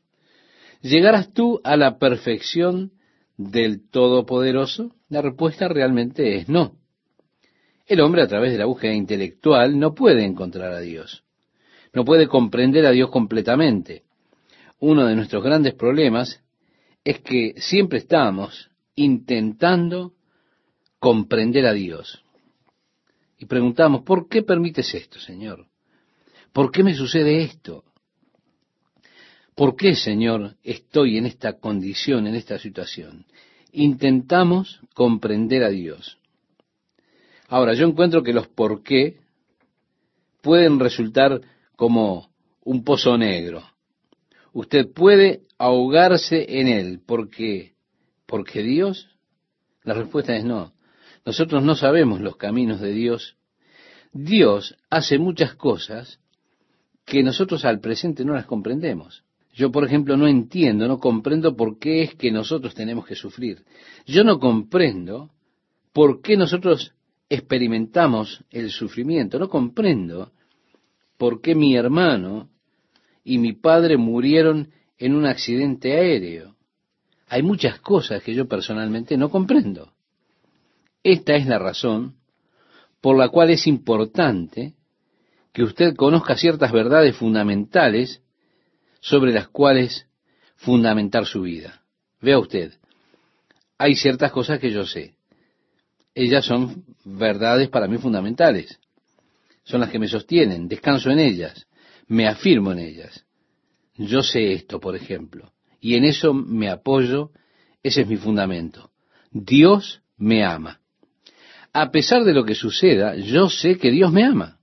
¿Llegarás 0.84 1.32
tú 1.32 1.62
a 1.64 1.78
la 1.78 1.98
perfección 1.98 2.92
del 3.38 3.90
Todopoderoso? 3.90 4.94
La 5.08 5.22
respuesta 5.22 5.70
realmente 5.70 6.36
es 6.36 6.50
no. 6.50 6.76
El 7.86 8.02
hombre 8.02 8.22
a 8.22 8.28
través 8.28 8.52
de 8.52 8.58
la 8.58 8.66
búsqueda 8.66 8.94
intelectual 8.94 9.80
no 9.80 9.94
puede 9.94 10.26
encontrar 10.26 10.74
a 10.74 10.82
Dios. 10.82 11.24
No 11.94 12.04
puede 12.04 12.28
comprender 12.28 12.86
a 12.86 12.92
Dios 12.92 13.10
completamente. 13.12 14.04
Uno 14.80 15.06
de 15.06 15.16
nuestros 15.16 15.42
grandes 15.42 15.74
problemas 15.74 16.44
es 17.06 17.22
que 17.22 17.54
siempre 17.58 18.00
estamos 18.00 18.70
intentando 18.96 20.14
comprender 21.00 21.66
a 21.66 21.72
Dios. 21.72 22.26
Y 23.38 23.46
preguntamos, 23.46 24.04
¿por 24.04 24.28
qué 24.28 24.44
permites 24.44 24.94
esto, 24.94 25.18
Señor? 25.18 25.66
¿Por 26.52 26.72
qué 26.72 26.84
me 26.84 26.94
sucede 26.94 27.42
esto? 27.42 27.86
¿Por 29.56 29.76
qué, 29.76 29.96
Señor, 29.96 30.56
estoy 30.64 31.18
en 31.18 31.26
esta 31.26 31.60
condición, 31.60 32.28
en 32.28 32.36
esta 32.36 32.58
situación? 32.58 33.26
Intentamos 33.72 34.82
comprender 34.94 35.64
a 35.64 35.70
Dios. 35.70 36.18
Ahora, 37.48 37.74
yo 37.74 37.88
encuentro 37.88 38.24
que 38.24 38.34
los 38.34 38.48
por 38.48 38.82
qué 38.84 39.20
pueden 40.42 40.80
resultar 40.80 41.42
como 41.76 42.30
un 42.64 42.84
pozo 42.84 43.18
negro. 43.18 43.64
Usted 44.54 44.92
puede 44.92 45.44
ahogarse 45.58 46.60
en 46.60 46.68
él. 46.68 47.00
¿Por 47.06 47.30
qué? 47.30 47.74
¿Porque 48.26 48.64
Dios? 48.64 49.10
La 49.84 49.94
respuesta 49.94 50.36
es 50.36 50.46
no. 50.46 50.74
Nosotros 51.26 51.64
no 51.64 51.76
sabemos 51.76 52.22
los 52.22 52.38
caminos 52.38 52.80
de 52.82 52.92
Dios. 52.92 53.38
Dios 54.12 54.78
hace 54.90 55.18
muchas 55.18 55.56
cosas 55.56 56.20
que 57.06 57.24
nosotros 57.24 57.66
al 57.66 57.80
presente 57.80 58.26
no 58.26 58.34
las 58.34 58.46
comprendemos. 58.46 59.23
Yo, 59.54 59.72
por 59.72 59.86
ejemplo, 59.86 60.18
no 60.18 60.28
entiendo, 60.28 60.88
no 60.88 61.00
comprendo 61.00 61.56
por 61.56 61.78
qué 61.78 62.02
es 62.02 62.16
que 62.16 62.32
nosotros 62.32 62.74
tenemos 62.74 63.06
que 63.06 63.16
sufrir. 63.16 63.64
Yo 64.06 64.24
no 64.24 64.40
comprendo 64.40 65.30
por 65.94 66.22
qué 66.22 66.36
nosotros 66.36 66.94
experimentamos 67.30 68.44
el 68.50 68.72
sufrimiento. 68.72 69.38
No 69.38 69.50
comprendo 69.50 70.32
por 71.18 71.40
qué 71.40 71.54
mi 71.54 71.76
hermano 71.76 72.50
y 73.24 73.38
mi 73.38 73.54
padre 73.54 73.96
murieron 73.96 74.72
en 74.98 75.14
un 75.14 75.26
accidente 75.28 75.94
aéreo. 75.94 76.56
Hay 77.28 77.44
muchas 77.44 77.80
cosas 77.80 78.24
que 78.24 78.34
yo 78.34 78.48
personalmente 78.48 79.18
no 79.18 79.30
comprendo. 79.30 79.94
Esta 81.04 81.36
es 81.36 81.46
la 81.46 81.60
razón 81.60 82.16
por 83.02 83.18
la 83.18 83.30
cual 83.30 83.52
es 83.52 83.68
importante 83.68 84.74
que 85.52 85.64
usted 85.64 85.96
conozca 85.96 86.36
ciertas 86.36 86.72
verdades 86.72 87.16
fundamentales 87.16 88.23
sobre 89.04 89.32
las 89.32 89.50
cuales 89.50 90.08
fundamentar 90.56 91.26
su 91.26 91.42
vida. 91.42 91.84
Vea 92.22 92.40
usted, 92.40 92.74
hay 93.78 93.96
ciertas 93.96 94.32
cosas 94.32 94.60
que 94.60 94.72
yo 94.72 94.86
sé. 94.86 95.14
Ellas 96.16 96.46
son 96.46 96.86
verdades 97.04 97.70
para 97.70 97.88
mí 97.88 97.98
fundamentales. 97.98 98.80
Son 99.64 99.82
las 99.82 99.90
que 99.90 100.00
me 100.00 100.08
sostienen, 100.08 100.68
descanso 100.68 101.12
en 101.12 101.20
ellas, 101.20 101.68
me 102.08 102.28
afirmo 102.28 102.72
en 102.72 102.80
ellas. 102.80 103.26
Yo 103.96 104.24
sé 104.24 104.54
esto, 104.54 104.80
por 104.80 104.96
ejemplo, 104.96 105.54
y 105.80 105.96
en 105.96 106.06
eso 106.06 106.34
me 106.34 106.70
apoyo, 106.70 107.32
ese 107.84 108.02
es 108.02 108.08
mi 108.08 108.18
fundamento. 108.18 108.92
Dios 109.32 110.02
me 110.18 110.44
ama 110.44 110.80
a 111.74 111.90
pesar 111.92 112.24
de 112.24 112.34
lo 112.34 112.46
que 112.46 112.54
suceda, 112.54 113.16
yo 113.16 113.50
sé 113.50 113.78
que 113.78 113.92
Dios 113.92 114.12
me 114.12 114.24
ama. 114.24 114.60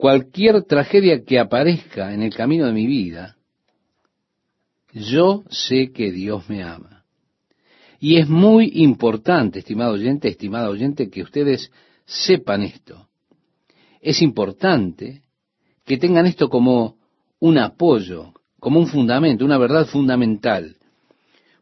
Cualquier 0.00 0.62
tragedia 0.62 1.26
que 1.26 1.38
aparezca 1.38 2.14
en 2.14 2.22
el 2.22 2.34
camino 2.34 2.64
de 2.64 2.72
mi 2.72 2.86
vida, 2.86 3.36
yo 4.94 5.44
sé 5.50 5.92
que 5.92 6.10
Dios 6.10 6.48
me 6.48 6.62
ama. 6.62 7.04
Y 7.98 8.16
es 8.16 8.26
muy 8.26 8.72
importante, 8.76 9.58
estimado 9.58 9.92
oyente, 9.92 10.28
estimada 10.28 10.70
oyente, 10.70 11.10
que 11.10 11.20
ustedes 11.20 11.70
sepan 12.06 12.62
esto. 12.62 13.08
Es 14.00 14.22
importante 14.22 15.20
que 15.84 15.98
tengan 15.98 16.24
esto 16.24 16.48
como 16.48 16.96
un 17.38 17.58
apoyo, 17.58 18.32
como 18.58 18.80
un 18.80 18.86
fundamento, 18.86 19.44
una 19.44 19.58
verdad 19.58 19.84
fundamental. 19.84 20.78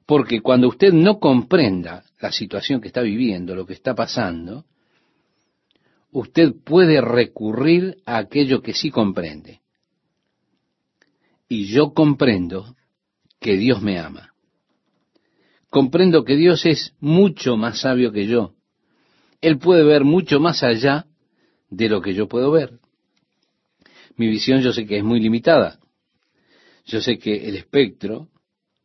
Porque 0.07 0.43
cuando 0.43 0.69
usted 0.69 0.93
no 0.93 1.19
comprenda 1.19 2.05
la 2.21 2.31
situación 2.31 2.81
que 2.81 2.87
está 2.87 3.01
viviendo, 3.01 3.57
lo 3.57 3.67
que 3.67 3.73
está 3.73 3.97
pasando, 3.97 4.65
usted 6.19 6.53
puede 6.65 7.01
recurrir 7.01 7.99
a 8.05 8.19
aquello 8.19 8.61
que 8.61 8.75
sí 8.75 8.91
comprende. 8.91 9.61
Y 11.49 11.67
yo 11.67 11.95
comprendo 11.95 12.75
que 13.41 13.57
Dios 13.57 13.81
me 13.83 13.99
ama. 14.01 14.35
Comprendo 15.71 16.25
que 16.25 16.35
Dios 16.35 16.67
es 16.67 16.95
mucho 16.99 17.57
más 17.57 17.81
sabio 17.81 18.11
que 18.11 18.27
yo. 18.27 18.55
Él 19.41 19.59
puede 19.59 19.85
ver 19.85 20.03
mucho 20.03 20.41
más 20.41 20.65
allá 20.65 21.07
de 21.71 21.89
lo 21.89 22.01
que 22.01 22.15
yo 22.15 22.27
puedo 22.27 22.51
ver. 22.51 22.81
Mi 24.17 24.27
visión 24.27 24.61
yo 24.61 24.73
sé 24.73 24.87
que 24.87 24.99
es 24.99 25.05
muy 25.05 25.21
limitada. 25.21 25.79
Yo 26.85 27.01
sé 27.01 27.19
que 27.19 27.49
el 27.49 27.55
espectro 27.55 28.29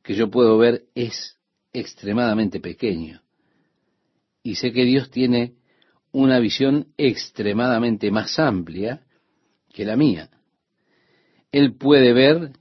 que 0.04 0.14
yo 0.14 0.30
puedo 0.30 0.58
ver 0.60 0.84
es 0.94 1.40
extremadamente 1.72 2.60
pequeño 2.60 3.24
y 4.44 4.56
sé 4.56 4.72
que 4.72 4.84
Dios 4.84 5.10
tiene 5.10 5.56
una 6.14 6.40
visión 6.40 6.88
extremadamente 6.98 8.10
más 8.12 8.40
amplia 8.40 9.02
que 9.74 9.84
la 9.84 9.98
mía. 9.98 10.30
Él 11.52 11.76
puede 11.76 12.14
ver 12.14 12.52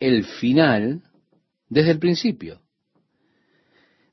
el 0.00 0.24
final 0.24 1.02
desde 1.68 1.92
el 1.92 1.98
principio. 1.98 2.60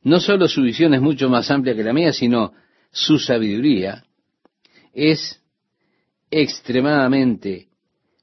No 0.04 0.20
solo 0.20 0.48
su 0.48 0.62
visión 0.62 0.94
es 0.94 1.02
mucho 1.02 1.30
más 1.30 1.50
amplia 1.50 1.76
que 1.76 1.84
la 1.84 1.94
mía, 1.94 2.14
sino 2.14 2.54
su 2.92 3.18
sabiduría 3.18 4.06
es 4.94 5.42
extremadamente 6.30 7.70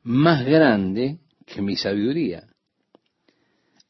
más 0.02 0.44
grande 0.44 1.18
que 1.46 1.62
mi 1.62 1.76
sabiduría. 1.76 2.46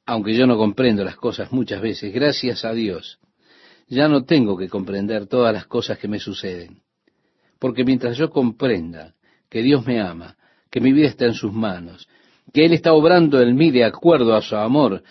Aunque 0.07 0.35
yo 0.35 0.47
no 0.47 0.57
comprendo 0.57 1.05
las 1.05 1.17
cosas 1.17 1.53
muchas 1.53 1.81
veces, 1.81 2.13
gracias 2.13 2.65
a 2.65 2.73
Dios, 2.73 3.20
ya 3.91 4.07
no 4.09 4.25
tengo 4.25 4.57
que 4.57 4.69
comprender 4.69 5.27
todas 5.27 5.53
las 5.53 5.67
cosas 5.67 5.99
que 5.99 6.09
me 6.09 6.21
suceden, 6.21 6.83
Porque 7.59 7.85
mientras 7.85 8.17
yo 8.17 8.31
comprenda 8.31 9.15
que 9.51 9.63
Dios 9.63 9.85
me 9.85 10.01
ama, 10.01 10.37
que 10.71 10.81
mi 10.81 10.93
vida 10.93 11.09
está 11.09 11.27
en 11.27 11.35
sus 11.35 11.53
manos, 11.53 12.09
que 12.55 12.65
Él 12.65 12.73
está 12.73 12.95
obrando 12.95 13.43
en 13.43 13.55
mí 13.57 13.71
de 13.71 13.85
acuerdo 13.85 14.35
a 14.35 14.43
su 14.43 14.57
amor, 14.57 15.03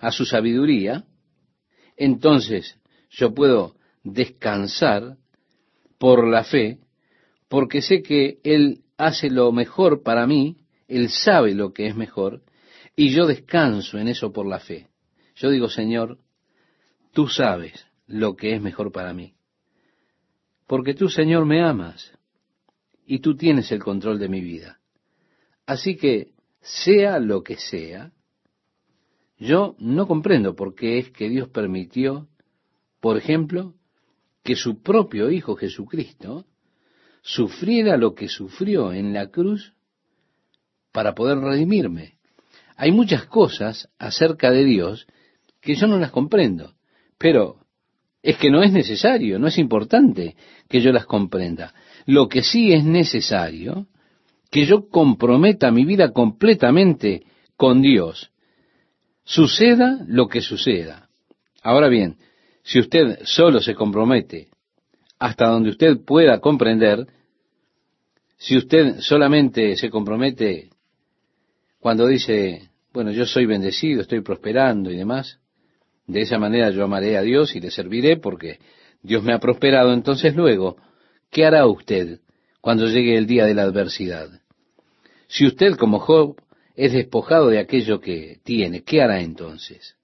a 0.00 0.10
su 0.10 0.26
sabiduría, 0.26 1.04
entonces 1.96 2.76
yo 3.08 3.32
puedo 3.32 3.76
descansar 4.02 5.16
por 5.96 6.26
la 6.26 6.42
fe, 6.42 6.80
porque 7.48 7.80
sé 7.80 8.02
que 8.02 8.40
Él 8.42 8.80
hace 8.98 9.30
lo 9.30 9.52
mejor 9.52 10.02
para 10.02 10.26
mí, 10.26 10.56
Él 10.88 11.08
sabe 11.08 11.54
lo 11.54 11.72
que 11.72 11.86
es 11.86 11.94
mejor, 11.94 12.42
y 12.96 13.10
yo 13.10 13.26
descanso 13.26 13.96
en 13.96 14.08
eso 14.08 14.32
por 14.32 14.44
la 14.44 14.58
fe. 14.58 14.88
Yo 15.36 15.50
digo, 15.50 15.68
Señor, 15.68 16.18
tú 17.12 17.28
sabes 17.28 17.86
lo 18.06 18.36
que 18.36 18.54
es 18.54 18.60
mejor 18.60 18.92
para 18.92 19.12
mí. 19.12 19.34
Porque 20.66 20.94
tú, 20.94 21.08
Señor, 21.08 21.44
me 21.44 21.62
amas 21.62 22.12
y 23.06 23.18
tú 23.20 23.36
tienes 23.36 23.70
el 23.72 23.82
control 23.82 24.18
de 24.18 24.28
mi 24.28 24.40
vida. 24.40 24.80
Así 25.66 25.96
que, 25.96 26.32
sea 26.60 27.18
lo 27.18 27.42
que 27.42 27.56
sea, 27.56 28.12
yo 29.38 29.74
no 29.78 30.06
comprendo 30.06 30.54
por 30.54 30.74
qué 30.74 30.98
es 30.98 31.10
que 31.10 31.28
Dios 31.28 31.48
permitió, 31.48 32.28
por 33.00 33.18
ejemplo, 33.18 33.74
que 34.42 34.56
su 34.56 34.82
propio 34.82 35.30
Hijo 35.30 35.56
Jesucristo 35.56 36.46
sufriera 37.22 37.96
lo 37.96 38.14
que 38.14 38.28
sufrió 38.28 38.92
en 38.92 39.12
la 39.12 39.30
cruz 39.30 39.74
para 40.92 41.14
poder 41.14 41.38
redimirme. 41.38 42.18
Hay 42.76 42.92
muchas 42.92 43.26
cosas 43.26 43.90
acerca 43.98 44.50
de 44.50 44.64
Dios 44.64 45.06
que 45.60 45.74
yo 45.74 45.86
no 45.86 45.98
las 45.98 46.10
comprendo, 46.10 46.74
pero 47.18 47.63
es 48.24 48.38
que 48.38 48.50
no 48.50 48.62
es 48.62 48.72
necesario, 48.72 49.38
no 49.38 49.48
es 49.48 49.58
importante 49.58 50.34
que 50.66 50.80
yo 50.80 50.92
las 50.92 51.04
comprenda. 51.04 51.74
Lo 52.06 52.26
que 52.26 52.42
sí 52.42 52.72
es 52.72 52.82
necesario, 52.82 53.86
que 54.50 54.64
yo 54.64 54.88
comprometa 54.88 55.70
mi 55.70 55.84
vida 55.84 56.10
completamente 56.10 57.24
con 57.58 57.82
Dios, 57.82 58.30
suceda 59.24 60.02
lo 60.08 60.28
que 60.28 60.40
suceda. 60.40 61.10
Ahora 61.62 61.88
bien, 61.88 62.16
si 62.62 62.80
usted 62.80 63.18
solo 63.24 63.60
se 63.60 63.74
compromete 63.74 64.48
hasta 65.18 65.46
donde 65.46 65.68
usted 65.68 65.98
pueda 66.02 66.40
comprender, 66.40 67.06
si 68.38 68.56
usted 68.56 69.00
solamente 69.00 69.76
se 69.76 69.90
compromete 69.90 70.70
cuando 71.78 72.06
dice, 72.06 72.70
bueno, 72.90 73.10
yo 73.10 73.26
soy 73.26 73.44
bendecido, 73.44 74.00
estoy 74.00 74.22
prosperando 74.22 74.90
y 74.90 74.96
demás, 74.96 75.40
de 76.06 76.22
esa 76.22 76.38
manera 76.38 76.70
yo 76.70 76.84
amaré 76.84 77.16
a 77.16 77.22
Dios 77.22 77.54
y 77.56 77.60
le 77.60 77.70
serviré 77.70 78.16
porque 78.16 78.58
Dios 79.02 79.22
me 79.22 79.32
ha 79.32 79.38
prosperado. 79.38 79.92
Entonces 79.92 80.34
luego, 80.34 80.76
¿qué 81.30 81.44
hará 81.44 81.66
usted 81.66 82.20
cuando 82.60 82.86
llegue 82.86 83.16
el 83.16 83.26
día 83.26 83.46
de 83.46 83.54
la 83.54 83.62
adversidad? 83.62 84.28
Si 85.28 85.46
usted 85.46 85.76
como 85.76 85.98
Job 85.98 86.36
es 86.74 86.92
despojado 86.92 87.48
de 87.48 87.58
aquello 87.58 88.00
que 88.00 88.38
tiene, 88.44 88.82
¿qué 88.82 89.02
hará 89.02 89.20
entonces? 89.20 89.96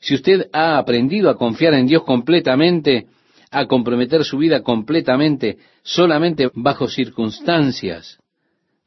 Si 0.00 0.14
usted 0.14 0.48
ha 0.52 0.78
aprendido 0.78 1.30
a 1.30 1.36
confiar 1.38 1.74
en 1.74 1.86
Dios 1.86 2.04
completamente, 2.04 3.06
a 3.50 3.66
comprometer 3.66 4.24
su 4.24 4.38
vida 4.38 4.62
completamente 4.62 5.58
solamente 5.82 6.50
bajo 6.54 6.88
circunstancias 6.88 8.18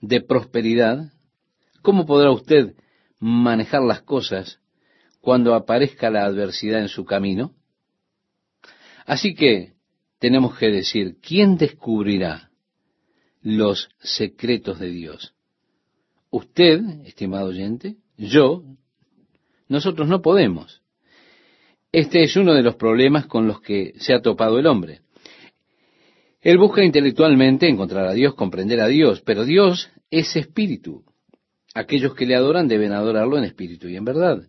de 0.02 0.22
prosperidad, 0.22 1.12
¿cómo 1.82 2.06
podrá 2.06 2.32
usted 2.32 2.76
manejar 3.20 3.82
las 3.82 4.02
cosas 4.02 4.60
cuando 5.28 5.56
aparezca 5.56 6.10
la 6.10 6.24
adversidad 6.24 6.80
en 6.80 6.88
su 6.88 7.04
camino? 7.04 7.54
Así 9.06 9.36
que 9.36 9.74
tenemos 10.20 10.58
que 10.58 10.68
decir, 10.68 11.18
¿quién 11.22 11.58
descubrirá 11.58 12.50
los 13.42 13.90
secretos 14.00 14.80
de 14.80 14.88
Dios? 14.88 15.36
Usted, 16.30 16.80
estimado 17.04 17.48
oyente, 17.48 17.98
yo, 18.16 18.64
nosotros 19.68 20.08
no 20.08 20.22
podemos. 20.22 20.82
Este 21.92 22.24
es 22.24 22.38
uno 22.38 22.54
de 22.54 22.64
los 22.64 22.76
problemas 22.76 23.26
con 23.26 23.48
los 23.48 23.60
que 23.60 23.96
se 23.98 24.14
ha 24.14 24.22
topado 24.22 24.60
el 24.60 24.66
hombre. 24.66 25.02
Él 26.40 26.58
busca 26.58 26.86
intelectualmente 26.86 27.68
encontrar 27.68 28.08
a 28.08 28.14
Dios, 28.14 28.34
comprender 28.34 28.80
a 28.80 28.88
Dios, 28.88 29.22
pero 29.26 29.44
Dios 29.44 29.90
es 30.10 30.38
espíritu. 30.38 31.04
Aquellos 31.74 32.16
que 32.16 32.26
le 32.26 32.36
adoran 32.36 32.70
deben 32.70 32.94
adorarlo 32.94 33.38
en 33.38 33.44
espíritu 33.44 33.90
y 33.90 33.98
en 33.98 34.06
verdad. 34.06 34.48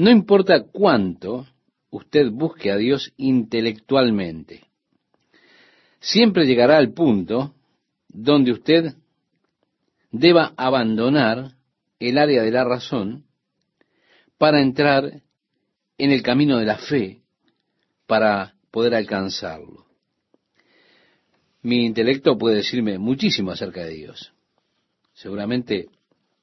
No 0.00 0.10
importa 0.10 0.62
cuánto 0.62 1.46
usted 1.90 2.30
busque 2.30 2.70
a 2.70 2.78
Dios 2.78 3.12
intelectualmente, 3.18 4.62
siempre 6.00 6.46
llegará 6.46 6.78
al 6.78 6.94
punto 6.94 7.54
donde 8.08 8.50
usted 8.50 8.94
deba 10.10 10.54
abandonar 10.56 11.52
el 11.98 12.16
área 12.16 12.42
de 12.42 12.50
la 12.50 12.64
razón 12.64 13.26
para 14.38 14.62
entrar 14.62 15.20
en 15.98 16.12
el 16.12 16.22
camino 16.22 16.56
de 16.56 16.64
la 16.64 16.78
fe 16.78 17.20
para 18.06 18.54
poder 18.70 18.94
alcanzarlo. 18.94 19.84
Mi 21.60 21.84
intelecto 21.84 22.38
puede 22.38 22.56
decirme 22.56 22.96
muchísimo 22.96 23.50
acerca 23.50 23.84
de 23.84 23.92
Dios. 23.92 24.32
Seguramente 25.12 25.90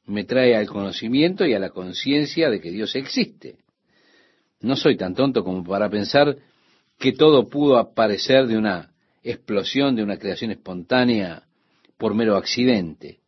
me 0.08 0.24
trae 0.24 0.56
al 0.56 0.68
conocimiento 0.68 1.46
y 1.46 1.54
a 1.54 1.60
la 1.60 1.70
conciencia 1.70 2.50
de 2.50 2.60
que 2.60 2.72
Dios 2.72 2.96
existe. 2.96 3.58
No 4.62 4.76
soy 4.76 4.98
tan 4.98 5.14
tonto 5.14 5.44
como 5.44 5.64
para 5.64 5.90
pensar 5.90 6.38
que 6.98 7.12
todo 7.12 7.48
pudo 7.48 7.78
aparecer 7.78 8.48
de 8.48 8.58
una 8.58 8.92
explosión, 9.22 9.96
de 9.96 10.04
una 10.04 10.18
creación 10.18 10.52
espontánea 10.52 11.44
por 11.98 12.16
mero 12.16 12.38
accidente. 12.38 13.20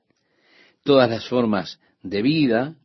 Todas 0.83 1.09
las 1.09 1.27
formas 1.27 1.79
de 2.01 2.21
vida, 2.21 2.75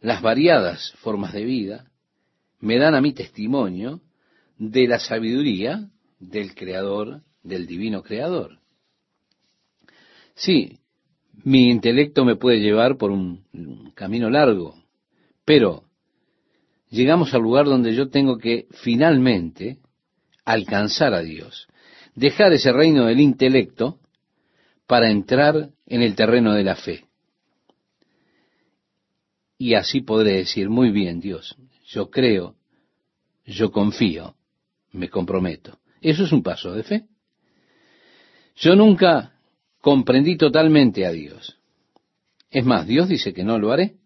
las 0.00 0.20
variadas 0.20 0.92
formas 0.98 1.32
de 1.32 1.44
vida, 1.44 1.90
me 2.60 2.78
dan 2.78 2.94
a 2.94 3.00
mí 3.00 3.12
testimonio 3.14 4.02
de 4.58 4.86
la 4.86 4.98
sabiduría 4.98 5.88
del 6.18 6.54
Creador, 6.54 7.22
del 7.42 7.66
Divino 7.66 8.02
Creador. 8.02 8.58
Sí, 10.34 10.78
mi 11.44 11.70
intelecto 11.70 12.24
me 12.24 12.36
puede 12.36 12.60
llevar 12.60 12.96
por 12.96 13.10
un, 13.10 13.44
camino 13.94 14.30
largo, 14.30 14.76
pero 15.44 15.84
llegamos 16.90 17.34
al 17.34 17.42
lugar 17.42 17.66
donde 17.66 17.94
yo 17.94 18.10
tengo 18.10 18.38
que 18.38 18.66
finalmente 18.70 19.78
alcanzar 20.44 21.14
a 21.14 21.22
Dios, 21.22 21.68
dejar 22.14 22.52
ese 22.52 22.72
reino 22.72 23.06
del 23.06 23.20
intelecto 23.20 23.98
para 24.86 25.10
entrar 25.10 25.70
en 25.86 26.02
el 26.02 26.14
terreno 26.14 26.54
de 26.54 26.64
la 26.64 26.76
fe. 26.76 27.04
Y 29.58 29.74
así 29.74 30.00
podré 30.00 30.34
decir, 30.34 30.70
muy 30.70 30.90
bien 30.90 31.20
Dios, 31.20 31.56
yo 31.88 32.10
creo, 32.10 32.54
yo 33.44 33.72
confío, 33.72 34.36
me 34.92 35.08
comprometo. 35.08 35.78
Eso 36.00 36.24
es 36.24 36.32
un 36.32 36.42
paso 36.42 36.72
de 36.72 36.84
fe. 36.84 37.04
Yo 38.54 38.76
nunca 38.76 39.37
comprendí 39.80 40.36
totalmente 40.36 41.06
a 41.06 41.12
Dios. 41.12 41.58
Es 42.50 42.64
más, 42.64 42.86
Dios 42.86 43.08
dice 43.08 43.32
que 43.32 43.44
no 43.44 43.58
lo 43.58 43.72
haré. 43.72 43.96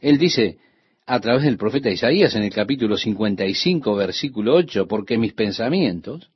Él 0.00 0.18
dice 0.18 0.58
a 1.06 1.20
través 1.20 1.44
del 1.44 1.56
profeta 1.56 1.90
Isaías 1.90 2.34
en 2.34 2.42
el 2.42 2.52
capítulo 2.52 2.96
55, 2.96 3.94
versículo 3.94 4.54
8, 4.54 4.86
porque 4.88 5.16
mis 5.16 5.32
pensamientos 5.32 6.30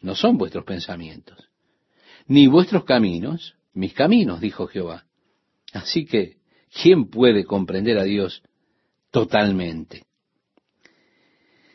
no 0.00 0.14
son 0.14 0.36
vuestros 0.36 0.64
pensamientos, 0.64 1.48
ni 2.26 2.46
vuestros 2.46 2.84
caminos, 2.84 3.54
mis 3.72 3.94
caminos, 3.94 4.40
dijo 4.40 4.66
Jehová. 4.66 5.06
Así 5.72 6.04
que, 6.04 6.36
¿quién 6.82 7.08
puede 7.08 7.44
comprender 7.44 7.98
a 7.98 8.04
Dios 8.04 8.42
totalmente? 9.10 10.04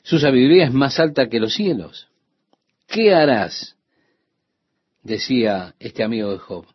Su 0.03 0.19
sabiduría 0.19 0.65
es 0.65 0.73
más 0.73 0.99
alta 0.99 1.27
que 1.27 1.39
los 1.39 1.53
cielos. 1.53 2.07
¿Qué 2.87 3.13
harás 3.13 3.75
decía 5.03 5.75
este 5.79 6.03
amigo 6.03 6.31
de 6.31 6.37
Job, 6.39 6.65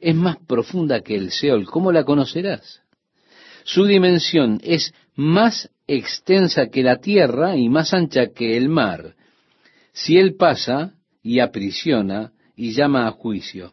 es 0.00 0.14
más 0.14 0.36
profunda 0.46 1.00
que 1.00 1.14
el 1.14 1.30
Seol. 1.30 1.66
¿Cómo 1.66 1.92
la 1.92 2.04
conocerás? 2.04 2.82
Su 3.64 3.86
dimensión 3.86 4.60
es 4.62 4.92
más 5.14 5.70
extensa 5.86 6.68
que 6.68 6.82
la 6.82 6.98
tierra 6.98 7.56
y 7.56 7.68
más 7.68 7.94
ancha 7.94 8.28
que 8.28 8.56
el 8.56 8.68
mar. 8.68 9.14
Si 9.92 10.18
él 10.18 10.34
pasa 10.34 10.94
y 11.22 11.40
aprisiona 11.40 12.32
y 12.56 12.72
llama 12.72 13.06
a 13.06 13.12
juicio, 13.12 13.72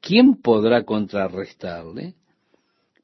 ¿quién 0.00 0.40
podrá 0.40 0.84
contrarrestarle? 0.84 2.14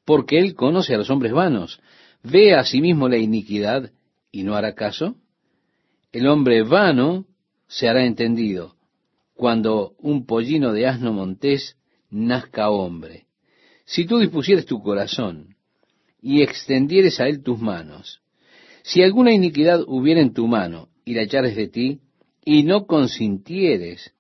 Porque 0.04 0.38
él 0.38 0.54
conoce 0.54 0.94
a 0.94 0.98
los 0.98 1.11
hombres 1.11 1.32
vanos, 1.32 1.80
ve 2.22 2.54
a 2.54 2.64
sí 2.64 2.80
mismo 2.80 3.09
la 3.09 3.16
iniquidad 3.16 3.90
y 4.30 4.42
no 4.42 4.54
hará 4.54 4.74
caso. 4.74 5.16
El 6.12 6.26
hombre 6.28 6.62
vano 6.62 7.24
se 7.68 7.88
hará 7.88 8.04
entendido, 8.04 8.76
cuando 9.37 9.95
un 9.99 10.26
pollino 10.26 10.72
de 10.72 10.87
asno 10.87 11.12
montés 11.12 11.76
nazca 12.11 12.70
hombre. 12.70 13.26
Si 13.84 14.07
tú 14.07 14.18
dispusieres 14.18 14.66
tu 14.66 14.82
corazón 14.82 15.57
y 16.20 16.43
extendieres 16.43 17.20
a 17.20 17.28
él 17.28 17.43
tus 17.43 17.61
manos, 17.61 18.22
si 18.82 19.03
alguna 19.03 19.32
iniquidad 19.32 19.82
hubiera 19.87 20.20
en 20.20 20.32
tu 20.32 20.47
mano 20.47 20.89
y 21.05 21.14
la 21.14 21.22
echares 21.22 21.55
de 21.55 21.68
ti, 21.68 22.01
y 22.45 22.62
no 22.62 22.87
consintieres 22.87 24.12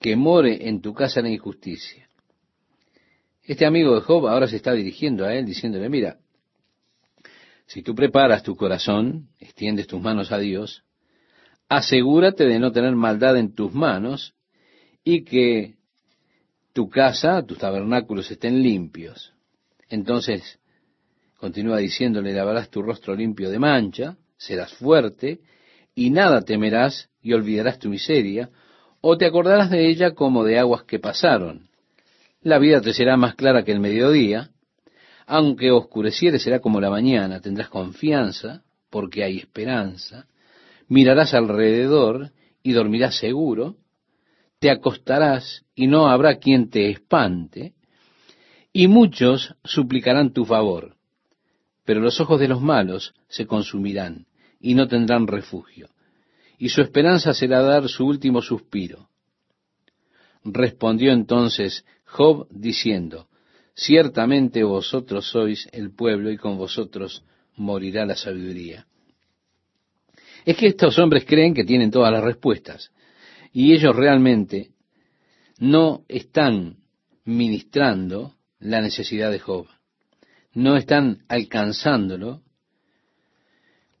que 0.00 0.16
more 0.16 0.68
en 0.68 0.80
tu 0.80 0.94
casa 0.94 1.20
la 1.20 1.30
injusticia. 1.30 2.08
Este 3.42 3.66
amigo 3.66 3.94
de 3.94 4.00
Job 4.00 4.28
ahora 4.28 4.46
se 4.46 4.56
está 4.56 4.72
dirigiendo 4.72 5.24
a 5.24 5.34
él 5.34 5.44
diciéndole, 5.44 5.88
mira, 5.88 6.18
si 7.66 7.82
tú 7.82 7.94
preparas 7.94 8.42
tu 8.42 8.56
corazón, 8.56 9.28
extiendes 9.38 9.86
tus 9.86 10.00
manos 10.00 10.32
a 10.32 10.38
Dios, 10.38 10.84
asegúrate 11.68 12.44
de 12.44 12.58
no 12.58 12.72
tener 12.72 12.94
maldad 12.94 13.36
en 13.36 13.54
tus 13.54 13.72
manos 13.72 14.34
y 15.04 15.24
que 15.24 15.74
tu 16.72 16.88
casa, 16.88 17.44
tus 17.46 17.58
tabernáculos 17.58 18.30
estén 18.30 18.62
limpios. 18.62 19.32
Entonces, 19.88 20.58
continúa 21.36 21.76
diciéndole, 21.76 22.32
lavarás 22.32 22.70
tu 22.70 22.82
rostro 22.82 23.14
limpio 23.14 23.50
de 23.50 23.58
mancha, 23.58 24.16
serás 24.36 24.72
fuerte, 24.74 25.40
y 25.94 26.10
nada 26.10 26.42
temerás 26.42 27.10
y 27.22 27.32
olvidarás 27.34 27.78
tu 27.78 27.88
miseria, 27.88 28.50
o 29.00 29.16
te 29.16 29.26
acordarás 29.26 29.70
de 29.70 29.88
ella 29.88 30.14
como 30.14 30.42
de 30.42 30.58
aguas 30.58 30.84
que 30.84 30.98
pasaron. 30.98 31.68
La 32.42 32.58
vida 32.58 32.80
te 32.80 32.92
será 32.92 33.16
más 33.16 33.34
clara 33.34 33.64
que 33.64 33.72
el 33.72 33.80
mediodía, 33.80 34.50
aunque 35.26 35.70
oscureciere 35.70 36.38
será 36.38 36.60
como 36.60 36.80
la 36.80 36.90
mañana, 36.90 37.40
tendrás 37.40 37.68
confianza, 37.68 38.62
porque 38.90 39.22
hay 39.24 39.38
esperanza, 39.38 40.26
mirarás 40.88 41.34
alrededor 41.34 42.30
y 42.62 42.72
dormirás 42.72 43.16
seguro, 43.18 43.76
te 44.64 44.70
acostarás 44.70 45.62
y 45.74 45.88
no 45.88 46.08
habrá 46.08 46.38
quien 46.38 46.70
te 46.70 46.88
espante, 46.88 47.74
y 48.72 48.88
muchos 48.88 49.54
suplicarán 49.62 50.32
tu 50.32 50.46
favor, 50.46 50.96
pero 51.84 52.00
los 52.00 52.18
ojos 52.18 52.40
de 52.40 52.48
los 52.48 52.62
malos 52.62 53.12
se 53.28 53.46
consumirán 53.46 54.24
y 54.58 54.74
no 54.74 54.88
tendrán 54.88 55.26
refugio, 55.26 55.90
y 56.56 56.70
su 56.70 56.80
esperanza 56.80 57.34
será 57.34 57.60
dar 57.60 57.90
su 57.90 58.06
último 58.06 58.40
suspiro. 58.40 59.10
Respondió 60.44 61.12
entonces 61.12 61.84
Job 62.06 62.48
diciendo, 62.48 63.28
Ciertamente 63.74 64.62
vosotros 64.62 65.26
sois 65.26 65.68
el 65.72 65.94
pueblo 65.94 66.30
y 66.30 66.38
con 66.38 66.56
vosotros 66.56 67.22
morirá 67.54 68.06
la 68.06 68.16
sabiduría. 68.16 68.86
Es 70.46 70.56
que 70.56 70.68
estos 70.68 70.98
hombres 70.98 71.26
creen 71.26 71.52
que 71.52 71.64
tienen 71.64 71.90
todas 71.90 72.10
las 72.10 72.24
respuestas 72.24 72.93
y 73.54 73.72
ellos 73.72 73.94
realmente 73.94 74.72
no 75.58 76.04
están 76.08 76.78
ministrando 77.24 78.34
la 78.58 78.82
necesidad 78.82 79.30
de 79.30 79.38
Job. 79.38 79.68
No 80.52 80.76
están 80.76 81.22
alcanzándolo 81.28 82.42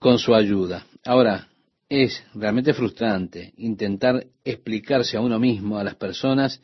con 0.00 0.18
su 0.18 0.34
ayuda. 0.34 0.86
Ahora, 1.04 1.48
es 1.88 2.24
realmente 2.34 2.74
frustrante 2.74 3.54
intentar 3.56 4.26
explicarse 4.42 5.16
a 5.16 5.20
uno 5.20 5.38
mismo, 5.38 5.78
a 5.78 5.84
las 5.84 5.94
personas, 5.94 6.60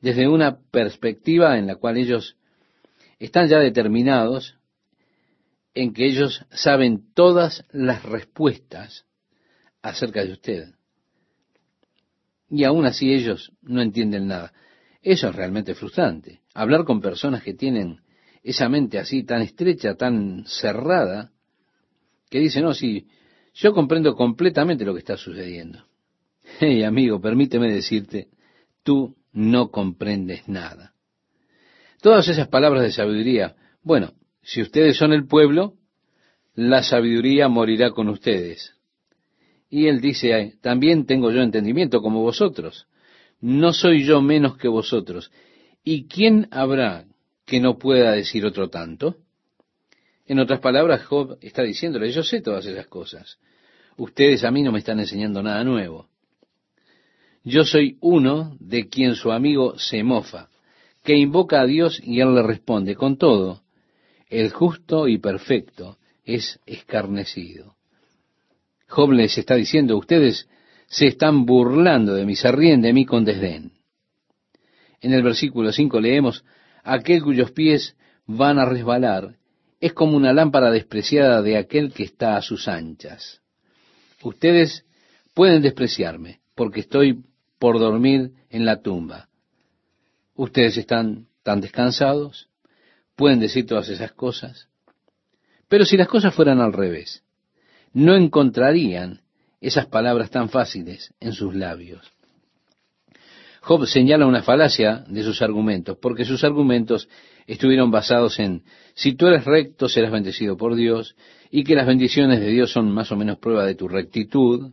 desde 0.00 0.26
una 0.26 0.58
perspectiva 0.58 1.58
en 1.58 1.66
la 1.66 1.76
cual 1.76 1.98
ellos 1.98 2.38
están 3.18 3.46
ya 3.48 3.58
determinados 3.58 4.56
en 5.74 5.92
que 5.92 6.06
ellos 6.06 6.46
saben 6.50 7.12
todas 7.12 7.66
las 7.72 8.02
respuestas 8.02 9.04
acerca 9.82 10.24
de 10.24 10.32
usted. 10.32 10.74
Y 12.54 12.64
aún 12.64 12.84
así 12.84 13.14
ellos 13.14 13.50
no 13.62 13.80
entienden 13.80 14.26
nada. 14.26 14.52
Eso 15.00 15.30
es 15.30 15.34
realmente 15.34 15.74
frustrante. 15.74 16.42
Hablar 16.52 16.84
con 16.84 17.00
personas 17.00 17.42
que 17.42 17.54
tienen 17.54 18.00
esa 18.42 18.68
mente 18.68 18.98
así 18.98 19.24
tan 19.24 19.40
estrecha, 19.40 19.94
tan 19.94 20.44
cerrada, 20.46 21.32
que 22.28 22.40
dicen, 22.40 22.64
no, 22.64 22.74
sí, 22.74 23.06
yo 23.54 23.72
comprendo 23.72 24.14
completamente 24.14 24.84
lo 24.84 24.92
que 24.92 25.00
está 25.00 25.16
sucediendo. 25.16 25.84
Hey, 26.60 26.82
amigo, 26.82 27.20
permíteme 27.20 27.72
decirte, 27.72 28.28
tú 28.82 29.16
no 29.32 29.70
comprendes 29.70 30.46
nada. 30.46 30.92
Todas 32.02 32.28
esas 32.28 32.48
palabras 32.48 32.82
de 32.82 32.92
sabiduría, 32.92 33.56
bueno, 33.82 34.12
si 34.42 34.60
ustedes 34.60 34.98
son 34.98 35.14
el 35.14 35.26
pueblo, 35.26 35.76
la 36.54 36.82
sabiduría 36.82 37.48
morirá 37.48 37.92
con 37.92 38.08
ustedes. 38.08 38.74
Y 39.72 39.86
él 39.86 40.02
dice, 40.02 40.58
también 40.60 41.06
tengo 41.06 41.30
yo 41.30 41.40
entendimiento 41.40 42.02
como 42.02 42.20
vosotros. 42.20 42.86
No 43.40 43.72
soy 43.72 44.04
yo 44.04 44.20
menos 44.20 44.58
que 44.58 44.68
vosotros. 44.68 45.32
¿Y 45.82 46.08
quién 46.08 46.46
habrá 46.50 47.06
que 47.46 47.58
no 47.58 47.78
pueda 47.78 48.12
decir 48.12 48.44
otro 48.44 48.68
tanto? 48.68 49.16
En 50.26 50.40
otras 50.40 50.60
palabras, 50.60 51.06
Job 51.06 51.38
está 51.40 51.62
diciéndole, 51.62 52.12
yo 52.12 52.22
sé 52.22 52.42
todas 52.42 52.66
esas 52.66 52.86
cosas. 52.88 53.38
Ustedes 53.96 54.44
a 54.44 54.50
mí 54.50 54.62
no 54.62 54.72
me 54.72 54.80
están 54.80 55.00
enseñando 55.00 55.42
nada 55.42 55.64
nuevo. 55.64 56.06
Yo 57.42 57.64
soy 57.64 57.96
uno 58.02 58.54
de 58.60 58.90
quien 58.90 59.14
su 59.14 59.32
amigo 59.32 59.78
se 59.78 60.02
mofa 60.04 60.50
que 61.02 61.16
invoca 61.16 61.62
a 61.62 61.66
Dios 61.66 61.98
y 62.04 62.20
Él 62.20 62.34
le 62.34 62.42
responde. 62.42 62.94
Con 62.94 63.16
todo, 63.16 63.62
el 64.28 64.50
justo 64.52 65.08
y 65.08 65.16
perfecto 65.16 65.96
es 66.26 66.60
escarnecido. 66.66 67.74
Job 68.92 69.10
está 69.18 69.54
diciendo, 69.54 69.96
ustedes 69.96 70.46
se 70.86 71.06
están 71.06 71.46
burlando 71.46 72.12
de 72.12 72.26
mí, 72.26 72.36
se 72.36 72.52
ríen 72.52 72.82
de 72.82 72.92
mí 72.92 73.06
con 73.06 73.24
desdén. 73.24 73.72
En 75.00 75.14
el 75.14 75.22
versículo 75.22 75.72
5 75.72 75.98
leemos, 75.98 76.44
aquel 76.84 77.22
cuyos 77.22 77.52
pies 77.52 77.96
van 78.26 78.58
a 78.58 78.66
resbalar 78.66 79.38
es 79.80 79.94
como 79.94 80.14
una 80.14 80.34
lámpara 80.34 80.70
despreciada 80.70 81.40
de 81.40 81.56
aquel 81.56 81.94
que 81.94 82.02
está 82.02 82.36
a 82.36 82.42
sus 82.42 82.68
anchas. 82.68 83.40
Ustedes 84.22 84.84
pueden 85.32 85.62
despreciarme 85.62 86.40
porque 86.54 86.80
estoy 86.80 87.24
por 87.58 87.78
dormir 87.78 88.32
en 88.50 88.66
la 88.66 88.82
tumba. 88.82 89.30
Ustedes 90.34 90.76
están 90.76 91.28
tan 91.42 91.62
descansados, 91.62 92.50
pueden 93.16 93.40
decir 93.40 93.66
todas 93.66 93.88
esas 93.88 94.12
cosas. 94.12 94.68
Pero 95.66 95.86
si 95.86 95.96
las 95.96 96.08
cosas 96.08 96.34
fueran 96.34 96.60
al 96.60 96.74
revés, 96.74 97.24
no 97.92 98.14
encontrarían 98.16 99.20
esas 99.60 99.86
palabras 99.86 100.30
tan 100.30 100.48
fáciles 100.48 101.14
en 101.20 101.32
sus 101.32 101.54
labios. 101.54 102.12
Job 103.60 103.86
señala 103.86 104.26
una 104.26 104.42
falacia 104.42 105.04
de 105.06 105.22
sus 105.22 105.40
argumentos, 105.40 105.96
porque 106.00 106.24
sus 106.24 106.42
argumentos 106.42 107.08
estuvieron 107.46 107.90
basados 107.90 108.38
en 108.40 108.64
si 108.94 109.14
tú 109.14 109.28
eres 109.28 109.44
recto 109.44 109.88
serás 109.88 110.10
bendecido 110.10 110.56
por 110.56 110.74
Dios 110.74 111.14
y 111.50 111.62
que 111.62 111.76
las 111.76 111.86
bendiciones 111.86 112.40
de 112.40 112.48
Dios 112.48 112.72
son 112.72 112.90
más 112.90 113.12
o 113.12 113.16
menos 113.16 113.38
prueba 113.38 113.64
de 113.64 113.76
tu 113.76 113.86
rectitud, 113.86 114.72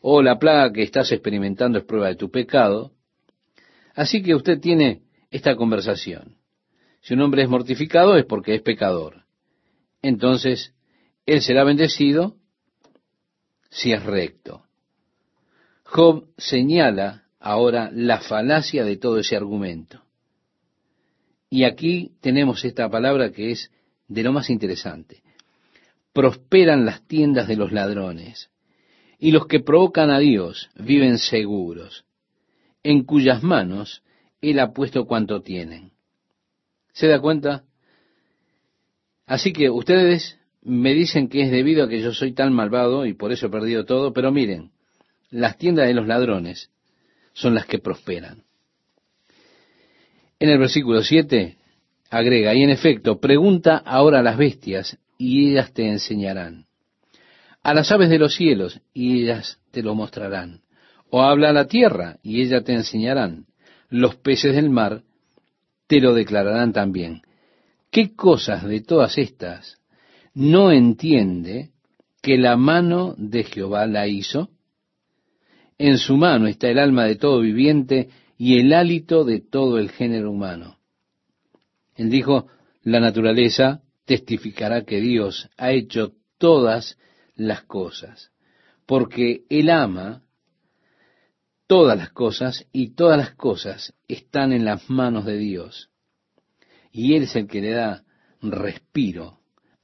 o 0.00 0.22
la 0.22 0.38
plaga 0.38 0.72
que 0.72 0.84
estás 0.84 1.10
experimentando 1.10 1.78
es 1.78 1.84
prueba 1.84 2.06
de 2.06 2.14
tu 2.14 2.30
pecado, 2.30 2.92
Así 3.98 4.22
que 4.22 4.36
usted 4.36 4.60
tiene 4.60 5.02
esta 5.32 5.56
conversación. 5.56 6.36
Si 7.00 7.14
un 7.14 7.20
hombre 7.20 7.42
es 7.42 7.48
mortificado 7.48 8.16
es 8.16 8.24
porque 8.26 8.54
es 8.54 8.62
pecador. 8.62 9.24
Entonces, 10.02 10.72
él 11.26 11.42
será 11.42 11.64
bendecido 11.64 12.36
si 13.78 13.92
es 13.92 14.02
recto. 14.02 14.64
Job 15.84 16.26
señala 16.36 17.24
ahora 17.38 17.90
la 17.92 18.20
falacia 18.20 18.84
de 18.84 18.96
todo 18.96 19.18
ese 19.18 19.36
argumento. 19.36 20.02
Y 21.48 21.62
aquí 21.62 22.12
tenemos 22.20 22.64
esta 22.64 22.90
palabra 22.90 23.30
que 23.30 23.52
es 23.52 23.70
de 24.08 24.22
lo 24.24 24.32
más 24.32 24.50
interesante. 24.50 25.22
Prosperan 26.12 26.84
las 26.84 27.06
tiendas 27.06 27.46
de 27.46 27.56
los 27.56 27.70
ladrones, 27.70 28.50
y 29.18 29.30
los 29.30 29.46
que 29.46 29.60
provocan 29.60 30.10
a 30.10 30.18
Dios 30.18 30.70
viven 30.76 31.18
seguros 31.18 32.04
en 32.82 33.04
cuyas 33.04 33.42
manos 33.42 34.02
Él 34.40 34.58
ha 34.58 34.72
puesto 34.72 35.06
cuanto 35.06 35.42
tienen. 35.42 35.92
¿Se 36.92 37.06
da 37.06 37.20
cuenta? 37.20 37.64
Así 39.26 39.52
que 39.52 39.70
ustedes 39.70 40.37
me 40.68 40.92
dicen 40.92 41.28
que 41.28 41.42
es 41.42 41.50
debido 41.50 41.84
a 41.84 41.88
que 41.88 42.00
yo 42.00 42.12
soy 42.12 42.32
tan 42.32 42.52
malvado 42.52 43.06
y 43.06 43.14
por 43.14 43.32
eso 43.32 43.46
he 43.46 43.50
perdido 43.50 43.86
todo, 43.86 44.12
pero 44.12 44.30
miren, 44.30 44.70
las 45.30 45.56
tiendas 45.56 45.86
de 45.86 45.94
los 45.94 46.06
ladrones 46.06 46.70
son 47.32 47.54
las 47.54 47.64
que 47.64 47.78
prosperan. 47.78 48.44
En 50.38 50.50
el 50.50 50.58
versículo 50.58 51.02
7 51.02 51.56
agrega, 52.10 52.54
y 52.54 52.62
en 52.62 52.70
efecto, 52.70 53.18
pregunta 53.18 53.78
ahora 53.78 54.20
a 54.20 54.22
las 54.22 54.36
bestias 54.36 54.98
y 55.16 55.50
ellas 55.50 55.72
te 55.72 55.88
enseñarán. 55.88 56.66
A 57.62 57.72
las 57.72 57.90
aves 57.90 58.10
de 58.10 58.18
los 58.18 58.34
cielos 58.34 58.80
y 58.92 59.22
ellas 59.22 59.58
te 59.70 59.82
lo 59.82 59.94
mostrarán. 59.94 60.60
O 61.10 61.22
habla 61.22 61.50
a 61.50 61.54
la 61.54 61.66
tierra 61.66 62.18
y 62.22 62.42
ella 62.42 62.62
te 62.62 62.74
enseñarán. 62.74 63.46
Los 63.88 64.16
peces 64.16 64.54
del 64.54 64.68
mar 64.68 65.02
te 65.86 66.00
lo 66.00 66.12
declararán 66.12 66.74
también. 66.74 67.22
¿Qué 67.90 68.14
cosas 68.14 68.64
de 68.64 68.82
todas 68.82 69.16
estas 69.16 69.77
no 70.38 70.70
entiende 70.70 71.72
que 72.22 72.38
la 72.38 72.56
mano 72.56 73.16
de 73.18 73.42
Jehová 73.42 73.86
la 73.86 74.06
hizo? 74.06 74.50
En 75.78 75.98
su 75.98 76.16
mano 76.16 76.46
está 76.46 76.68
el 76.68 76.78
alma 76.78 77.06
de 77.06 77.16
todo 77.16 77.40
viviente 77.40 78.08
y 78.36 78.60
el 78.60 78.72
hálito 78.72 79.24
de 79.24 79.40
todo 79.40 79.78
el 79.78 79.90
género 79.90 80.30
humano. 80.30 80.78
Él 81.96 82.08
dijo, 82.08 82.46
la 82.82 83.00
naturaleza 83.00 83.82
testificará 84.04 84.84
que 84.84 85.00
Dios 85.00 85.50
ha 85.56 85.72
hecho 85.72 86.12
todas 86.38 86.98
las 87.34 87.64
cosas, 87.64 88.30
porque 88.86 89.42
Él 89.48 89.70
ama 89.70 90.22
todas 91.66 91.98
las 91.98 92.10
cosas 92.10 92.64
y 92.70 92.94
todas 92.94 93.18
las 93.18 93.34
cosas 93.34 93.92
están 94.06 94.52
en 94.52 94.64
las 94.64 94.88
manos 94.88 95.24
de 95.24 95.36
Dios. 95.36 95.90
Y 96.92 97.14
Él 97.14 97.24
es 97.24 97.34
el 97.34 97.48
que 97.48 97.60
le 97.60 97.70
da 97.70 98.04
respiro 98.40 99.37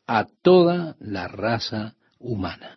a 0.06 0.26
toda 0.42 0.96
la 1.00 1.28
raza 1.28 1.94
humana. 2.18 2.70